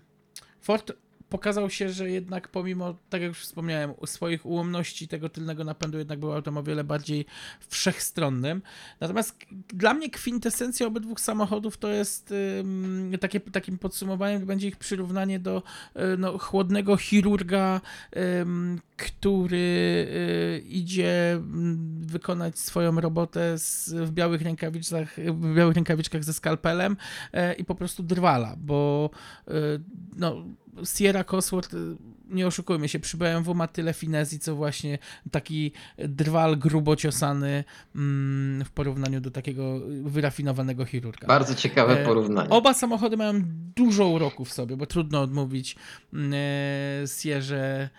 Ford 0.60 0.96
pokazał 1.34 1.70
się, 1.70 1.90
że 1.90 2.10
jednak 2.10 2.48
pomimo, 2.48 2.96
tak 3.10 3.22
jak 3.22 3.30
już 3.30 3.40
wspomniałem, 3.40 3.94
swoich 4.06 4.46
ułomności 4.46 5.08
tego 5.08 5.30
tylnego 5.30 5.64
napędu 5.64 5.98
jednak 5.98 6.20
był 6.20 6.34
autem 6.34 6.58
o 6.58 6.64
wiele 6.64 6.84
bardziej 6.84 7.26
wszechstronnym. 7.68 8.62
Natomiast 9.00 9.40
dla 9.68 9.94
mnie 9.94 10.10
kwintesencja 10.10 10.88
obydwu 10.88 11.18
samochodów 11.18 11.78
to 11.78 11.88
jest 11.90 12.34
takie, 13.22 13.40
takim 13.40 13.78
podsumowaniem 13.78 14.46
będzie 14.46 14.68
ich 14.68 14.78
przyrównanie 14.78 15.40
do 15.40 15.64
y, 15.96 16.18
no, 16.18 16.38
chłodnego 16.38 16.98
chirurga, 16.98 17.82
który 18.98 19.58
y, 19.58 20.64
idzie 20.68 21.42
wykonać 22.02 22.60
swoją 22.60 23.02
robotę 23.02 23.58
z, 23.58 23.90
w, 23.90 24.12
białych 24.12 24.42
rękawiczkach, 24.42 25.16
w 25.18 25.56
białych 25.56 25.76
rękawiczkach 25.76 26.24
ze 26.24 26.34
skalpelem 26.34 26.98
e, 27.34 27.54
i 27.54 27.66
po 27.66 27.76
prostu 27.76 28.04
drwala, 28.04 28.56
bo 28.58 29.10
y, 29.48 29.52
no, 30.16 30.44
Sierra 30.84 31.24
Cosworth, 31.24 31.74
y, 31.74 31.78
nie 32.30 32.48
oszukujmy 32.48 32.90
się, 32.90 33.00
przy 33.00 33.18
BMW 33.18 33.56
ma 33.56 33.68
tyle 33.68 33.94
finezji, 33.94 34.40
co 34.40 34.56
właśnie 34.56 34.98
taki 35.32 35.72
drwal 35.98 36.58
grubo 36.58 36.96
ciosany 36.96 37.64
mm, 37.96 38.66
w 38.66 38.72
porównaniu 38.72 39.22
do 39.22 39.32
takiego 39.32 39.80
wyrafinowanego 40.04 40.86
chirurga. 40.86 41.28
Bardzo 41.28 41.56
ciekawe 41.56 42.02
e, 42.02 42.06
porównanie. 42.06 42.50
Oba 42.50 42.74
samochody 42.74 43.18
mają 43.18 43.34
dużo 43.76 44.08
uroku 44.08 44.46
w 44.46 44.54
sobie, 44.54 44.78
bo 44.78 44.86
trudno 44.86 45.22
odmówić 45.22 45.76
mm, 46.14 46.34
e, 46.34 47.08
Sierze 47.08 47.90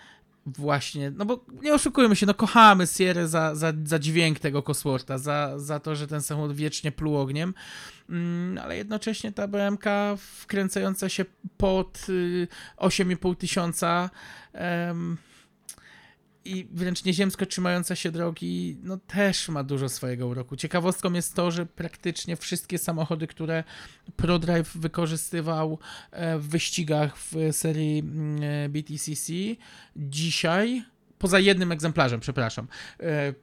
właśnie, 0.46 1.10
no 1.10 1.24
bo 1.24 1.44
nie 1.62 1.74
oszukujmy 1.74 2.16
się, 2.16 2.26
no 2.26 2.34
kochamy 2.34 2.86
Sierra 2.86 3.26
za, 3.26 3.54
za, 3.54 3.72
za 3.84 3.98
dźwięk 3.98 4.38
tego 4.38 4.62
Coswortha, 4.62 5.18
za, 5.18 5.58
za 5.58 5.80
to, 5.80 5.96
że 5.96 6.06
ten 6.06 6.22
samochód 6.22 6.56
wiecznie 6.56 6.92
pluł 6.92 7.16
ogniem, 7.16 7.54
mm, 8.10 8.58
ale 8.58 8.76
jednocześnie 8.76 9.32
ta 9.32 9.48
BMK 9.48 9.84
wkręcająca 10.16 11.08
się 11.08 11.24
pod 11.56 11.98
8,5 12.78 13.32
y, 13.32 13.36
tysiąca 13.36 14.10
i 16.44 16.68
wręcz 16.72 17.04
nieziemsko 17.04 17.46
trzymająca 17.46 17.96
się 17.96 18.10
drogi, 18.10 18.76
no 18.82 18.96
też 18.96 19.48
ma 19.48 19.64
dużo 19.64 19.88
swojego 19.88 20.26
uroku. 20.26 20.56
Ciekawostką 20.56 21.12
jest 21.12 21.34
to, 21.34 21.50
że 21.50 21.66
praktycznie 21.66 22.36
wszystkie 22.36 22.78
samochody, 22.78 23.26
które 23.26 23.64
ProDrive 24.16 24.76
wykorzystywał 24.76 25.78
e, 26.10 26.38
w 26.38 26.48
wyścigach 26.48 27.18
w 27.18 27.34
serii 27.52 27.98
mm, 27.98 28.72
BTCC, 28.72 29.32
dzisiaj, 29.96 30.82
poza 31.18 31.38
jednym 31.38 31.72
egzemplarzem, 31.72 32.20
przepraszam, 32.20 32.68
e, 33.00 33.34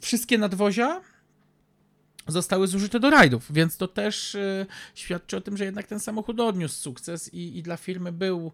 wszystkie 0.00 0.38
nadwozia 0.38 1.00
zostały 2.26 2.66
zużyte 2.66 3.00
do 3.00 3.10
rajdów, 3.10 3.52
więc 3.52 3.76
to 3.76 3.88
też 3.88 4.36
świadczy 4.94 5.36
o 5.36 5.40
tym, 5.40 5.56
że 5.56 5.64
jednak 5.64 5.86
ten 5.86 6.00
samochód 6.00 6.40
odniósł 6.40 6.74
sukces 6.74 7.34
i, 7.34 7.58
i 7.58 7.62
dla 7.62 7.76
firmy 7.76 8.12
był 8.12 8.52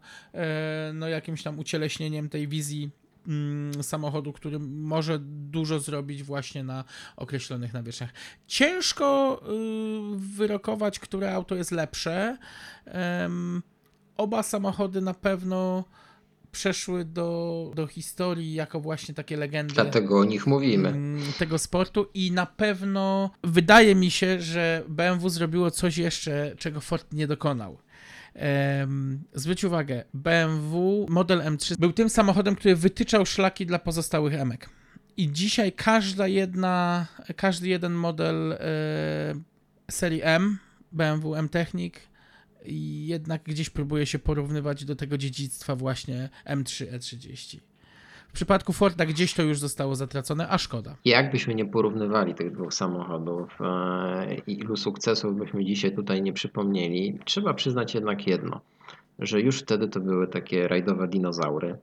no, 0.95 1.09
jakimś 1.09 1.43
tam 1.43 1.59
ucieleśnieniem 1.59 2.29
tej 2.29 2.49
wizji 2.49 2.91
samochodu, 3.83 4.33
który 4.33 4.59
może 4.59 5.19
dużo 5.23 5.79
zrobić 5.79 6.23
właśnie 6.23 6.65
na 6.65 6.85
określonych 7.17 7.73
nawierzchniach. 7.73 8.11
Ciężko 8.47 9.41
y, 9.43 10.17
wyrokować, 10.17 10.99
które 10.99 11.35
auto 11.35 11.55
jest 11.55 11.71
lepsze. 11.71 12.39
Oba 14.17 14.43
samochody 14.43 15.01
na 15.01 15.15
pewno 15.15 15.85
przeszły 16.53 17.05
do, 17.05 17.71
do 17.75 17.87
historii 17.87 18.55
jako 18.55 18.81
właśnie 18.81 19.15
takie 19.15 19.37
legendy. 19.37 19.75
Dlatego 19.75 20.19
o 20.19 20.25
nich 20.25 20.47
mówimy. 20.47 20.89
Mm, 20.89 21.23
tego 21.39 21.59
sportu 21.59 22.07
i 22.15 22.33
na 22.33 22.47
pewno 22.47 23.31
wydaje 23.45 23.95
mi 23.95 24.11
się, 24.11 24.41
że 24.41 24.83
BMW 24.89 25.29
zrobiło 25.29 25.71
coś 25.71 25.99
jeszcze, 25.99 26.55
czego 26.59 26.81
Ford 26.81 27.13
nie 27.13 27.27
dokonał. 27.27 27.79
Zwróć 29.35 29.65
uwagę, 29.65 30.05
BMW 30.15 31.07
Model 31.09 31.41
M3 31.41 31.77
był 31.77 31.93
tym 31.93 32.11
samochodem, 32.11 32.57
który 32.57 32.77
wytyczał 32.77 33.27
szlaki 33.27 33.67
dla 33.67 33.79
pozostałych 33.79 34.35
emek. 34.35 34.71
I 35.17 35.33
dzisiaj 35.33 35.73
każda 35.73 36.29
jedna, 36.29 37.07
każdy 37.37 37.69
jeden 37.69 37.93
model 37.93 38.53
e, 38.53 38.59
serii 39.91 40.21
M, 40.23 40.59
BMW 40.93 41.35
M 41.35 41.49
Technic, 41.49 41.95
jednak 43.07 43.43
gdzieś 43.43 43.71
próbuje 43.71 44.07
się 44.07 44.19
porównywać 44.19 44.85
do 44.85 44.97
tego 44.97 45.19
dziedzictwa 45.19 45.77
właśnie 45.77 46.29
M3 46.47 46.93
E30. 46.93 47.59
W 48.29 48.33
przypadku 48.33 48.73
Forda 48.73 49.07
gdzieś 49.07 49.35
to 49.35 49.43
już 49.43 49.59
zostało 49.59 49.97
zatracone, 49.97 50.49
a 50.49 50.59
szkoda. 50.59 50.97
Jakbyśmy 51.05 51.55
nie 51.55 51.65
porównywali 51.65 52.35
tych 52.35 52.53
dwóch 52.53 52.75
samochodów, 52.75 53.59
e, 53.61 54.35
ilu 54.47 54.77
sukcesów 54.77 55.37
byśmy 55.37 55.65
dzisiaj 55.65 55.95
tutaj 55.95 56.23
nie 56.23 56.33
przypomnieli, 56.33 57.19
trzeba 57.25 57.55
przyznać 57.55 57.95
jednak 57.95 58.27
jedno, 58.27 58.61
że 59.19 59.41
już 59.41 59.59
wtedy 59.59 59.89
to 59.89 60.01
były 60.01 60.29
takie 60.29 60.69
rajdowe 60.69 61.09
dinozaury. 61.09 61.79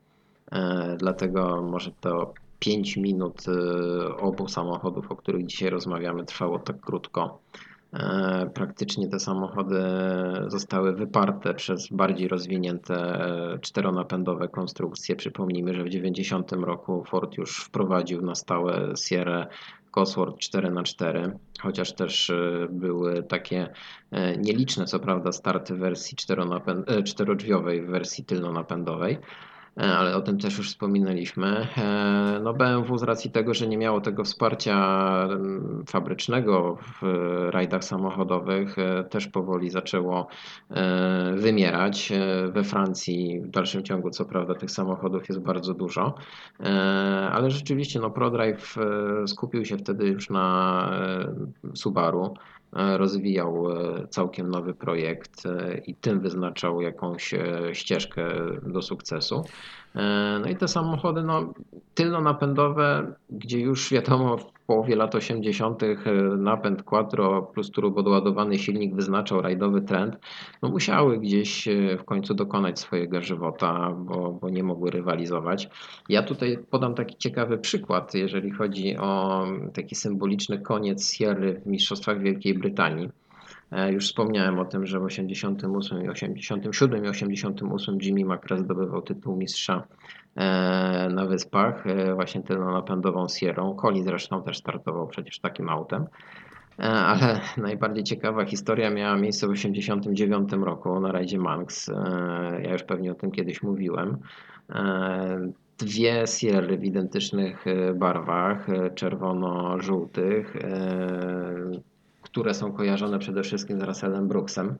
E, 0.52 0.96
dlatego 1.00 1.62
może 1.62 1.92
to 2.02 2.34
5 2.60 2.98
minut 2.98 3.46
e, 3.48 4.18
obu 4.18 4.48
samochodów, 4.48 5.12
o 5.12 5.16
których 5.16 5.46
dzisiaj 5.46 5.70
rozmawiamy, 5.70 6.26
trwało 6.26 6.60
tak 6.60 6.80
krótko. 6.80 7.40
E, 7.96 8.50
praktycznie 8.54 9.08
te 9.08 9.20
samochody 9.20 9.84
zostały 10.48 10.94
wyparte 10.96 11.54
przez 11.54 11.88
bardziej 11.88 12.28
rozwinięte 12.28 13.28
czteronapędowe 13.62 14.48
konstrukcje. 14.48 15.16
Przypomnijmy, 15.16 15.74
że 15.74 15.84
w 15.84 15.90
90 15.90 16.52
roku 16.52 17.04
Ford 17.04 17.38
już 17.38 17.58
wprowadził 17.58 18.22
na 18.22 18.36
stałe 18.36 18.94
Sierra 18.98 19.48
Cosworth 19.92 20.38
4x4, 20.38 21.32
chociaż 21.62 21.94
też 21.94 22.32
były 22.70 23.24
takie 23.24 23.70
nieliczne, 24.38 24.86
co 24.86 25.00
prawda, 25.00 25.32
starty 25.32 25.76
wersji 25.76 26.18
czterodrzwiowej, 27.06 27.82
w 27.82 27.90
wersji 27.90 28.26
tylnonapędowej. 28.26 29.18
E, 29.78 29.98
ale 29.98 30.16
o 30.16 30.22
tym 30.22 30.38
też 30.38 30.58
już 30.58 30.70
wspominaliśmy. 30.70 31.68
E, 31.78 32.40
no 32.44 32.54
BMW 32.54 32.98
z 32.98 33.04
racji 33.04 33.32
tego, 33.32 33.54
że 33.54 33.68
nie 33.68 33.78
miało 33.78 34.02
tego 34.02 34.24
wsparcia 34.24 34.78
mm, 35.24 35.84
fabrycznego 35.88 36.78
w 37.02 37.02
rajdach 37.50 37.84
samochodowych, 37.84 38.80
e, 38.80 39.04
też 39.04 39.28
powoli 39.28 39.70
zaczęło 39.70 40.28
wymierać. 41.36 42.14
We 42.50 42.64
Francji 42.64 43.42
w 43.42 43.50
dalszym 43.50 43.84
ciągu, 43.84 44.10
co 44.10 44.26
prawda, 44.26 44.56
tych 44.56 44.72
samochodów 44.72 45.30
jest 45.30 45.42
bardzo 45.42 45.74
dużo, 45.74 46.16
ale 47.32 47.52
rzeczywiście 47.52 48.00
no, 48.00 48.10
ProDrive 48.10 48.76
skupił 49.28 49.66
się 49.66 49.78
wtedy 49.78 50.08
już 50.08 50.30
na 50.30 50.90
Subaru. 51.74 52.34
E, 52.76 52.98
rozwijał 52.98 53.72
e, 53.72 54.08
całkiem 54.08 54.50
nowy 54.50 54.74
projekt 54.74 55.46
e, 55.46 55.78
i 55.78 55.96
tym 55.96 56.20
wyznaczał 56.20 56.82
jakąś 56.82 57.34
ścieżkę 57.74 58.28
do 58.64 58.82
sukcesu. 58.82 59.46
No 60.42 60.50
i 60.50 60.56
te 60.56 60.68
samochody 60.68 61.24
no, 61.24 61.54
tylno-napędowe, 61.94 63.14
gdzie 63.30 63.60
już 63.60 63.92
wiadomo 63.92 64.38
połowie 64.68 64.96
lat 64.96 65.16
80. 65.16 65.84
E, 65.84 65.96
napęd 66.38 66.84
quattro 66.84 67.42
plus 67.42 67.72
turbo 67.72 68.04
doładowany 68.04 68.58
silnik 68.60 68.96
wyznaczał 68.96 69.42
rajdowy 69.42 69.82
trend, 69.82 70.18
no 70.62 70.70
musiały 70.70 71.20
gdzieś 71.20 71.68
e, 71.68 71.98
w 71.98 72.04
końcu 72.04 72.34
dokonać 72.34 72.80
swojego 72.80 73.22
żywota, 73.22 73.92
bo, 73.98 74.32
bo 74.32 74.50
nie 74.50 74.64
mogły 74.64 74.92
rywalizować. 74.92 75.70
Ja 76.10 76.24
tutaj 76.24 76.58
podam 76.70 76.96
taki 76.96 77.18
ciekawy 77.18 77.58
przykład, 77.58 78.14
jeżeli 78.14 78.52
chodzi 78.52 78.98
o 78.98 79.44
taki 79.74 79.96
symboliczny 79.96 80.60
koniec 80.60 81.14
Sierry 81.14 81.62
w 81.66 81.68
Mistrzostwach 81.68 82.20
Wielkiej 82.20 82.54
Brytanii. 82.54 83.10
E, 83.76 83.92
już 83.92 84.08
wspomniałem 84.08 84.60
o 84.60 84.66
tym, 84.66 84.86
że 84.86 85.00
w 85.00 85.04
88, 85.04 86.10
87 86.10 87.06
i 87.06 87.08
88 87.08 87.98
Jimmy 88.02 88.36
McRae 88.36 88.58
zdobywał 88.58 89.02
tytuł 89.02 89.36
mistrza 89.36 89.84
E, 90.36 91.10
na 91.10 91.26
wyspach, 91.26 91.88
e, 91.88 92.16
właśnie 92.16 92.42
tylną 92.42 92.72
napędową 92.72 93.28
Sierą. 93.28 93.76
Coli 93.76 94.04
zresztą 94.04 94.44
też 94.44 94.58
startował 94.58 95.08
przecież 95.08 95.40
takim 95.40 95.70
autem. 95.70 96.06
Ale 96.78 97.40
najbardziej 97.58 98.04
ciekawa 98.04 98.46
historia 98.46 98.90
miała 98.90 99.18
miejsce 99.18 99.48
w 99.48 99.52
1989 99.54 100.66
roku 100.66 101.00
na 101.00 101.12
rajdzie 101.12 101.38
Manx. 101.38 101.92
Ja 102.64 102.74
już 102.74 102.84
pewnie 102.84 103.12
o 103.12 103.16
tym 103.16 103.32
kiedyś 103.32 103.64
mówiłem. 103.64 104.18
Dwie 105.78 106.28
Sierry 106.28 106.78
w 106.78 106.84
identycznych 106.84 107.66
barwach, 107.96 108.68
czerwono-żółtych, 108.96 110.54
które 112.36 112.54
są 112.54 112.72
kojarzone 112.72 113.20
przede 113.20 113.44
wszystkim 113.44 113.80
z 113.80 113.84
Russellem 113.84 114.28
Brooksem. 114.28 114.76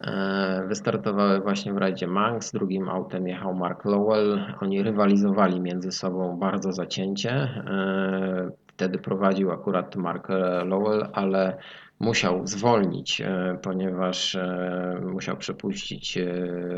E, 0.00 0.64
wystartowały 0.68 1.40
właśnie 1.40 1.72
w 1.72 1.76
rajdzie 1.76 2.06
Manx, 2.06 2.52
drugim 2.52 2.88
autem 2.88 3.28
jechał 3.28 3.54
Mark 3.54 3.84
Lowell. 3.84 4.54
Oni 4.60 4.82
rywalizowali 4.82 5.60
między 5.60 5.92
sobą 5.92 6.38
bardzo 6.38 6.72
zacięcie. 6.72 7.30
E, 7.30 8.50
wtedy 8.66 8.98
prowadził 8.98 9.52
akurat 9.52 9.96
Mark 9.96 10.28
Lowell, 10.64 11.06
ale 11.12 11.56
musiał 12.00 12.46
zwolnić, 12.46 13.20
e, 13.20 13.58
ponieważ 13.62 14.34
e, 14.34 15.00
musiał 15.12 15.36
przepuścić 15.36 16.18
e, 16.18 16.26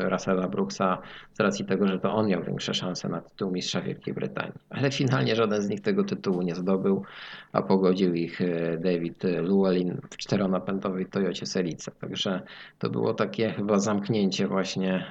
Russella 0.09 0.47
Brooksa 0.47 0.97
z 1.33 1.39
racji 1.39 1.65
tego, 1.65 1.87
że 1.87 1.99
to 1.99 2.13
on 2.13 2.27
miał 2.27 2.43
większe 2.43 2.73
szanse 2.73 3.09
na 3.09 3.21
tytuł 3.21 3.51
mistrza 3.51 3.81
Wielkiej 3.81 4.13
Brytanii. 4.13 4.53
Ale 4.69 4.91
finalnie 4.91 5.35
żaden 5.35 5.61
z 5.61 5.69
nich 5.69 5.81
tego 5.81 6.03
tytułu 6.03 6.41
nie 6.41 6.55
zdobył, 6.55 7.03
a 7.51 7.61
pogodził 7.61 8.13
ich 8.13 8.39
David 8.79 9.23
Llewellyn 9.23 10.01
w 10.11 10.17
czteronapędowej 10.17 11.05
Toyocie 11.05 11.45
Celica. 11.45 11.91
Także 11.91 12.41
to 12.79 12.89
było 12.89 13.13
takie 13.13 13.53
chyba 13.53 13.79
zamknięcie 13.79 14.47
właśnie 14.47 15.05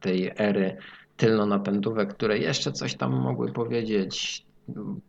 tej 0.00 0.32
ery 0.38 0.76
tylnonapędówek, 1.16 2.14
które 2.14 2.38
jeszcze 2.38 2.72
coś 2.72 2.94
tam 2.94 3.12
mogły 3.12 3.52
powiedzieć 3.52 4.44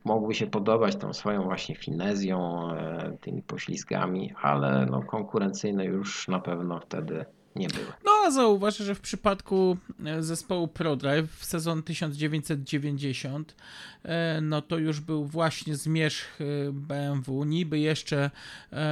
mogły 0.04 0.36
się 0.36 0.48
podobać 0.48 0.96
tą 0.96 1.14
swoją 1.14 1.44
właśnie 1.44 1.76
finezją, 1.76 2.70
e, 2.72 3.18
tymi 3.22 3.42
poślizgami, 3.42 4.34
ale 4.42 4.86
no 4.86 5.04
konkurencyjne 5.04 5.86
już 5.86 6.28
na 6.28 6.40
pewno 6.40 6.80
wtedy 6.80 7.26
nie 7.56 7.68
były. 7.68 7.86
No 8.06 8.12
a 8.26 8.32
zauważ, 8.32 8.78
że 8.78 8.96
w 8.96 9.02
przypadku 9.02 9.78
e, 10.06 10.24
zespołu 10.24 10.68
ProDrive 10.68 11.32
w 11.32 11.46
sezon 11.46 11.84
1990 11.84 13.56
e, 14.04 14.42
no 14.42 14.62
to 14.62 14.78
już 14.78 15.00
był 15.00 15.26
właśnie 15.26 15.76
zmierzch 15.76 16.40
BMW. 16.72 17.46
Niby 17.46 17.80
jeszcze 17.80 18.32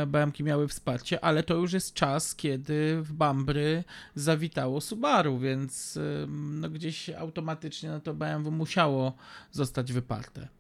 BMW 0.08 0.44
miały 0.44 0.68
wsparcie, 0.68 1.24
ale 1.24 1.44
to 1.44 1.56
już 1.56 1.74
jest 1.74 1.94
czas, 1.94 2.36
kiedy 2.36 3.02
w 3.02 3.14
Bambry 3.14 3.84
zawitało 4.16 4.82
Subaru, 4.82 5.40
więc 5.40 6.00
no 6.28 6.70
gdzieś 6.70 7.10
automatycznie 7.10 7.90
no 7.90 8.00
to 8.00 8.14
BMW 8.14 8.52
musiało 8.52 9.14
zostać 9.52 9.94
wyparte 9.94 10.59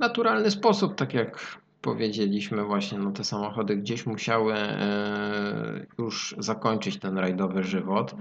naturalny 0.00 0.50
sposób, 0.50 0.94
tak 0.94 1.14
jak 1.14 1.60
powiedzieliśmy 1.82 2.64
właśnie, 2.64 2.98
no 2.98 3.10
te 3.10 3.24
samochody 3.24 3.76
gdzieś 3.76 4.06
musiały 4.06 4.54
e, 4.54 5.86
już 5.98 6.34
zakończyć 6.38 6.98
ten 6.98 7.18
rajdowy 7.18 7.62
żywot. 7.62 8.14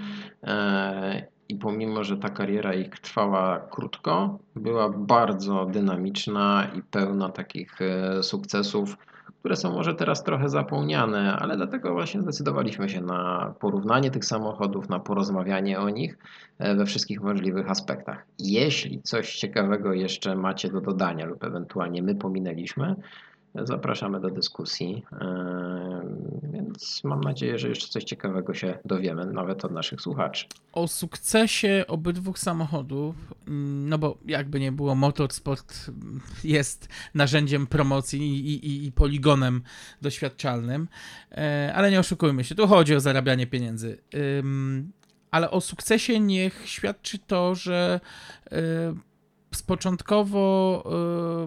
E, 0.43 1.27
I 1.49 1.55
pomimo, 1.55 2.03
że 2.03 2.17
ta 2.17 2.29
kariera 2.29 2.73
ich 2.73 2.89
trwała 2.89 3.59
krótko, 3.59 4.39
była 4.55 4.89
bardzo 4.89 5.65
dynamiczna 5.65 6.67
i 6.75 6.81
pełna 6.81 7.29
takich 7.29 7.81
e, 7.81 8.23
sukcesów 8.23 8.97
które 9.39 9.55
są 9.55 9.73
może 9.73 9.95
teraz 9.95 10.23
trochę 10.23 10.49
zapomniane, 10.49 11.37
ale 11.37 11.57
dlatego 11.57 11.93
właśnie 11.93 12.21
zdecydowaliśmy 12.21 12.89
się 12.89 13.01
na 13.01 13.53
porównanie 13.59 14.11
tych 14.11 14.25
samochodów, 14.25 14.89
na 14.89 14.99
porozmawianie 14.99 15.79
o 15.79 15.89
nich 15.89 16.17
e, 16.59 16.75
we 16.75 16.85
wszystkich 16.85 17.21
możliwych 17.21 17.71
aspektach. 17.71 18.25
Jeśli 18.39 19.01
coś 19.01 19.35
ciekawego 19.35 19.93
jeszcze 19.93 20.35
macie 20.35 20.69
do 20.69 20.81
dodania 20.81 21.25
lub 21.25 21.43
ewentualnie 21.43 22.03
my 22.03 22.15
pominęliśmy, 22.15 22.95
Zapraszamy 23.55 24.19
do 24.19 24.29
dyskusji, 24.29 25.05
więc 26.43 27.03
mam 27.03 27.21
nadzieję, 27.21 27.59
że 27.59 27.69
jeszcze 27.69 27.87
coś 27.87 28.03
ciekawego 28.03 28.53
się 28.53 28.77
dowiemy, 28.85 29.25
nawet 29.25 29.65
od 29.65 29.71
naszych 29.71 30.01
słuchaczy. 30.01 30.45
O 30.73 30.87
sukcesie 30.87 31.85
obydwu 31.87 32.33
samochodów, 32.35 33.15
no 33.87 33.97
bo 33.97 34.17
jakby 34.25 34.59
nie 34.59 34.71
było, 34.71 34.95
motorsport 34.95 35.91
jest 36.43 36.87
narzędziem 37.13 37.67
promocji 37.67 38.21
i, 38.21 38.67
i, 38.67 38.85
i 38.85 38.91
poligonem 38.91 39.61
doświadczalnym, 40.01 40.87
e, 41.31 41.71
ale 41.75 41.91
nie 41.91 41.99
oszukujmy 41.99 42.43
się, 42.43 42.55
tu 42.55 42.67
chodzi 42.67 42.95
o 42.95 42.99
zarabianie 42.99 43.47
pieniędzy. 43.47 43.97
Ale 45.31 45.51
o 45.51 45.61
sukcesie 45.61 46.19
niech 46.19 46.61
świadczy 46.65 47.19
to, 47.19 47.55
że 47.55 47.99
e, 48.45 48.59
z 49.51 49.63
początkowo 49.63 50.83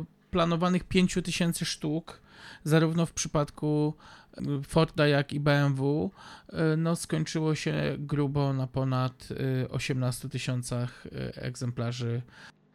e, 0.09 0.22
planowanych 0.33 0.85
5000 0.85 1.65
sztuk, 1.65 2.21
zarówno 2.65 3.07
w 3.07 3.13
przypadku 3.13 3.95
e, 4.37 4.43
Forda, 4.67 5.07
jak 5.07 5.33
i 5.33 5.41
BMW, 5.41 6.11
e, 6.49 6.77
no 6.77 6.97
skończyło 6.97 7.55
się 7.55 7.75
grubo 7.99 8.53
na 8.53 8.67
ponad 8.67 9.29
18 9.71 10.27
e, 10.27 10.31
tysiącach 10.31 11.07
egzemplarzy. 11.35 12.23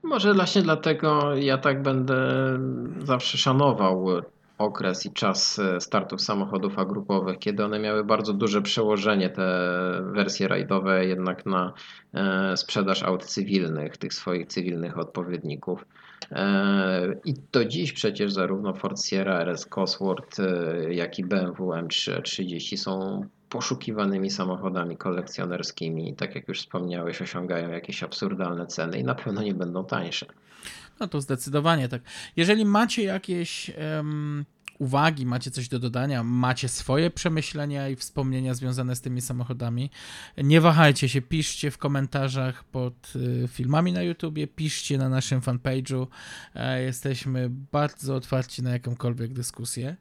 Może 0.03 0.33
właśnie 0.33 0.61
dlatego 0.61 1.35
ja 1.35 1.57
tak 1.57 1.81
będę 1.81 2.17
zawsze 2.99 3.37
szanował 3.37 4.07
okres 4.57 5.05
i 5.05 5.11
czas 5.11 5.61
startów 5.79 6.21
samochodów 6.21 6.79
agrupowych, 6.79 7.39
kiedy 7.39 7.65
one 7.65 7.79
miały 7.79 8.03
bardzo 8.03 8.33
duże 8.33 8.61
przełożenie, 8.61 9.29
te 9.29 9.43
wersje 10.13 10.47
rajdowe, 10.47 11.05
jednak 11.05 11.45
na 11.45 11.73
sprzedaż 12.55 13.03
aut 13.03 13.25
cywilnych, 13.25 13.97
tych 13.97 14.13
swoich 14.13 14.47
cywilnych 14.47 14.97
odpowiedników. 14.97 15.85
E, 16.31 17.19
I 17.25 17.33
do 17.51 17.65
dziś 17.65 17.93
przecież 17.93 18.33
zarówno 18.33 18.73
Ford 18.73 19.03
Sierra 19.03 19.39
RS 19.39 19.65
Cosworth, 19.65 20.39
e, 20.39 20.93
jak 20.93 21.19
i 21.19 21.25
BMW 21.25 21.71
M330 21.71 22.77
są 22.77 23.21
poszukiwanymi 23.49 24.29
samochodami 24.29 24.97
kolekcjonerskimi. 24.97 26.15
Tak 26.15 26.35
jak 26.35 26.47
już 26.47 26.59
wspomniałeś, 26.59 27.21
osiągają 27.21 27.69
jakieś 27.69 28.03
absurdalne 28.03 28.67
ceny 28.67 28.99
i 28.99 29.03
na 29.03 29.15
pewno 29.15 29.41
nie 29.41 29.53
będą 29.53 29.85
tańsze. 29.85 30.25
No 30.99 31.07
to 31.07 31.21
zdecydowanie 31.21 31.89
tak. 31.89 32.01
Jeżeli 32.35 32.65
macie 32.65 33.03
jakieś 33.03 33.71
um, 33.97 34.45
uwagi, 34.79 35.25
macie 35.25 35.51
coś 35.51 35.67
do 35.67 35.79
dodania, 35.79 36.23
macie 36.23 36.67
swoje 36.67 37.11
przemyślenia 37.11 37.89
i 37.89 37.95
wspomnienia 37.95 38.53
związane 38.53 38.95
z 38.95 39.01
tymi 39.01 39.21
samochodami, 39.21 39.91
nie 40.37 40.61
wahajcie 40.61 41.09
się, 41.09 41.21
piszcie 41.21 41.71
w 41.71 41.77
komentarzach 41.77 42.63
pod 42.63 43.13
y, 43.15 43.47
filmami 43.47 43.93
na 43.93 44.01
YouTubie, 44.01 44.47
piszcie 44.47 44.97
na 44.97 45.09
naszym 45.09 45.41
fanpage'u. 45.41 46.07
E, 46.55 46.83
jesteśmy 46.83 47.49
bardzo 47.49 48.15
otwarci 48.15 48.63
na 48.63 48.71
jakąkolwiek 48.71 49.33
dyskusję. 49.33 49.95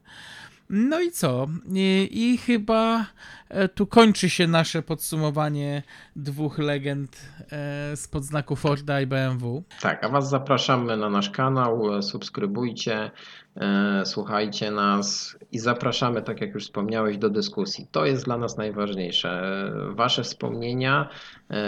No 0.69 1.01
i 1.01 1.11
co? 1.11 1.47
I, 1.73 2.09
I, 2.11 2.37
chyba 2.37 3.05
e, 3.49 3.69
tu 3.69 3.87
kończy 3.87 4.29
się 4.29 4.47
nasze 4.47 4.81
podsumowanie 4.81 5.83
dwóch 6.15 6.57
legend 6.57 7.17
e, 7.51 7.97
z 7.97 8.07
podznaku 8.07 8.55
Forda 8.55 9.01
i 9.01 9.07
BMW. 9.07 9.63
Tak, 9.81 10.03
a 10.03 10.09
Was 10.09 10.29
zapraszamy 10.29 10.97
na 10.97 11.09
nasz 11.09 11.29
kanał, 11.29 12.01
subskrybujcie, 12.01 13.11
e, 13.55 14.03
słuchajcie 14.05 14.71
nas 14.71 15.37
i 15.51 15.59
zapraszamy, 15.59 16.21
tak 16.21 16.41
jak 16.41 16.53
już 16.53 16.63
wspomniałeś, 16.63 17.17
do 17.17 17.29
dyskusji. 17.29 17.87
To 17.91 18.05
jest 18.05 18.25
dla 18.25 18.37
nas 18.37 18.57
najważniejsze. 18.57 19.71
Wasze 19.89 20.23
wspomnienia, 20.23 21.09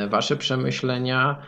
Wasze 0.10 0.36
przemyślenia 0.36 1.42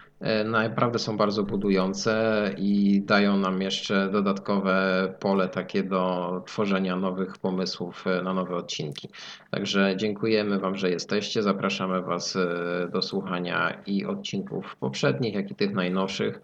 naprawdę 0.45 0.99
są 0.99 1.17
bardzo 1.17 1.43
budujące 1.43 2.49
i 2.57 3.01
dają 3.05 3.37
nam 3.37 3.61
jeszcze 3.61 4.09
dodatkowe 4.11 5.07
pole 5.19 5.49
takie 5.49 5.83
do 5.83 6.43
tworzenia 6.45 6.95
nowych 6.95 7.37
pomysłów 7.37 8.05
na 8.23 8.33
nowe 8.33 8.55
odcinki. 8.55 9.09
Także 9.51 9.93
dziękujemy 9.97 10.59
Wam, 10.59 10.75
że 10.75 10.89
jesteście. 10.89 11.43
Zapraszamy 11.43 12.01
Was 12.01 12.37
do 12.91 13.01
słuchania 13.01 13.81
i 13.85 14.05
odcinków 14.05 14.75
poprzednich, 14.75 15.33
jak 15.33 15.51
i 15.51 15.55
tych 15.55 15.73
najnowszych. 15.73 16.41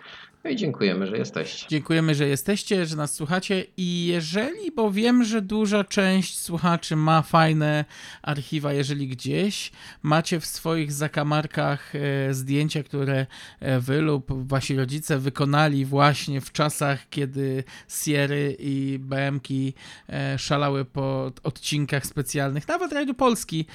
No 0.47 0.51
i 0.51 0.55
dziękujemy, 0.55 1.07
że 1.07 1.17
jesteście. 1.17 1.67
Dziękujemy, 1.69 2.15
że 2.15 2.27
jesteście, 2.27 2.85
że 2.85 2.95
nas 2.95 3.13
słuchacie 3.13 3.65
i 3.77 4.05
jeżeli, 4.05 4.71
bo 4.71 4.91
wiem, 4.91 5.23
że 5.23 5.41
duża 5.41 5.83
część 5.83 6.39
słuchaczy 6.39 6.95
ma 6.95 7.21
fajne 7.21 7.85
archiwa, 8.21 8.73
jeżeli 8.73 9.07
gdzieś 9.07 9.71
macie 10.03 10.39
w 10.39 10.45
swoich 10.45 10.91
zakamarkach 10.91 11.93
e, 11.95 12.33
zdjęcia, 12.33 12.83
które 12.83 13.25
e, 13.59 13.79
wy 13.79 14.01
lub 14.01 14.47
wasi 14.47 14.75
rodzice 14.75 15.19
wykonali 15.19 15.85
właśnie 15.85 16.41
w 16.41 16.51
czasach, 16.51 17.09
kiedy 17.09 17.63
Sierry 18.03 18.55
i 18.59 18.99
BMki 18.99 19.73
e, 20.09 20.39
szalały 20.39 20.85
po 20.85 21.31
odcinkach 21.43 22.05
specjalnych, 22.05 22.67
nawet 22.67 22.93
Rajdu 22.93 23.13
Polski, 23.13 23.65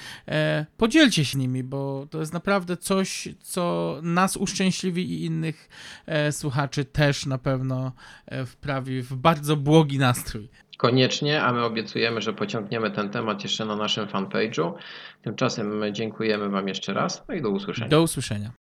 podzielcie 0.77 1.25
się 1.25 1.37
nimi, 1.37 1.63
bo 1.63 2.07
to 2.09 2.19
jest 2.19 2.33
naprawdę 2.33 2.77
coś, 2.77 3.29
co 3.41 3.95
nas 4.03 4.37
uszczęśliwi 4.37 5.11
i 5.11 5.25
innych 5.25 5.69
słuchaczy 6.31 6.62
słuchaczy 6.63 6.85
też 6.85 7.25
na 7.25 7.37
pewno 7.37 7.91
e, 8.25 8.45
wprawi 8.45 9.01
w 9.01 9.15
bardzo 9.15 9.55
błogi 9.55 9.97
nastrój. 9.97 10.49
Koniecznie, 10.77 11.43
a 11.43 11.53
my 11.53 11.63
obiecujemy, 11.63 12.21
że 12.21 12.33
pociągniemy 12.33 12.91
ten 12.91 13.09
temat 13.09 13.43
jeszcze 13.43 13.65
na 13.65 13.75
naszym 13.75 14.07
fanpage'u. 14.07 14.73
Tymczasem 15.21 15.81
dziękujemy 15.91 16.49
Wam 16.49 16.67
jeszcze 16.67 16.93
raz 16.93 17.23
no 17.29 17.35
i 17.35 17.41
do 17.41 17.49
usłyszenia. 17.49 17.89
Do 17.89 18.01
usłyszenia. 18.01 18.51